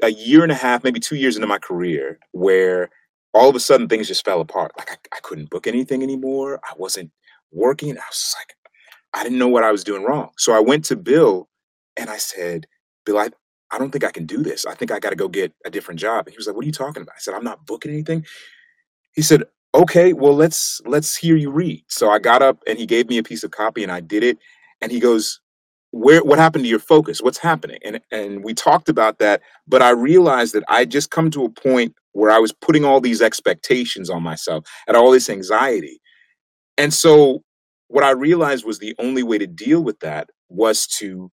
a 0.03 0.11
year 0.11 0.43
and 0.43 0.53
a 0.53 0.57
half, 0.57 0.85
maybe 0.85 1.01
two 1.01 1.17
years 1.17 1.37
into 1.37 1.47
my 1.49 1.59
career, 1.59 2.19
where 2.33 2.91
all 3.35 3.49
of 3.49 3.57
a 3.57 3.61
sudden 3.61 3.89
things 3.89 4.09
just 4.09 4.25
fell 4.25 4.41
apart. 4.41 4.73
Like 4.79 4.91
I, 4.91 5.17
I 5.17 5.21
couldn't 5.23 5.51
book 5.51 5.67
anything 5.67 6.03
anymore. 6.03 6.61
I 6.65 6.73
wasn't 6.77 7.11
working. 7.53 7.91
I 7.91 8.03
was 8.11 8.35
like, 8.39 8.57
I 9.15 9.23
didn't 9.23 9.39
know 9.39 9.49
what 9.49 9.65
I 9.65 9.73
was 9.73 9.85
doing 9.85 10.05
wrong. 10.05 10.31
So 10.37 10.53
I 10.53 10.61
went 10.61 10.85
to 10.87 10.97
Bill 10.97 11.49
and 11.97 12.11
I 12.11 12.19
said, 12.19 12.67
Bill, 13.05 13.19
I, 13.19 13.31
I 13.71 13.79
don't 13.79 13.91
think 13.91 14.05
I 14.05 14.11
can 14.11 14.27
do 14.27 14.43
this. 14.43 14.67
I 14.67 14.75
think 14.75 14.91
I 14.91 14.99
got 14.99 15.11
to 15.11 15.17
go 15.17 15.29
get 15.29 15.53
a 15.65 15.71
different 15.71 16.01
job. 16.01 16.27
And 16.27 16.33
he 16.33 16.37
was 16.37 16.47
like, 16.47 16.57
What 16.57 16.65
are 16.65 16.67
you 16.67 16.73
talking 16.73 17.03
about? 17.03 17.17
I 17.17 17.21
said, 17.21 17.35
I'm 17.35 17.45
not 17.45 17.67
booking 17.67 17.93
anything. 17.93 18.25
He 19.13 19.23
said, 19.23 19.45
Okay, 19.75 20.13
well 20.13 20.35
let's 20.35 20.81
let's 20.87 21.17
hear 21.17 21.37
you 21.37 21.51
read. 21.51 21.85
So 21.89 22.11
I 22.11 22.19
got 22.19 22.43
up 22.43 22.63
and 22.67 22.79
he 22.79 22.87
gave 22.87 23.09
me 23.09 23.19
a 23.19 23.23
piece 23.23 23.45
of 23.45 23.51
copy 23.51 23.83
and 23.83 23.93
I 23.93 24.01
did 24.01 24.25
it. 24.25 24.39
And 24.81 24.91
he 24.93 25.01
goes, 25.01 25.41
Where 25.93 26.23
what 26.25 26.39
happened 26.39 26.65
to 26.65 26.71
your 26.71 26.81
focus? 26.81 27.23
What's 27.23 27.39
happening? 27.39 27.79
And 27.85 28.01
and 28.13 28.45
we 28.45 28.55
talked 28.55 28.89
about 28.91 29.19
that, 29.21 29.43
but 29.67 29.83
I 29.83 29.91
realized 29.91 30.55
that 30.55 30.65
I 30.69 30.85
just 30.85 31.11
come 31.11 31.31
to 31.33 31.45
a 31.45 31.51
point 31.51 31.95
where 32.13 32.31
I 32.31 32.39
was 32.39 32.53
putting 32.53 32.85
all 32.85 33.01
these 33.01 33.23
expectations 33.23 34.11
on 34.11 34.23
myself 34.23 34.67
and 34.89 34.97
all 34.97 35.11
this 35.13 35.31
anxiety. 35.31 36.01
And 36.79 36.93
so 36.95 37.43
what 37.89 38.05
I 38.05 38.11
realized 38.11 38.65
was 38.65 38.79
the 38.79 38.95
only 38.99 39.23
way 39.23 39.39
to 39.39 39.47
deal 39.47 39.83
with 39.83 40.01
that 40.01 40.31
was 40.49 40.87
to 40.99 41.31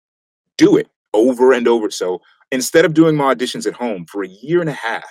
do 0.57 0.77
it 0.77 0.87
over 1.13 1.53
and 1.53 1.67
over. 1.67 1.89
So 1.91 2.21
instead 2.51 2.85
of 2.85 2.93
doing 2.93 3.15
my 3.15 3.33
auditions 3.35 3.67
at 3.67 3.73
home 3.73 4.05
for 4.11 4.23
a 4.23 4.29
year 4.29 4.61
and 4.61 4.69
a 4.69 4.73
half, 4.73 5.09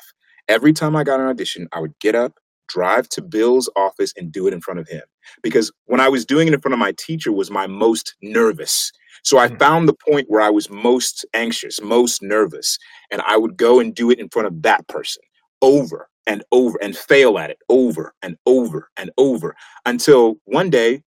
every 0.49 0.73
time 0.73 0.97
I 0.97 1.05
got 1.05 1.21
an 1.21 1.27
audition, 1.27 1.69
I 1.73 1.81
would 1.81 1.99
get 2.01 2.15
up, 2.15 2.35
drive 2.69 3.09
to 3.11 3.23
Bill's 3.23 3.71
office 3.77 4.13
and 4.17 4.33
do 4.33 4.47
it 4.47 4.55
in 4.55 4.61
front 4.61 4.81
of 4.81 4.89
him. 4.89 5.03
Because 5.43 5.73
when 5.87 6.01
I 6.01 6.09
was 6.09 6.25
doing 6.25 6.49
it 6.49 6.55
in 6.55 6.61
front 6.61 6.75
of 6.75 6.79
my 6.79 6.93
teacher 6.99 7.33
was 7.33 7.51
my 7.51 7.67
most 7.67 8.15
nervous. 8.23 8.93
So 9.23 9.39
I 9.39 9.49
Mhm. 9.49 9.59
found 9.59 9.89
the 9.89 9.95
point 9.95 10.27
where 10.29 10.41
I 10.41 10.51
was 10.51 10.69
most 10.71 11.25
anxious, 11.35 11.81
most 11.81 12.23
nervous, 12.23 12.79
and 13.11 13.23
I 13.27 13.37
would 13.37 13.57
go 13.57 13.81
and 13.81 13.95
do 13.95 14.11
it 14.11 14.19
in 14.19 14.29
front 14.29 14.49
of 14.49 14.63
that 14.63 14.87
person 14.89 15.23
over 15.63 16.09
and 16.27 16.43
over 16.53 16.79
and 16.83 16.97
fail 16.97 17.39
at 17.39 17.51
it 17.51 17.59
over 17.69 18.15
and 18.23 18.37
over 18.47 18.89
and 18.97 19.11
over 19.19 19.55
until 19.87 20.37
one 20.45 20.71
day 20.71 21.03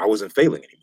I 0.00 0.06
wasn't 0.06 0.32
failing 0.34 0.62
anymore. 0.64 0.74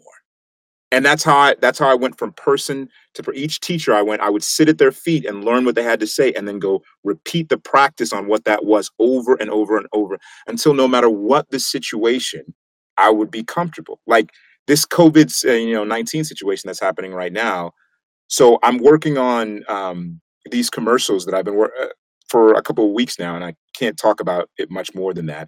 And 0.91 1.05
that's 1.05 1.23
how 1.23 1.37
I 1.37 1.55
that's 1.61 1.79
how 1.79 1.89
I 1.89 1.95
went 1.95 2.17
from 2.17 2.33
person 2.33 2.89
to 3.15 3.23
for 3.23 3.33
each 3.33 3.59
teacher 3.59 3.93
I 3.93 4.01
went 4.01 4.21
I 4.21 4.29
would 4.29 4.43
sit 4.43 4.69
at 4.69 4.77
their 4.77 4.91
feet 4.91 5.25
and 5.25 5.43
learn 5.45 5.65
what 5.65 5.75
they 5.75 5.83
had 5.83 5.99
to 6.01 6.07
say 6.07 6.31
and 6.33 6.47
then 6.47 6.59
go 6.59 6.83
repeat 7.03 7.49
the 7.49 7.57
practice 7.57 8.13
on 8.13 8.27
what 8.27 8.45
that 8.45 8.65
was 8.65 8.91
over 8.99 9.35
and 9.35 9.49
over 9.49 9.77
and 9.77 9.87
over 9.93 10.17
until 10.47 10.73
no 10.73 10.87
matter 10.87 11.09
what 11.09 11.49
the 11.51 11.59
situation 11.59 12.53
I 12.97 13.09
would 13.09 13.31
be 13.31 13.43
comfortable. 13.43 13.99
Like 14.07 14.31
this 14.67 14.85
COVID 14.85 15.45
uh, 15.45 15.53
you 15.53 15.73
know 15.73 15.83
19 15.83 16.23
situation 16.23 16.67
that's 16.67 16.79
happening 16.79 17.13
right 17.13 17.33
now. 17.33 17.71
So 18.27 18.59
I'm 18.63 18.79
working 18.79 19.17
on 19.17 19.63
um, 19.69 20.19
these 20.49 20.69
commercials 20.69 21.25
that 21.25 21.35
I've 21.35 21.45
been 21.45 21.55
wor- 21.55 21.73
uh, 21.79 21.87
for 22.27 22.53
a 22.53 22.61
couple 22.61 22.85
of 22.85 22.91
weeks 22.91 23.19
now 23.19 23.35
and 23.35 23.43
I 23.43 23.55
can't 23.77 23.97
talk 23.97 24.19
about 24.19 24.49
it 24.57 24.71
much 24.71 24.95
more 24.95 25.13
than 25.13 25.27
that. 25.27 25.47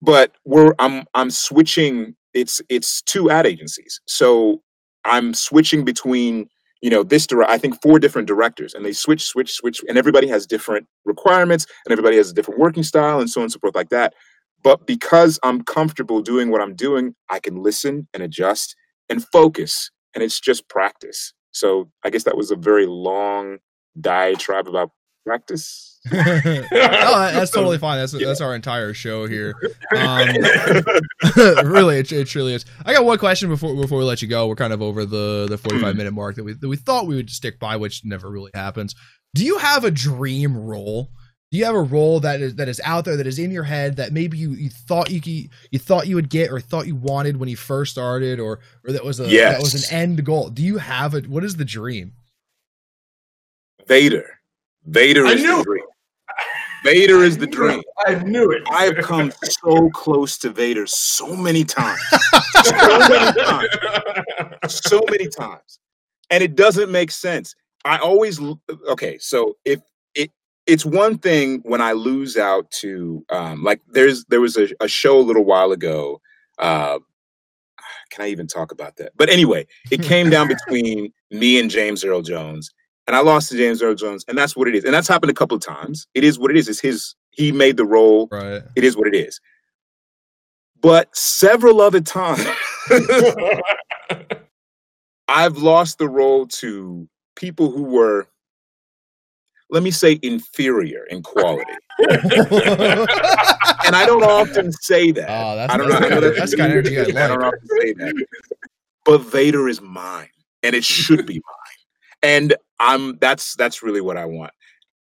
But 0.00 0.32
we're 0.44 0.74
i'm 0.78 1.04
i'm 1.14 1.30
switching 1.30 2.16
it's 2.34 2.60
it's 2.68 3.02
two 3.02 3.30
ad 3.30 3.46
agencies. 3.46 4.00
So 4.06 4.62
i'm 5.04 5.34
switching 5.34 5.84
between 5.84 6.48
you 6.82 6.90
know 6.90 7.02
this 7.02 7.26
direct 7.26 7.50
i 7.50 7.56
think 7.56 7.80
four 7.80 7.98
different 7.98 8.28
directors 8.28 8.74
and 8.74 8.84
they 8.84 8.92
switch 8.92 9.22
switch 9.22 9.52
switch 9.52 9.80
and 9.88 9.96
everybody 9.96 10.26
has 10.26 10.46
different 10.46 10.86
requirements 11.04 11.66
and 11.84 11.92
everybody 11.92 12.16
has 12.16 12.30
a 12.30 12.34
different 12.34 12.60
working 12.60 12.82
style 12.82 13.20
and 13.20 13.30
so 13.30 13.40
on 13.40 13.44
and 13.44 13.52
so 13.52 13.58
forth 13.60 13.74
like 13.74 13.88
that 13.88 14.12
but 14.62 14.86
because 14.86 15.38
i'm 15.42 15.62
comfortable 15.62 16.20
doing 16.20 16.50
what 16.50 16.60
i'm 16.60 16.74
doing 16.74 17.14
i 17.28 17.38
can 17.38 17.62
listen 17.62 18.08
and 18.14 18.22
adjust 18.22 18.76
and 19.08 19.24
focus 19.24 19.90
and 20.14 20.22
it's 20.22 20.40
just 20.40 20.68
practice 20.68 21.32
so 21.52 21.90
i 22.04 22.10
guess 22.10 22.24
that 22.24 22.36
was 22.36 22.50
a 22.50 22.56
very 22.56 22.86
long 22.86 23.58
diatribe 24.00 24.68
about 24.68 24.90
practice 25.24 25.92
no, 26.10 26.18
that's 26.20 27.50
totally 27.52 27.78
fine. 27.78 27.98
That's 27.98 28.12
that's 28.12 28.40
our 28.40 28.54
entire 28.54 28.92
show 28.94 29.26
here. 29.26 29.54
Um, 29.94 30.26
really, 31.64 31.98
it, 31.98 32.10
it 32.10 32.26
truly 32.26 32.54
is. 32.54 32.64
I 32.86 32.94
got 32.94 33.04
one 33.04 33.18
question 33.18 33.50
before 33.50 33.76
before 33.76 33.98
we 33.98 34.04
let 34.04 34.22
you 34.22 34.26
go. 34.26 34.48
We're 34.48 34.56
kind 34.56 34.72
of 34.72 34.80
over 34.80 35.04
the 35.04 35.46
the 35.48 35.58
forty 35.58 35.78
five 35.80 35.96
minute 35.96 36.12
mark 36.12 36.36
that 36.36 36.44
we 36.44 36.54
that 36.54 36.66
we 36.66 36.76
thought 36.76 37.06
we 37.06 37.14
would 37.14 37.28
stick 37.28 37.58
by, 37.60 37.76
which 37.76 38.04
never 38.04 38.30
really 38.30 38.50
happens. 38.54 38.94
Do 39.34 39.44
you 39.44 39.58
have 39.58 39.84
a 39.84 39.90
dream 39.90 40.56
role? 40.56 41.10
Do 41.52 41.58
you 41.58 41.66
have 41.66 41.74
a 41.74 41.82
role 41.82 42.18
that 42.20 42.40
is 42.40 42.54
that 42.54 42.66
is 42.66 42.80
out 42.82 43.04
there 43.04 43.18
that 43.18 43.26
is 43.26 43.38
in 43.38 43.50
your 43.50 43.62
head 43.62 43.96
that 43.96 44.10
maybe 44.10 44.38
you, 44.38 44.52
you 44.52 44.70
thought 44.70 45.10
you 45.10 45.20
could, 45.20 45.50
you 45.70 45.78
thought 45.78 46.06
you 46.06 46.14
would 46.14 46.30
get 46.30 46.50
or 46.50 46.60
thought 46.60 46.86
you 46.86 46.96
wanted 46.96 47.36
when 47.36 47.50
you 47.50 47.56
first 47.56 47.92
started 47.92 48.40
or 48.40 48.60
or 48.86 48.92
that 48.92 49.04
was 49.04 49.20
a 49.20 49.24
that 49.24 49.60
was 49.60 49.74
an 49.74 49.94
end 49.94 50.24
goal? 50.24 50.48
Do 50.48 50.62
you 50.62 50.78
have 50.78 51.14
it? 51.14 51.28
What 51.28 51.44
is 51.44 51.56
the 51.56 51.64
dream? 51.66 52.14
Vader. 53.86 54.38
Vader 54.86 55.26
I 55.26 55.32
is 55.32 55.42
knew 55.42 55.58
the 55.58 55.64
dream. 55.64 55.84
Vader 56.84 57.22
is 57.22 57.36
the 57.36 57.46
dream. 57.46 57.82
I 58.06 58.14
knew 58.14 58.50
it. 58.50 58.62
I 58.70 58.84
have 58.84 59.04
come 59.04 59.30
so 59.42 59.90
close 59.90 60.38
to 60.38 60.50
Vader 60.50 60.86
so 60.86 61.36
many 61.36 61.64
times. 61.64 62.00
So 62.62 62.76
many 63.08 63.42
times. 63.42 63.68
So 64.68 65.00
many 65.10 65.28
times. 65.28 65.80
And 66.30 66.44
it 66.44 66.54
doesn't 66.54 66.92
make 66.92 67.10
sense. 67.10 67.56
I 67.84 67.98
always 67.98 68.40
okay. 68.88 69.18
So 69.18 69.56
if 69.64 69.80
it 69.80 69.82
it's 70.66 70.84
one 70.84 71.18
thing 71.18 71.60
when 71.64 71.80
I 71.80 71.92
lose 71.92 72.36
out 72.36 72.70
to 72.80 73.24
um, 73.30 73.62
like 73.62 73.80
there's 73.92 74.24
there 74.26 74.40
was 74.40 74.56
a, 74.56 74.68
a 74.80 74.88
show 74.88 75.18
a 75.18 75.22
little 75.22 75.44
while 75.44 75.72
ago. 75.72 76.20
Uh, 76.58 76.98
can 78.10 78.24
I 78.24 78.28
even 78.28 78.46
talk 78.46 78.72
about 78.72 78.96
that? 78.96 79.12
But 79.16 79.30
anyway, 79.30 79.66
it 79.90 80.02
came 80.02 80.30
down 80.30 80.48
between 80.66 81.12
me 81.30 81.58
and 81.58 81.70
James 81.70 82.04
Earl 82.04 82.22
Jones, 82.22 82.70
and 83.06 83.16
I 83.16 83.20
lost 83.20 83.50
to 83.50 83.56
James 83.56 83.82
Earl 83.82 83.94
Jones, 83.94 84.24
and 84.28 84.36
that's 84.36 84.56
what 84.56 84.68
it 84.68 84.74
is. 84.74 84.84
And 84.84 84.94
that's 84.94 85.08
happened 85.08 85.30
a 85.30 85.34
couple 85.34 85.56
of 85.56 85.62
times. 85.62 86.06
It 86.14 86.24
is 86.24 86.38
what 86.38 86.50
it 86.50 86.56
is. 86.56 86.68
It's 86.68 86.80
his. 86.80 87.14
He 87.30 87.50
made 87.50 87.76
the 87.76 87.86
role. 87.86 88.28
Right. 88.30 88.62
It 88.76 88.84
is 88.84 88.96
what 88.96 89.08
it 89.08 89.14
is. 89.14 89.40
But 90.80 91.14
several 91.16 91.80
other 91.80 92.00
times, 92.00 92.44
I've 95.28 95.58
lost 95.58 95.98
the 95.98 96.08
role 96.08 96.46
to 96.48 97.08
people 97.36 97.70
who 97.70 97.84
were, 97.84 98.28
let 99.72 99.82
me 99.82 99.90
say, 99.90 100.20
inferior 100.22 101.04
in 101.04 101.22
quality. 101.22 101.72
and 101.98 102.18
I 103.96 104.04
don't 104.06 104.22
often 104.22 104.70
say 104.70 105.12
that. 105.12 105.30
Oh, 105.30 105.56
that's 105.56 105.72
I 105.72 105.76
don't 105.78 105.88
know. 105.88 105.96
I 105.96 106.08
know 106.10 106.20
that's, 106.20 106.38
that's 106.38 106.50
the 106.50 106.58
kind 106.58 106.72
of 106.72 106.78
energy 106.86 106.98
I 106.98 107.24
I 107.24 107.28
don't 107.28 107.42
often 107.42 107.66
say 107.80 107.94
that. 107.94 108.26
But 109.06 109.22
Vader 109.22 109.68
is 109.68 109.80
mine, 109.80 110.28
and 110.62 110.76
it 110.76 110.84
should 110.84 111.24
be 111.26 111.34
mine. 111.34 112.20
And 112.22 112.54
I'm 112.78 113.16
that's 113.18 113.56
that's 113.56 113.82
really 113.82 114.02
what 114.02 114.18
I 114.18 114.26
want. 114.26 114.52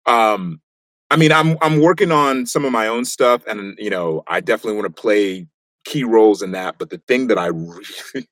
Um, 0.05 0.61
I 1.09 1.17
mean, 1.17 1.31
I'm 1.31 1.57
I'm 1.61 1.81
working 1.81 2.11
on 2.11 2.45
some 2.45 2.63
of 2.63 2.71
my 2.71 2.87
own 2.87 3.05
stuff, 3.05 3.45
and 3.47 3.75
you 3.79 3.89
know, 3.89 4.23
I 4.27 4.39
definitely 4.39 4.79
want 4.79 4.95
to 4.95 5.01
play 5.01 5.47
key 5.83 6.03
roles 6.03 6.43
in 6.43 6.51
that. 6.51 6.77
But 6.77 6.91
the 6.91 7.01
thing 7.07 7.25
that 7.27 7.39
I 7.39 7.47
really, 7.47 8.27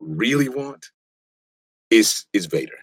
really 0.00 0.48
want 0.48 0.86
is 1.90 2.24
is 2.32 2.46
Vader. 2.46 2.78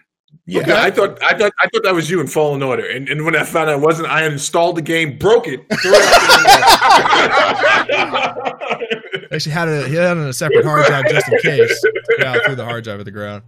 Yeah, 0.46 0.60
Okay, 0.62 0.72
I 0.72 0.90
thought 0.90 1.22
I 1.22 1.36
thought 1.36 1.52
I 1.58 1.68
thought 1.68 1.82
that 1.84 1.94
was 1.94 2.10
you 2.10 2.20
in 2.20 2.26
Fallen 2.26 2.62
Order, 2.62 2.86
and, 2.88 3.08
and 3.08 3.24
when 3.24 3.34
I 3.34 3.44
found 3.44 3.70
out 3.70 3.78
it 3.78 3.82
wasn't, 3.82 4.08
I 4.08 4.24
installed 4.26 4.76
the 4.76 4.82
game, 4.82 5.18
broke 5.18 5.46
it, 5.48 5.60
threw 5.80 5.92
it 5.94 6.02
out 6.02 6.20
the 7.88 7.96
window. 7.96 9.28
Actually, 9.34 9.52
had 9.52 9.68
it 9.68 9.88
he 9.88 9.94
had 9.94 10.04
it 10.04 10.10
on 10.20 10.28
a 10.28 10.32
separate 10.32 10.64
hard 10.64 10.86
drive 10.86 11.08
just 11.08 11.28
in 11.28 11.38
case. 11.40 11.84
Yeah, 12.18 12.32
I 12.32 12.44
threw 12.44 12.54
the 12.54 12.64
hard 12.64 12.84
drive 12.84 13.00
at 13.00 13.04
the 13.04 13.10
ground. 13.10 13.42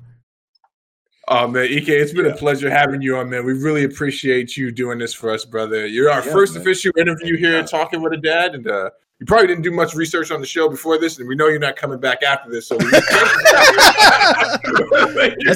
Oh 1.29 1.49
man, 1.49 1.64
Ike, 1.64 1.89
it's 1.89 2.12
been 2.12 2.27
Yeah. 2.27 2.33
a 2.33 2.37
pleasure 2.37 2.70
having 2.70 3.03
you 3.03 3.16
on, 3.16 3.29
man. 3.29 3.45
We 3.45 3.53
really 3.55 3.83
appreciate 3.85 4.57
you 4.57 4.70
doing 4.70 4.99
this 4.99 5.12
for 5.12 5.31
us, 5.31 5.45
brother. 5.45 5.85
You're 5.87 6.09
our 6.11 6.24
Yeah, 6.24 6.33
first 6.33 6.55
man. 6.55 6.61
official 6.62 6.93
interview 6.97 7.37
here, 7.37 7.62
talking 7.64 8.01
with 8.01 8.12
a 8.12 8.16
dad, 8.16 8.55
and 8.55 8.68
uh, 8.70 8.91
you 9.18 9.27
probably 9.27 9.49
didn't 9.49 9.64
do 9.64 9.72
much 9.72 9.95
research 9.97 10.31
on 10.31 10.41
the 10.41 10.47
show 10.47 10.68
before 10.68 10.99
this, 10.99 11.18
and 11.18 11.27
we 11.29 11.35
know 11.35 11.49
you're 11.49 11.59
not 11.59 11.74
coming 11.74 11.99
back 11.99 12.22
after 12.22 12.49
this. 12.49 12.68
So 12.68 12.77
That's 12.79 12.93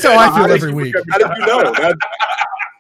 how 0.04 0.18
I 0.18 0.34
feel 0.34 0.50
every 0.50 0.72
week. 0.72 0.94
How 1.10 1.18
did 1.18 1.28
you 1.38 1.46
know? 1.46 1.62
That, 1.72 1.96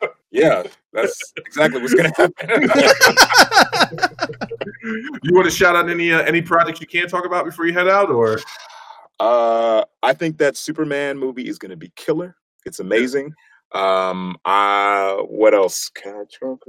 yeah, 0.32 0.62
that's 0.92 1.32
exactly 1.36 1.80
what's 1.80 1.94
gonna 1.94 2.12
happen. 2.16 2.68
You 5.22 5.34
want 5.34 5.44
to 5.44 5.50
shout 5.54 5.76
out 5.76 5.88
any 5.90 6.10
uh, 6.12 6.22
any 6.22 6.40
projects 6.42 6.80
you 6.80 6.86
can't 6.86 7.08
talk 7.10 7.24
about 7.26 7.44
before 7.44 7.66
you 7.66 7.72
head 7.72 7.86
out, 7.88 8.08
or 8.10 8.40
Uh, 9.20 9.84
I 10.02 10.14
think 10.14 10.38
that 10.38 10.56
Superman 10.56 11.18
movie 11.18 11.46
is 11.46 11.58
going 11.58 11.70
to 11.70 11.76
be 11.76 11.92
killer. 11.94 12.34
It's 12.64 12.80
amazing. 12.80 13.32
Um, 13.72 14.36
uh, 14.44 15.16
what 15.16 15.54
else 15.54 15.88
can 15.90 16.14
I 16.14 16.24
talk? 16.38 16.62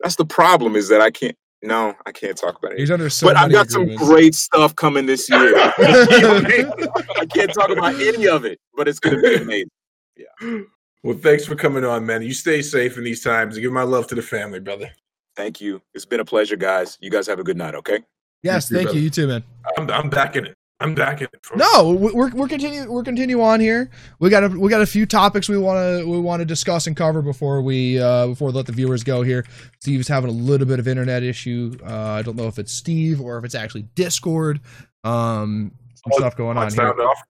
That's 0.00 0.16
the 0.16 0.24
problem 0.24 0.76
is 0.76 0.88
that 0.88 1.00
I 1.00 1.10
can't. 1.10 1.36
No, 1.62 1.94
I 2.04 2.12
can't 2.12 2.36
talk 2.36 2.58
about 2.58 2.72
it. 2.72 2.78
He's 2.78 2.90
under 2.90 3.08
so 3.08 3.26
but 3.26 3.36
I've 3.36 3.44
many 3.50 3.54
got 3.54 3.70
some 3.70 3.94
great 3.96 4.34
stuff 4.34 4.76
coming 4.76 5.06
this 5.06 5.28
year. 5.28 5.54
I 5.56 7.26
can't 7.32 7.52
talk 7.52 7.70
about 7.70 7.94
any 7.94 8.28
of 8.28 8.44
it, 8.44 8.60
but 8.76 8.86
it's 8.88 8.98
going 9.00 9.16
to 9.16 9.22
be 9.22 9.34
amazing. 9.42 9.70
Yeah. 10.16 10.58
well, 11.02 11.16
thanks 11.16 11.44
for 11.46 11.56
coming 11.56 11.84
on, 11.84 12.04
man. 12.06 12.22
You 12.22 12.34
stay 12.34 12.62
safe 12.62 12.96
in 12.98 13.04
these 13.04 13.22
times, 13.22 13.56
and 13.56 13.62
give 13.62 13.72
my 13.72 13.82
love 13.82 14.06
to 14.08 14.14
the 14.14 14.22
family, 14.22 14.60
brother. 14.60 14.90
Thank 15.34 15.60
you. 15.60 15.82
It's 15.94 16.04
been 16.06 16.20
a 16.20 16.24
pleasure, 16.24 16.56
guys. 16.56 16.98
You 17.00 17.10
guys 17.10 17.26
have 17.26 17.38
a 17.38 17.44
good 17.44 17.56
night. 17.56 17.74
Okay. 17.74 18.00
yes, 18.42 18.70
You 18.70 18.74
too, 18.74 18.74
thank 18.76 18.86
brother. 18.86 18.98
you. 18.98 19.04
You 19.04 19.10
too, 19.10 19.26
man. 19.26 19.44
I'm 19.76 19.90
I'm 19.90 20.10
back 20.10 20.36
in 20.36 20.46
it. 20.46 20.56
I'm 20.78 20.94
back 20.94 21.22
in 21.22 21.28
it. 21.32 21.46
No, 21.56 21.92
we- 21.92 22.12
we're 22.12 22.30
we're 22.30 22.48
continue 22.48 22.90
we're 22.90 23.02
continue 23.02 23.40
on 23.40 23.60
here. 23.60 23.90
We 24.18 24.28
got 24.28 24.44
a 24.44 24.48
we 24.48 24.68
got 24.68 24.82
a 24.82 24.86
few 24.86 25.06
topics 25.06 25.48
we 25.48 25.56
want 25.56 25.78
to 25.78 26.06
we 26.06 26.20
want 26.20 26.40
to 26.40 26.44
discuss 26.44 26.86
and 26.86 26.94
cover 26.94 27.22
before 27.22 27.62
we 27.62 27.98
uh 27.98 28.26
before 28.28 28.48
we 28.48 28.52
let 28.54 28.66
the 28.66 28.72
viewers 28.72 29.02
go 29.02 29.22
here. 29.22 29.46
Steve's 29.80 30.06
having 30.08 30.28
a 30.28 30.34
little 30.34 30.66
bit 30.66 30.78
of 30.78 30.86
internet 30.86 31.22
issue. 31.22 31.76
Uh 31.82 32.10
I 32.10 32.22
don't 32.22 32.36
know 32.36 32.46
if 32.46 32.58
it's 32.58 32.72
Steve 32.72 33.22
or 33.22 33.38
if 33.38 33.44
it's 33.44 33.54
actually 33.54 33.82
Discord. 33.94 34.60
Um 35.02 35.72
some 35.94 36.12
Oh, 36.12 36.18
stuff 36.18 36.36
going 36.36 36.58
on 36.58 36.70
here. 36.70 36.92
off. 37.00 37.22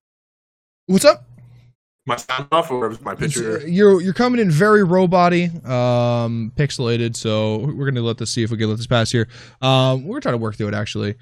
What's 0.86 1.04
up? 1.04 1.24
My 2.08 2.14
sound 2.16 2.46
off, 2.52 2.70
or 2.70 2.96
my 3.02 3.16
picture? 3.16 3.66
You're 3.66 4.00
you're 4.00 4.12
coming 4.14 4.40
in 4.40 4.48
very 4.48 4.84
robot-y, 4.84 5.50
um, 5.64 6.52
pixelated. 6.54 7.16
So 7.16 7.58
we're 7.58 7.84
gonna 7.90 8.00
let 8.02 8.18
this 8.18 8.30
see 8.30 8.44
if 8.44 8.50
we 8.52 8.56
can 8.58 8.68
let 8.68 8.76
this 8.76 8.86
pass 8.86 9.10
here. 9.10 9.26
Um, 9.60 10.04
we're 10.06 10.20
trying 10.20 10.34
to 10.34 10.38
work 10.38 10.54
through 10.56 10.68
it 10.68 10.74
actually. 10.74 11.16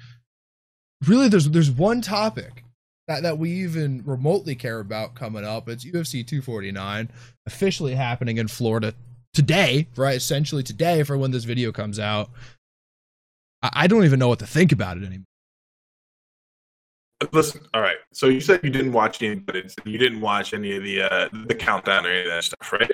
Really, 1.07 1.27
there's 1.27 1.49
there's 1.49 1.71
one 1.71 2.01
topic 2.01 2.63
that, 3.07 3.23
that 3.23 3.37
we 3.37 3.51
even 3.51 4.03
remotely 4.05 4.55
care 4.55 4.79
about 4.79 5.15
coming 5.15 5.45
up. 5.45 5.69
It's 5.69 5.85
UFC 5.85 6.25
249 6.25 7.09
officially 7.45 7.95
happening 7.95 8.37
in 8.37 8.47
Florida 8.47 8.93
today, 9.33 9.87
right? 9.95 10.15
Essentially 10.15 10.63
today 10.63 11.03
for 11.03 11.17
when 11.17 11.31
this 11.31 11.43
video 11.43 11.71
comes 11.71 11.99
out. 11.99 12.29
I, 13.61 13.69
I 13.73 13.87
don't 13.87 14.05
even 14.05 14.19
know 14.19 14.29
what 14.29 14.39
to 14.39 14.47
think 14.47 14.71
about 14.71 14.97
it 14.97 15.03
anymore. 15.03 15.25
Listen, 17.31 17.65
all 17.73 17.81
right. 17.81 17.97
So 18.11 18.27
you 18.27 18.41
said 18.41 18.61
you 18.63 18.69
didn't 18.69 18.91
watch 18.91 19.21
any, 19.23 19.35
but 19.35 19.55
you 19.85 19.97
didn't 19.97 20.21
watch 20.21 20.53
any 20.53 20.75
of 20.75 20.83
the 20.83 21.03
uh, 21.03 21.29
the 21.47 21.55
countdown 21.55 22.05
or 22.05 22.09
any 22.09 22.21
of 22.21 22.27
that 22.27 22.43
stuff, 22.43 22.73
right? 22.73 22.91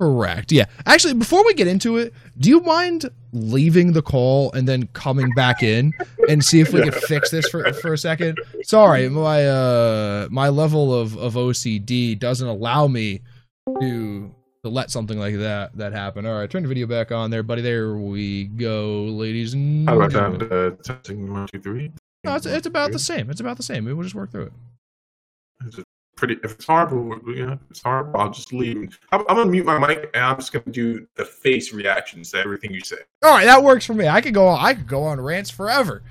Correct. 0.00 0.52
Yeah. 0.52 0.66
Actually, 0.86 1.14
before 1.14 1.44
we 1.44 1.54
get 1.54 1.66
into 1.66 1.96
it, 1.96 2.14
do 2.38 2.48
you 2.48 2.60
mind 2.60 3.10
leaving 3.32 3.92
the 3.92 4.02
call 4.02 4.52
and 4.52 4.68
then 4.68 4.88
coming 4.92 5.30
back 5.34 5.62
in 5.62 5.92
and 6.28 6.44
see 6.44 6.60
if 6.60 6.72
we 6.72 6.82
can 6.82 6.92
fix 6.92 7.30
this 7.30 7.48
for 7.48 7.72
for 7.74 7.94
a 7.94 7.98
second? 7.98 8.38
Sorry, 8.62 9.08
my 9.08 9.46
uh 9.46 10.28
my 10.30 10.50
level 10.50 10.94
of 10.94 11.16
of 11.18 11.34
OCD 11.34 12.16
doesn't 12.16 12.46
allow 12.46 12.86
me 12.86 13.22
to 13.80 14.32
to 14.62 14.70
let 14.70 14.92
something 14.92 15.18
like 15.18 15.36
that 15.38 15.76
that 15.76 15.92
happen. 15.92 16.26
All 16.26 16.38
right, 16.38 16.48
turn 16.48 16.62
the 16.62 16.68
video 16.68 16.86
back 16.86 17.10
on 17.10 17.30
there, 17.30 17.42
buddy. 17.42 17.62
There 17.62 17.96
we 17.96 18.44
go, 18.44 19.02
ladies 19.02 19.54
and 19.54 19.88
How 19.88 20.00
about 20.00 20.38
that? 20.38 20.52
Uh, 20.52 20.82
testing 20.82 21.32
one, 21.32 21.48
two, 21.48 21.60
three. 21.60 21.90
No, 22.22 22.36
it's, 22.36 22.46
it's 22.46 22.66
about 22.66 22.92
the 22.92 22.98
same. 23.00 23.30
It's 23.30 23.40
about 23.40 23.56
the 23.56 23.62
same. 23.64 23.84
We'll 23.84 24.02
just 24.02 24.14
work 24.14 24.30
through 24.30 24.52
it. 25.64 25.84
Pretty. 26.18 26.36
If 26.42 26.54
it's 26.54 26.64
horrible, 26.64 27.16
you 27.28 27.46
know, 27.46 27.58
it's 27.70 27.80
horrible. 27.80 28.20
I'll 28.20 28.30
just 28.30 28.52
leave. 28.52 28.98
I'm, 29.12 29.20
I'm 29.28 29.36
gonna 29.36 29.50
mute 29.52 29.64
my 29.64 29.78
mic 29.78 30.10
and 30.14 30.24
I'm 30.24 30.34
just 30.34 30.52
gonna 30.52 30.64
do 30.68 31.06
the 31.14 31.24
face 31.24 31.72
reactions 31.72 32.32
to 32.32 32.38
everything 32.38 32.72
you 32.72 32.80
say. 32.80 32.96
All 33.22 33.30
right, 33.30 33.44
that 33.44 33.62
works 33.62 33.86
for 33.86 33.94
me. 33.94 34.08
I 34.08 34.20
could 34.20 34.34
go 34.34 34.48
on. 34.48 34.58
I 34.58 34.74
could 34.74 34.88
go 34.88 35.04
on 35.04 35.20
rants 35.20 35.48
forever. 35.48 36.02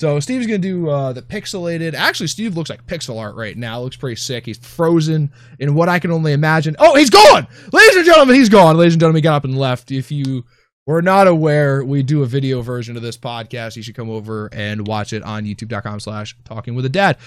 So 0.00 0.18
Steve's 0.18 0.46
gonna 0.46 0.56
do 0.56 0.88
uh, 0.88 1.12
the 1.12 1.20
pixelated. 1.20 1.92
Actually, 1.92 2.28
Steve 2.28 2.56
looks 2.56 2.70
like 2.70 2.86
pixel 2.86 3.20
art 3.20 3.36
right 3.36 3.54
now. 3.54 3.82
Looks 3.82 3.96
pretty 3.96 4.16
sick. 4.16 4.46
He's 4.46 4.56
frozen 4.56 5.30
in 5.58 5.74
what 5.74 5.90
I 5.90 5.98
can 5.98 6.10
only 6.10 6.32
imagine. 6.32 6.74
Oh, 6.78 6.96
he's 6.96 7.10
gone, 7.10 7.46
ladies 7.70 7.96
and 7.96 8.06
gentlemen. 8.06 8.36
He's 8.36 8.48
gone, 8.48 8.78
ladies 8.78 8.94
and 8.94 9.00
gentlemen. 9.00 9.18
He 9.18 9.22
got 9.22 9.36
up 9.36 9.44
and 9.44 9.58
left. 9.58 9.90
If 9.90 10.10
you 10.10 10.46
were 10.86 11.02
not 11.02 11.26
aware, 11.26 11.84
we 11.84 12.02
do 12.02 12.22
a 12.22 12.26
video 12.26 12.62
version 12.62 12.96
of 12.96 13.02
this 13.02 13.18
podcast. 13.18 13.76
You 13.76 13.82
should 13.82 13.94
come 13.94 14.08
over 14.08 14.48
and 14.54 14.86
watch 14.86 15.12
it 15.12 15.22
on 15.22 15.44
YouTube.com/slash 15.44 16.34
Talking 16.44 16.74
with 16.74 16.86
a 16.86 16.90
Dad. 16.90 17.18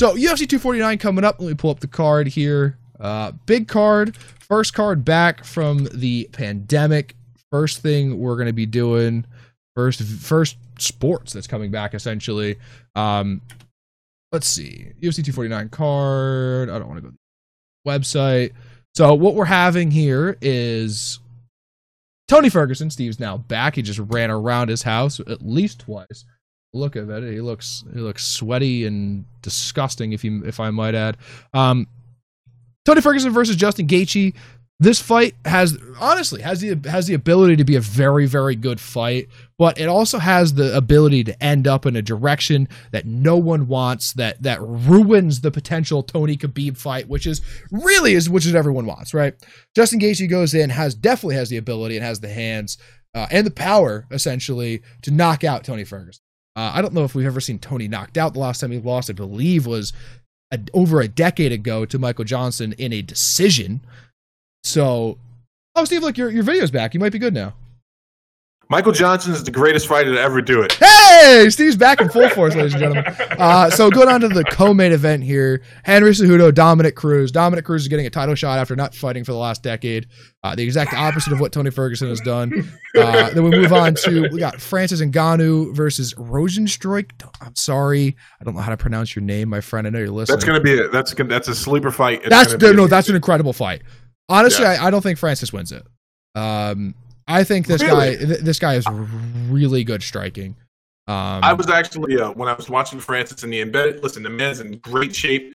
So 0.00 0.14
UFC 0.14 0.48
249 0.48 0.96
coming 0.96 1.24
up. 1.24 1.38
Let 1.40 1.48
me 1.48 1.54
pull 1.54 1.70
up 1.70 1.80
the 1.80 1.86
card 1.86 2.26
here. 2.26 2.78
Uh, 2.98 3.32
big 3.44 3.68
card, 3.68 4.16
first 4.16 4.72
card 4.72 5.04
back 5.04 5.44
from 5.44 5.88
the 5.92 6.26
pandemic. 6.32 7.16
First 7.50 7.82
thing 7.82 8.18
we're 8.18 8.36
going 8.36 8.46
to 8.46 8.54
be 8.54 8.64
doing, 8.64 9.26
first 9.76 10.02
first 10.02 10.56
sports 10.78 11.34
that's 11.34 11.46
coming 11.46 11.70
back 11.70 11.92
essentially. 11.92 12.56
Um, 12.94 13.42
let's 14.32 14.46
see, 14.46 14.86
UFC 15.02 15.16
249 15.16 15.68
card. 15.68 16.70
I 16.70 16.78
don't 16.78 16.88
want 16.88 17.04
to 17.04 17.10
go 17.10 17.14
website. 17.86 18.52
So 18.94 19.12
what 19.12 19.34
we're 19.34 19.44
having 19.44 19.90
here 19.90 20.38
is 20.40 21.18
Tony 22.26 22.48
Ferguson. 22.48 22.88
Steve's 22.88 23.20
now 23.20 23.36
back. 23.36 23.74
He 23.74 23.82
just 23.82 23.98
ran 23.98 24.30
around 24.30 24.70
his 24.70 24.82
house 24.82 25.20
at 25.20 25.42
least 25.42 25.80
twice. 25.80 26.24
Look 26.72 26.96
at 26.96 27.08
that. 27.08 27.22
He 27.22 27.40
looks 27.40 27.84
he 27.92 28.00
looks 28.00 28.24
sweaty 28.24 28.86
and 28.86 29.24
disgusting, 29.42 30.12
if 30.12 30.22
you 30.22 30.44
if 30.44 30.60
I 30.60 30.70
might 30.70 30.94
add. 30.94 31.16
Um, 31.52 31.88
Tony 32.84 33.00
Ferguson 33.00 33.32
versus 33.32 33.56
Justin 33.56 33.86
Gaethje. 33.86 34.34
This 34.82 34.98
fight 34.98 35.34
has 35.44 35.76
honestly 36.00 36.40
has 36.40 36.60
the 36.60 36.80
has 36.88 37.06
the 37.06 37.12
ability 37.12 37.56
to 37.56 37.64
be 37.64 37.76
a 37.76 37.80
very 37.80 38.24
very 38.24 38.56
good 38.56 38.80
fight, 38.80 39.28
but 39.58 39.78
it 39.78 39.88
also 39.88 40.18
has 40.18 40.54
the 40.54 40.74
ability 40.74 41.22
to 41.24 41.42
end 41.42 41.68
up 41.68 41.84
in 41.84 41.96
a 41.96 42.02
direction 42.02 42.66
that 42.92 43.04
no 43.04 43.36
one 43.36 43.66
wants 43.66 44.14
that 44.14 44.42
that 44.42 44.62
ruins 44.62 45.42
the 45.42 45.50
potential 45.50 46.02
Tony 46.02 46.36
Khabib 46.36 46.78
fight, 46.78 47.08
which 47.08 47.26
is 47.26 47.42
really 47.70 48.14
is 48.14 48.30
which 48.30 48.46
is 48.46 48.54
everyone 48.54 48.86
wants, 48.86 49.12
right? 49.12 49.34
Justin 49.76 50.00
Gaethje 50.00 50.30
goes 50.30 50.54
in 50.54 50.70
has 50.70 50.94
definitely 50.94 51.34
has 51.34 51.50
the 51.50 51.58
ability 51.58 51.96
and 51.96 52.04
has 52.04 52.20
the 52.20 52.28
hands 52.28 52.78
uh, 53.14 53.26
and 53.30 53.46
the 53.46 53.50
power 53.50 54.06
essentially 54.10 54.80
to 55.02 55.10
knock 55.10 55.44
out 55.44 55.64
Tony 55.64 55.84
Ferguson. 55.84 56.22
Uh, 56.56 56.72
I 56.74 56.82
don't 56.82 56.94
know 56.94 57.04
if 57.04 57.14
we've 57.14 57.26
ever 57.26 57.40
seen 57.40 57.58
Tony 57.58 57.88
knocked 57.88 58.18
out. 58.18 58.34
The 58.34 58.40
last 58.40 58.60
time 58.60 58.72
he 58.72 58.78
lost, 58.78 59.08
I 59.08 59.12
believe, 59.12 59.66
was 59.66 59.92
a, 60.50 60.58
over 60.74 61.00
a 61.00 61.08
decade 61.08 61.52
ago 61.52 61.84
to 61.86 61.98
Michael 61.98 62.24
Johnson 62.24 62.74
in 62.78 62.92
a 62.92 63.02
decision. 63.02 63.80
So, 64.64 65.18
oh, 65.76 65.84
Steve, 65.84 66.02
look, 66.02 66.18
your 66.18 66.30
your 66.30 66.42
video's 66.42 66.70
back. 66.70 66.92
You 66.92 67.00
might 67.00 67.12
be 67.12 67.18
good 67.18 67.34
now. 67.34 67.54
Michael 68.70 68.92
Johnson 68.92 69.32
is 69.32 69.42
the 69.42 69.50
greatest 69.50 69.88
fighter 69.88 70.14
to 70.14 70.20
ever 70.20 70.40
do 70.40 70.62
it. 70.62 70.72
Hey, 70.74 71.48
Steve's 71.50 71.74
back 71.76 72.00
in 72.00 72.08
full 72.08 72.28
force, 72.28 72.54
ladies 72.54 72.72
and 72.72 72.80
gentlemen. 72.80 73.04
Uh, 73.36 73.68
so 73.68 73.90
going 73.90 74.08
on 74.08 74.20
to 74.20 74.28
the 74.28 74.44
co-main 74.44 74.92
event 74.92 75.24
here: 75.24 75.62
Henry 75.82 76.12
Cejudo, 76.12 76.54
Dominick 76.54 76.94
Cruz. 76.94 77.32
Dominick 77.32 77.64
Cruz 77.64 77.82
is 77.82 77.88
getting 77.88 78.06
a 78.06 78.10
title 78.10 78.36
shot 78.36 78.60
after 78.60 78.76
not 78.76 78.94
fighting 78.94 79.24
for 79.24 79.32
the 79.32 79.38
last 79.38 79.64
decade. 79.64 80.06
Uh, 80.44 80.54
the 80.54 80.62
exact 80.62 80.94
opposite 80.94 81.32
of 81.32 81.40
what 81.40 81.52
Tony 81.52 81.70
Ferguson 81.70 82.08
has 82.08 82.20
done. 82.20 82.70
Uh, 82.96 83.30
then 83.30 83.42
we 83.44 83.50
move 83.50 83.72
on 83.72 83.94
to 83.94 84.28
we 84.32 84.38
got 84.38 84.60
Francis 84.60 85.00
Ngannou 85.00 85.74
versus 85.74 86.14
Rozenstruik. 86.14 87.10
I'm 87.40 87.54
sorry, 87.56 88.16
I 88.40 88.44
don't 88.44 88.54
know 88.54 88.60
how 88.60 88.70
to 88.70 88.76
pronounce 88.76 89.14
your 89.16 89.24
name, 89.24 89.48
my 89.48 89.60
friend. 89.60 89.86
I 89.86 89.90
know 89.90 89.98
you're 89.98 90.10
listening. 90.10 90.36
That's 90.36 90.44
gonna 90.44 90.60
be 90.60 90.78
a, 90.78 90.88
that's 90.88 91.12
gonna, 91.14 91.28
that's 91.28 91.48
a 91.48 91.54
sleeper 91.54 91.90
fight. 91.90 92.20
It's 92.24 92.28
that's 92.30 92.56
no, 92.56 92.84
a- 92.84 92.88
that's 92.88 93.08
an 93.08 93.16
incredible 93.16 93.52
fight. 93.52 93.82
Honestly, 94.28 94.62
Yes. 94.64 94.78
I, 94.80 94.86
I 94.86 94.90
don't 94.90 95.02
think 95.02 95.18
Francis 95.18 95.52
wins 95.52 95.72
it. 95.72 95.84
Um, 96.36 96.94
I 97.30 97.44
think 97.44 97.66
this 97.66 97.82
Really? 97.82 98.16
guy, 98.16 98.24
th- 98.24 98.40
this 98.40 98.58
guy 98.58 98.74
is 98.74 98.84
really 99.48 99.84
good 99.84 100.02
striking. 100.02 100.56
Um, 101.08 101.42
I 101.42 101.52
was 101.52 101.68
actually 101.68 102.20
uh, 102.20 102.30
when 102.32 102.48
I 102.48 102.52
was 102.54 102.68
watching 102.68 103.00
Francis 103.00 103.42
in 103.42 103.50
the 103.50 103.60
embedded. 103.60 104.02
Listen, 104.02 104.22
the 104.22 104.30
man's 104.30 104.60
in 104.60 104.78
great 104.78 105.14
shape. 105.14 105.52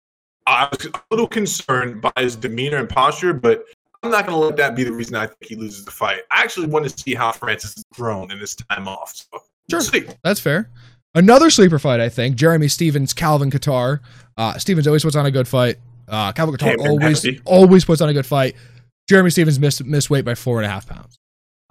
I 0.46 0.68
was 0.70 0.86
a 0.86 0.92
little 1.10 1.26
concerned 1.28 2.00
by 2.00 2.12
his 2.16 2.36
demeanor 2.36 2.78
and 2.78 2.88
posture, 2.88 3.32
but 3.32 3.64
I'm 4.02 4.10
not 4.10 4.26
going 4.26 4.38
to 4.38 4.44
let 4.44 4.56
that 4.56 4.74
be 4.74 4.82
the 4.82 4.92
reason 4.92 5.14
I 5.14 5.26
think 5.26 5.44
he 5.44 5.54
loses 5.56 5.84
the 5.84 5.90
fight. 5.90 6.22
I 6.30 6.42
actually 6.42 6.66
want 6.66 6.88
to 6.88 6.98
see 7.02 7.14
how 7.14 7.30
Francis 7.32 7.74
has 7.74 7.84
grown 7.94 8.30
in 8.32 8.38
his 8.38 8.54
time 8.56 8.88
off. 8.88 9.14
So, 9.14 9.40
Sure. 9.70 9.80
see. 9.80 10.04
That's 10.24 10.40
fair. 10.40 10.68
Another 11.14 11.50
sleeper 11.50 11.78
fight, 11.78 12.00
I 12.00 12.08
think. 12.08 12.36
Jeremy 12.36 12.66
Stephens, 12.68 13.12
Calvin 13.12 13.50
Kattar. 13.50 14.00
Uh, 14.36 14.58
Stephens 14.58 14.86
always 14.86 15.04
puts 15.04 15.14
on 15.14 15.26
a 15.26 15.30
good 15.30 15.46
fight. 15.46 15.76
Uh, 16.08 16.32
Calvin 16.32 16.56
Kattar 16.56 16.78
always 16.78 17.22
Happy. 17.22 17.40
always 17.44 17.84
puts 17.84 18.00
on 18.00 18.08
a 18.08 18.12
good 18.12 18.26
fight. 18.26 18.56
Jeremy 19.08 19.30
Stephens 19.30 19.58
missed 19.60 19.84
missed 19.84 20.10
weight 20.10 20.24
by 20.24 20.34
four 20.34 20.58
and 20.58 20.66
a 20.66 20.68
half 20.68 20.86
pounds. 20.88 21.18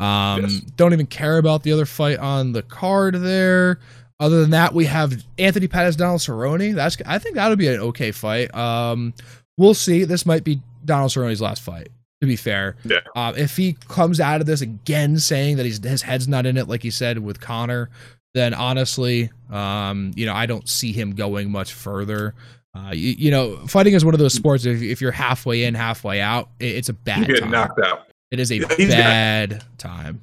Um, 0.02 0.41
Yes. 0.41 0.60
Don't 0.76 0.93
even 0.93 1.06
care 1.08 1.38
about 1.38 1.64
the 1.64 1.72
other 1.72 1.86
fight 1.86 2.18
on 2.20 2.52
the 2.54 2.62
card 2.64 3.16
there. 3.16 3.80
Other 4.20 4.41
than 4.41 4.52
that, 4.52 4.74
we 4.74 4.86
have 4.86 5.24
Anthony 5.39 5.68
Pettis, 5.68 5.95
Donald 5.95 6.22
Cerrone. 6.22 6.76
That's 6.76 6.97
I 7.06 7.18
think 7.18 7.36
that 7.36 7.49
would 7.49 7.58
be 7.60 7.68
an 7.68 7.80
okay 7.80 8.12
fight. 8.12 8.54
Um, 8.56 9.14
we'll 9.58 9.74
see. 9.74 10.04
This 10.04 10.26
might 10.26 10.43
be 10.43 10.62
Donald 10.86 11.12
Cerrone's 11.12 11.41
last 11.41 11.62
fight. 11.64 11.89
To 12.22 12.28
be 12.28 12.36
fair, 12.36 12.76
Yeah. 12.84 12.99
uh, 13.16 13.34
if 13.36 13.58
he 13.58 13.74
comes 13.88 14.20
out 14.20 14.41
of 14.41 14.45
this 14.47 14.62
again 14.62 15.18
saying 15.18 15.58
that 15.58 15.66
he's 15.66 15.84
his 15.84 16.04
head's 16.04 16.28
not 16.28 16.45
in 16.45 16.56
it, 16.56 16.68
like 16.68 16.84
he 16.84 16.91
said 16.91 17.18
with 17.18 17.41
Conor, 17.41 17.89
then 18.36 18.54
honestly, 18.54 19.32
um, 19.49 20.12
you 20.16 20.28
know, 20.28 20.34
I 20.36 20.45
don't 20.45 20.70
see 20.70 20.91
him 20.93 21.16
going 21.16 21.49
much 21.52 21.74
further. 21.74 22.36
Uh, 22.76 22.91
you, 22.93 23.16
you 23.18 23.32
know, 23.32 23.58
fighting 23.66 23.95
is 23.95 24.06
one 24.06 24.14
of 24.14 24.20
those 24.20 24.36
sports. 24.36 24.66
If, 24.68 24.84
if 24.84 25.02
you're 25.02 25.12
halfway 25.12 25.64
in, 25.64 25.74
halfway 25.74 26.22
out, 26.22 26.49
it, 26.60 26.76
it's 26.76 26.89
a 26.89 26.93
bad 26.93 27.26
getting 27.26 27.41
time. 27.41 27.52
knocked 27.52 27.80
out. 27.84 28.08
It 28.32 28.40
is 28.40 28.52
a 28.52 28.56
he's 28.56 28.66
got- 28.66 28.78
bad 28.90 29.64
time. 29.78 30.22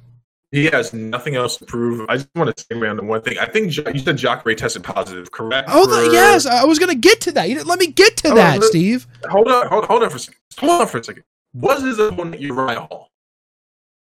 He 0.51 0.65
has 0.65 0.93
nothing 0.93 1.35
else 1.35 1.57
to 1.57 1.65
prove. 1.65 2.09
I 2.09 2.15
just 2.17 2.27
want 2.35 2.55
to 2.57 2.65
segue 2.65 2.89
on 2.89 2.97
to 2.97 3.03
one 3.03 3.21
thing. 3.21 3.37
I 3.37 3.45
think 3.45 3.65
you 3.77 3.99
said 3.99 4.17
Jacare 4.17 4.55
tested 4.55 4.83
positive, 4.83 5.31
correct? 5.31 5.69
Oh, 5.71 5.85
the, 5.85 6.11
yes, 6.11 6.47
I 6.47 6.63
was 6.65 6.79
gonna 6.79 6.95
get 6.95 7.21
to 7.21 7.31
that. 7.33 7.49
You 7.49 7.53
didn't 7.55 7.67
let 7.67 7.77
me 7.77 7.85
get 7.85 8.17
to 8.17 8.29
Oh, 8.31 8.35
that, 8.35 8.63
Steve. 8.63 9.05
Hold 9.29 9.47
on, 9.47 9.67
hold, 9.67 9.85
hold 9.85 10.01
on 10.01 10.09
for 10.09 10.15
a 10.15 10.19
second. 10.19 10.39
Hold 10.57 10.81
on 10.81 10.87
for 10.87 10.97
a 10.97 11.03
second. 11.03 11.23
Was 11.53 11.83
his 11.83 11.99
opponent 11.99 12.41
Uriah 12.41 12.79
Hall? 12.79 13.11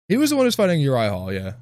He 0.09 0.19
was 0.19 0.29
the 0.29 0.37
one 0.37 0.45
who's 0.45 0.55
fighting 0.55 0.81
Uriah 0.81 1.11
Hall. 1.11 1.33
Yeah. 1.33 1.53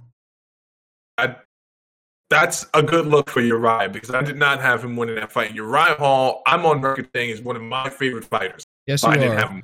That's 2.28 2.66
a 2.72 2.82
good 2.82 3.06
look 3.06 3.28
for 3.28 3.40
Uriah 3.42 3.90
because 3.90 4.10
I 4.10 4.22
did 4.22 4.36
not 4.38 4.60
have 4.62 4.82
him 4.82 4.96
winning 4.96 5.16
that 5.16 5.30
fight. 5.30 5.54
Uriah 5.54 5.96
Hall, 5.98 6.42
I'm 6.46 6.64
on 6.64 6.80
record 6.80 7.08
saying, 7.14 7.28
is 7.30 7.42
one 7.42 7.56
of 7.56 7.62
my 7.62 7.90
favorite 7.90 8.24
fighters. 8.24 8.64
Yes, 8.86 9.02
you 9.02 9.10
I 9.10 9.16
didn't 9.16 9.38
are. 9.38 9.60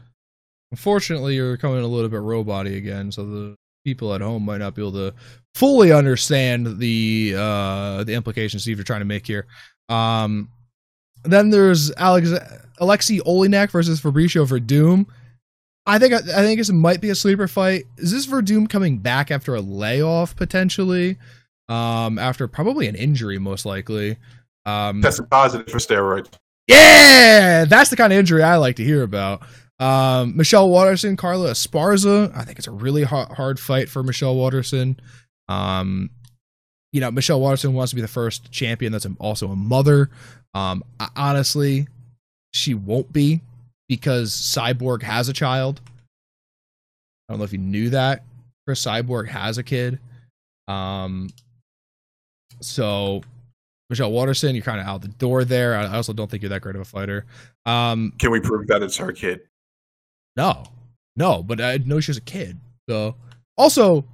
Unfortunately, 0.70 1.34
you're 1.34 1.56
coming 1.56 1.82
a 1.82 1.86
little 1.86 2.10
bit 2.10 2.20
robot 2.20 2.66
again, 2.66 3.10
so 3.10 3.24
the 3.24 3.56
people 3.84 4.14
at 4.14 4.20
home 4.20 4.44
might 4.44 4.58
not 4.58 4.74
be 4.74 4.82
able 4.82 4.92
to 4.92 5.14
fully 5.54 5.92
understand 5.92 6.78
the 6.78 7.34
uh, 7.36 8.04
the 8.04 8.14
implications 8.14 8.62
Steve 8.62 8.76
you're 8.76 8.84
trying 8.84 9.00
to 9.00 9.06
make 9.06 9.26
here. 9.26 9.46
Um, 9.88 10.50
then 11.24 11.50
there's 11.50 11.90
Alex 11.96 12.32
Alexei 12.78 13.18
Oleinik 13.20 13.70
versus 13.70 14.00
Fabricio 14.00 14.46
Werdum. 14.46 15.06
I 15.86 15.98
think 15.98 16.12
I 16.12 16.20
think 16.42 16.58
this 16.58 16.70
might 16.70 17.00
be 17.00 17.08
a 17.10 17.14
sleeper 17.14 17.48
fight. 17.48 17.84
Is 17.96 18.12
this 18.12 18.26
Werdum 18.26 18.68
coming 18.68 18.98
back 18.98 19.30
after 19.30 19.54
a 19.54 19.60
layoff 19.60 20.36
potentially? 20.36 21.16
Um, 21.70 22.18
after 22.18 22.46
probably 22.46 22.88
an 22.88 22.94
injury, 22.94 23.38
most 23.38 23.64
likely. 23.66 24.16
Um, 24.66 25.00
Tested 25.00 25.30
positive 25.30 25.68
for 25.68 25.78
steroids. 25.78 26.28
yeah, 26.66 27.64
that's 27.64 27.90
the 27.90 27.96
kind 27.96 28.12
of 28.12 28.18
injury 28.18 28.42
I 28.42 28.56
like 28.56 28.76
to 28.76 28.84
hear 28.84 29.02
about. 29.02 29.42
Um, 29.80 30.36
Michelle 30.36 30.68
Waterson, 30.68 31.16
Carla 31.16 31.50
Esparza. 31.52 32.34
I 32.36 32.42
think 32.44 32.58
it's 32.58 32.66
a 32.66 32.72
really 32.72 33.04
hard, 33.04 33.28
hard 33.30 33.60
fight 33.60 33.88
for 33.88 34.02
Michelle 34.02 34.34
Waterson. 34.34 34.98
Um, 35.48 36.10
you 36.92 37.00
know, 37.00 37.10
Michelle 37.10 37.40
Waterson 37.40 37.74
wants 37.74 37.90
to 37.90 37.96
be 37.96 38.02
the 38.02 38.08
first 38.08 38.50
champion 38.50 38.92
that's 38.92 39.06
also 39.18 39.50
a 39.50 39.56
mother. 39.56 40.10
Um, 40.54 40.82
I- 40.98 41.10
honestly, 41.16 41.86
she 42.52 42.74
won't 42.74 43.12
be 43.12 43.40
because 43.88 44.32
Cyborg 44.32 45.02
has 45.02 45.28
a 45.28 45.32
child. 45.32 45.80
I 47.28 47.32
don't 47.32 47.38
know 47.38 47.44
if 47.44 47.52
you 47.52 47.58
knew 47.58 47.90
that. 47.90 48.24
Cris 48.66 48.84
Cyborg 48.84 49.28
has 49.28 49.58
a 49.58 49.62
kid. 49.62 49.98
Um, 50.66 51.28
so 52.60 53.22
Michelle 53.90 54.10
Waterson, 54.10 54.54
you're 54.54 54.64
kind 54.64 54.80
of 54.80 54.86
out 54.86 55.02
the 55.02 55.08
door 55.08 55.44
there. 55.44 55.76
I 55.76 55.84
I 55.84 55.96
also 55.96 56.12
don't 56.12 56.30
think 56.30 56.42
you're 56.42 56.50
that 56.50 56.62
great 56.62 56.74
of 56.74 56.82
a 56.82 56.84
fighter. 56.84 57.24
Um, 57.64 58.12
Can 58.18 58.30
we 58.30 58.40
prove 58.40 58.66
that 58.68 58.82
it's 58.82 58.96
her 58.96 59.12
kid? 59.12 59.40
No, 60.38 60.64
no, 61.16 61.42
but 61.42 61.60
I 61.60 61.78
know 61.78 61.98
she 61.98 62.10
was 62.12 62.16
a 62.16 62.20
kid. 62.22 62.58
So 62.88 63.16
also, 63.56 64.04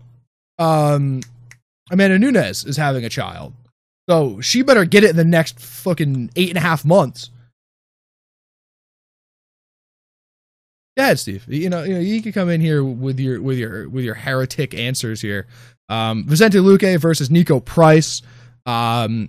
um, 0.59 1.20
Amanda 1.91 2.18
Nunes 2.18 2.64
is 2.64 2.79
having 2.79 3.05
a 3.05 3.11
child, 3.11 3.53
so 4.09 4.41
she 4.41 4.62
better 4.62 4.87
get 4.87 5.05
it 5.05 5.11
in 5.11 5.16
the 5.16 5.25
next 5.25 5.61
fucking 5.61 6.31
eight 6.35 6.49
and 6.49 6.57
a 6.57 6.62
half 6.62 6.83
months. 6.85 7.29
Ahead, 10.97 11.18
Steve. 11.18 11.45
You 11.49 11.68
know, 11.68 11.83
you 11.83 11.95
know, 11.95 12.01
you 12.01 12.22
can 12.22 12.33
come 12.33 12.49
in 12.49 12.61
here 12.61 12.83
with 12.83 13.18
your 13.20 13.43
with 13.43 13.59
your 13.59 13.89
with 13.89 14.05
your 14.05 14.14
heretic 14.14 14.75
answers 14.75 15.20
here. 15.20 15.47
Um, 15.89 16.25
Vicente 16.27 16.59
Luque 16.59 16.99
versus 16.99 17.29
Niko 17.29 17.62
Price. 17.62 18.22
Um, 18.64 19.29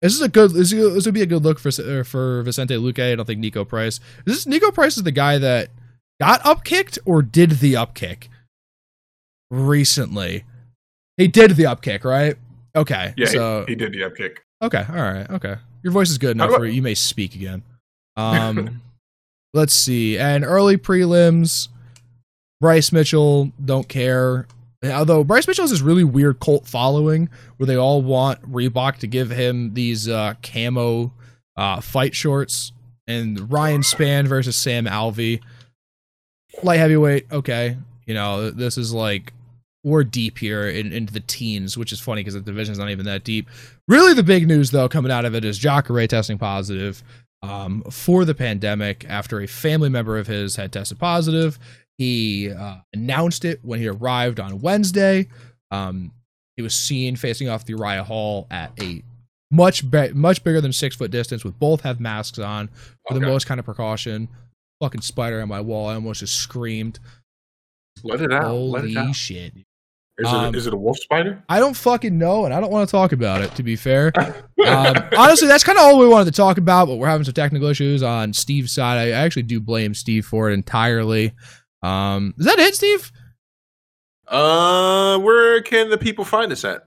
this 0.00 0.14
is 0.14 0.22
a 0.22 0.28
good. 0.28 0.52
This, 0.52 0.72
is- 0.72 0.94
this 0.94 1.04
would 1.04 1.14
be 1.14 1.22
a 1.22 1.26
good 1.26 1.42
look 1.42 1.58
for 1.58 1.68
uh, 1.68 2.04
for 2.04 2.42
Vicente 2.44 2.74
Luque. 2.76 3.12
I 3.12 3.16
don't 3.16 3.26
think 3.26 3.44
Niko 3.44 3.68
Price. 3.68 4.00
Is 4.24 4.44
this 4.44 4.44
Niko 4.46 4.72
Price 4.72 4.96
is 4.96 5.02
the 5.02 5.12
guy 5.12 5.36
that 5.38 5.68
got 6.20 6.40
upkicked 6.42 6.98
or 7.04 7.22
did 7.22 7.52
the 7.52 7.74
upkick 7.74 8.28
recently? 9.50 10.44
He 11.16 11.28
did 11.28 11.52
the 11.52 11.64
upkick, 11.64 12.04
right? 12.04 12.36
Okay. 12.76 13.14
Yeah, 13.16 13.26
So 13.26 13.64
he, 13.66 13.72
he 13.72 13.76
did 13.76 13.92
the 13.92 14.04
up 14.04 14.16
kick. 14.16 14.44
Okay, 14.62 14.84
all 14.88 14.94
right, 14.94 15.28
okay. 15.30 15.56
Your 15.82 15.92
voice 15.92 16.10
is 16.10 16.18
good 16.18 16.32
enough 16.32 16.50
where 16.50 16.66
you 16.66 16.82
may 16.82 16.94
speak 16.94 17.34
again. 17.34 17.62
Um, 18.16 18.82
let's 19.54 19.72
see. 19.72 20.18
And 20.18 20.44
early 20.44 20.76
prelims, 20.76 21.68
Bryce 22.60 22.92
Mitchell 22.92 23.50
don't 23.64 23.88
care. 23.88 24.46
Although 24.84 25.24
Bryce 25.24 25.46
Mitchell 25.46 25.62
has 25.62 25.70
this 25.70 25.80
really 25.80 26.04
weird 26.04 26.38
cult 26.38 26.66
following 26.66 27.30
where 27.56 27.66
they 27.66 27.76
all 27.76 28.02
want 28.02 28.42
Reebok 28.42 28.96
to 28.98 29.06
give 29.06 29.30
him 29.30 29.72
these 29.72 30.06
uh, 30.06 30.34
camo 30.42 31.12
uh, 31.56 31.80
fight 31.80 32.14
shorts. 32.14 32.72
And 33.06 33.50
Ryan 33.50 33.80
Spann 33.80 34.26
versus 34.26 34.56
Sam 34.56 34.84
Alvey, 34.84 35.40
light 36.62 36.78
heavyweight. 36.78 37.26
Okay, 37.32 37.76
you 38.06 38.14
know 38.14 38.50
this 38.50 38.78
is 38.78 38.92
like 38.92 39.32
we're 39.82 40.04
deep 40.04 40.38
here 40.38 40.68
in, 40.68 40.92
into 40.92 41.12
the 41.12 41.20
teens, 41.20 41.76
which 41.78 41.92
is 41.92 42.00
funny 42.00 42.20
because 42.20 42.34
the 42.34 42.40
division's 42.40 42.78
not 42.78 42.90
even 42.90 43.06
that 43.06 43.24
deep. 43.24 43.48
Really, 43.88 44.14
the 44.14 44.22
big 44.22 44.46
news 44.46 44.70
though 44.70 44.88
coming 44.88 45.12
out 45.12 45.24
of 45.24 45.34
it 45.34 45.44
is 45.44 45.58
Jacare 45.58 46.06
testing 46.06 46.38
positive 46.38 47.02
um, 47.42 47.82
for 47.90 48.24
the 48.24 48.34
pandemic 48.34 49.04
after 49.08 49.40
a 49.40 49.46
family 49.46 49.88
member 49.88 50.18
of 50.18 50.26
his 50.26 50.56
had 50.56 50.72
tested 50.72 50.98
positive. 50.98 51.58
He 51.98 52.50
uh, 52.50 52.76
announced 52.94 53.44
it 53.44 53.60
when 53.62 53.78
he 53.78 53.88
arrived 53.88 54.40
on 54.40 54.60
Wednesday. 54.60 55.28
Um, 55.70 56.12
he 56.56 56.62
was 56.62 56.74
seen 56.74 57.16
facing 57.16 57.48
off 57.48 57.64
the 57.64 57.72
Uriah 57.72 58.04
Hall 58.04 58.46
at 58.50 58.72
a 58.80 59.02
much 59.50 59.90
be- 59.90 60.12
much 60.12 60.44
bigger 60.44 60.60
than 60.60 60.72
six 60.72 60.96
foot 60.96 61.10
distance, 61.10 61.44
with 61.44 61.58
both 61.58 61.82
have 61.82 62.00
masks 62.00 62.38
on 62.38 62.68
for 63.08 63.14
the 63.14 63.20
most 63.20 63.46
kind 63.46 63.58
of 63.58 63.64
precaution. 63.64 64.28
Fucking 64.80 65.02
spider 65.02 65.40
on 65.42 65.48
my 65.48 65.60
wall! 65.60 65.88
I 65.88 65.94
almost 65.94 66.20
just 66.20 66.36
screamed. 66.36 66.98
Let 68.02 68.20
it 68.22 68.32
out. 68.32 68.54
Let 68.54 68.80
Holy 68.82 68.92
it 68.92 68.96
out. 68.98 69.14
shit! 69.14 69.52
Is, 70.18 70.26
Um, 70.28 70.54
it, 70.54 70.58
is 70.58 70.66
it 70.66 70.74
a 70.74 70.76
wolf 70.76 70.98
spider? 70.98 71.42
I 71.48 71.60
don't 71.60 71.76
fucking 71.76 72.16
know, 72.18 72.44
and 72.44 72.52
I 72.54 72.60
don't 72.60 72.70
want 72.72 72.88
to 72.88 72.90
talk 72.90 73.12
about 73.12 73.40
it. 73.42 73.54
To 73.56 73.62
be 73.62 73.76
fair, 73.76 74.12
um, 74.66 74.96
honestly, 75.16 75.48
that's 75.48 75.64
kind 75.64 75.78
of 75.78 75.84
all 75.84 75.98
we 75.98 76.08
wanted 76.08 76.26
to 76.26 76.32
talk 76.36 76.58
about. 76.58 76.86
But 76.88 76.96
we're 76.96 77.08
having 77.08 77.24
some 77.24 77.34
technical 77.34 77.68
issues 77.68 78.02
on 78.02 78.32
Steve's 78.32 78.72
side. 78.72 78.98
I 78.98 79.10
actually 79.10 79.42
do 79.44 79.60
blame 79.60 79.94
Steve 79.94 80.24
for 80.26 80.50
it 80.50 80.54
entirely. 80.54 81.32
Um, 81.82 82.34
is 82.38 82.46
that 82.46 82.58
it, 82.58 82.74
Steve? 82.74 83.10
Uh, 84.28 85.18
where 85.18 85.60
can 85.62 85.90
the 85.90 85.98
people 85.98 86.24
find 86.24 86.52
us 86.52 86.64
at? 86.64 86.82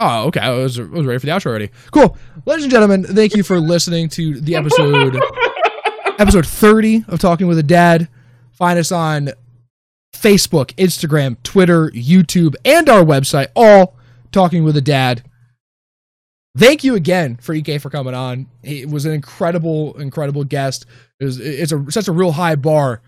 Oh, 0.00 0.26
okay. 0.26 0.40
I 0.40 0.50
was, 0.50 0.78
I 0.78 0.82
was 0.84 1.06
ready 1.06 1.18
for 1.18 1.26
the 1.26 1.32
outro 1.32 1.46
already. 1.46 1.70
Cool, 1.90 2.16
ladies 2.46 2.64
and 2.64 2.70
gentlemen. 2.72 3.04
Thank 3.04 3.34
you 3.36 3.42
for 3.42 3.58
listening 3.60 4.08
to 4.10 4.40
the 4.40 4.54
episode, 4.56 5.14
episode 6.18 6.46
thirty 6.46 7.04
of 7.08 7.20
Talking 7.20 7.46
with 7.46 7.58
a 7.58 7.62
Dad. 7.62 8.08
Find 8.52 8.78
us 8.78 8.90
on 8.90 9.30
Facebook, 10.12 10.74
Instagram, 10.74 11.36
Twitter, 11.42 11.90
YouTube, 11.90 12.56
and 12.64 12.88
our 12.88 13.02
website, 13.04 13.48
all 13.54 13.94
talking 14.32 14.64
with 14.64 14.76
a 14.76 14.80
dad. 14.80 15.22
Thank 16.56 16.82
you 16.82 16.96
again 16.96 17.36
for 17.36 17.54
Ike 17.54 17.80
for 17.80 17.88
coming 17.88 18.14
on. 18.14 18.48
He 18.64 18.84
was 18.84 19.06
an 19.06 19.12
incredible, 19.12 19.98
incredible 20.00 20.42
guest. 20.42 20.86
It 21.20 21.24
was 21.24 21.38
it's 21.38 21.72
a 21.72 21.84
such 21.90 22.08
a 22.08 22.12
real 22.12 22.32
high 22.32 22.56
bar 22.56 23.00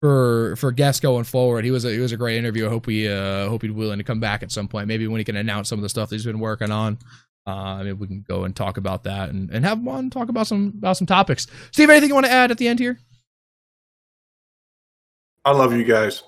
for 0.00 0.54
for 0.56 0.70
guests 0.70 1.00
going 1.00 1.24
forward. 1.24 1.64
He 1.64 1.72
was 1.72 1.84
a 1.84 1.90
he 1.90 1.98
was 1.98 2.12
a 2.12 2.16
great 2.16 2.36
interview. 2.36 2.66
I 2.66 2.68
hope 2.68 2.86
he 2.86 3.08
uh 3.08 3.48
hope 3.48 3.62
he's 3.62 3.72
willing 3.72 3.98
to 3.98 4.04
come 4.04 4.20
back 4.20 4.44
at 4.44 4.52
some 4.52 4.68
point. 4.68 4.86
Maybe 4.86 5.08
when 5.08 5.18
he 5.18 5.24
can 5.24 5.36
announce 5.36 5.68
some 5.68 5.80
of 5.80 5.82
the 5.82 5.88
stuff 5.88 6.10
that 6.10 6.14
he's 6.14 6.26
been 6.26 6.38
working 6.38 6.70
on. 6.70 6.98
Uh, 7.46 7.78
maybe 7.78 7.92
we 7.92 8.06
can 8.08 8.24
go 8.26 8.44
and 8.44 8.56
talk 8.56 8.76
about 8.76 9.04
that 9.04 9.28
and, 9.30 9.50
and 9.50 9.64
have 9.64 9.80
one 9.80 10.10
talk 10.10 10.28
about 10.28 10.46
some 10.46 10.74
about 10.78 10.96
some 10.96 11.06
topics. 11.06 11.46
Steve, 11.70 11.90
anything 11.90 12.08
you 12.08 12.14
want 12.14 12.26
to 12.26 12.32
add 12.32 12.50
at 12.50 12.58
the 12.58 12.66
end 12.66 12.80
here? 12.80 12.98
I 15.44 15.52
love 15.52 15.72
you 15.72 15.84
guys. 15.84 16.24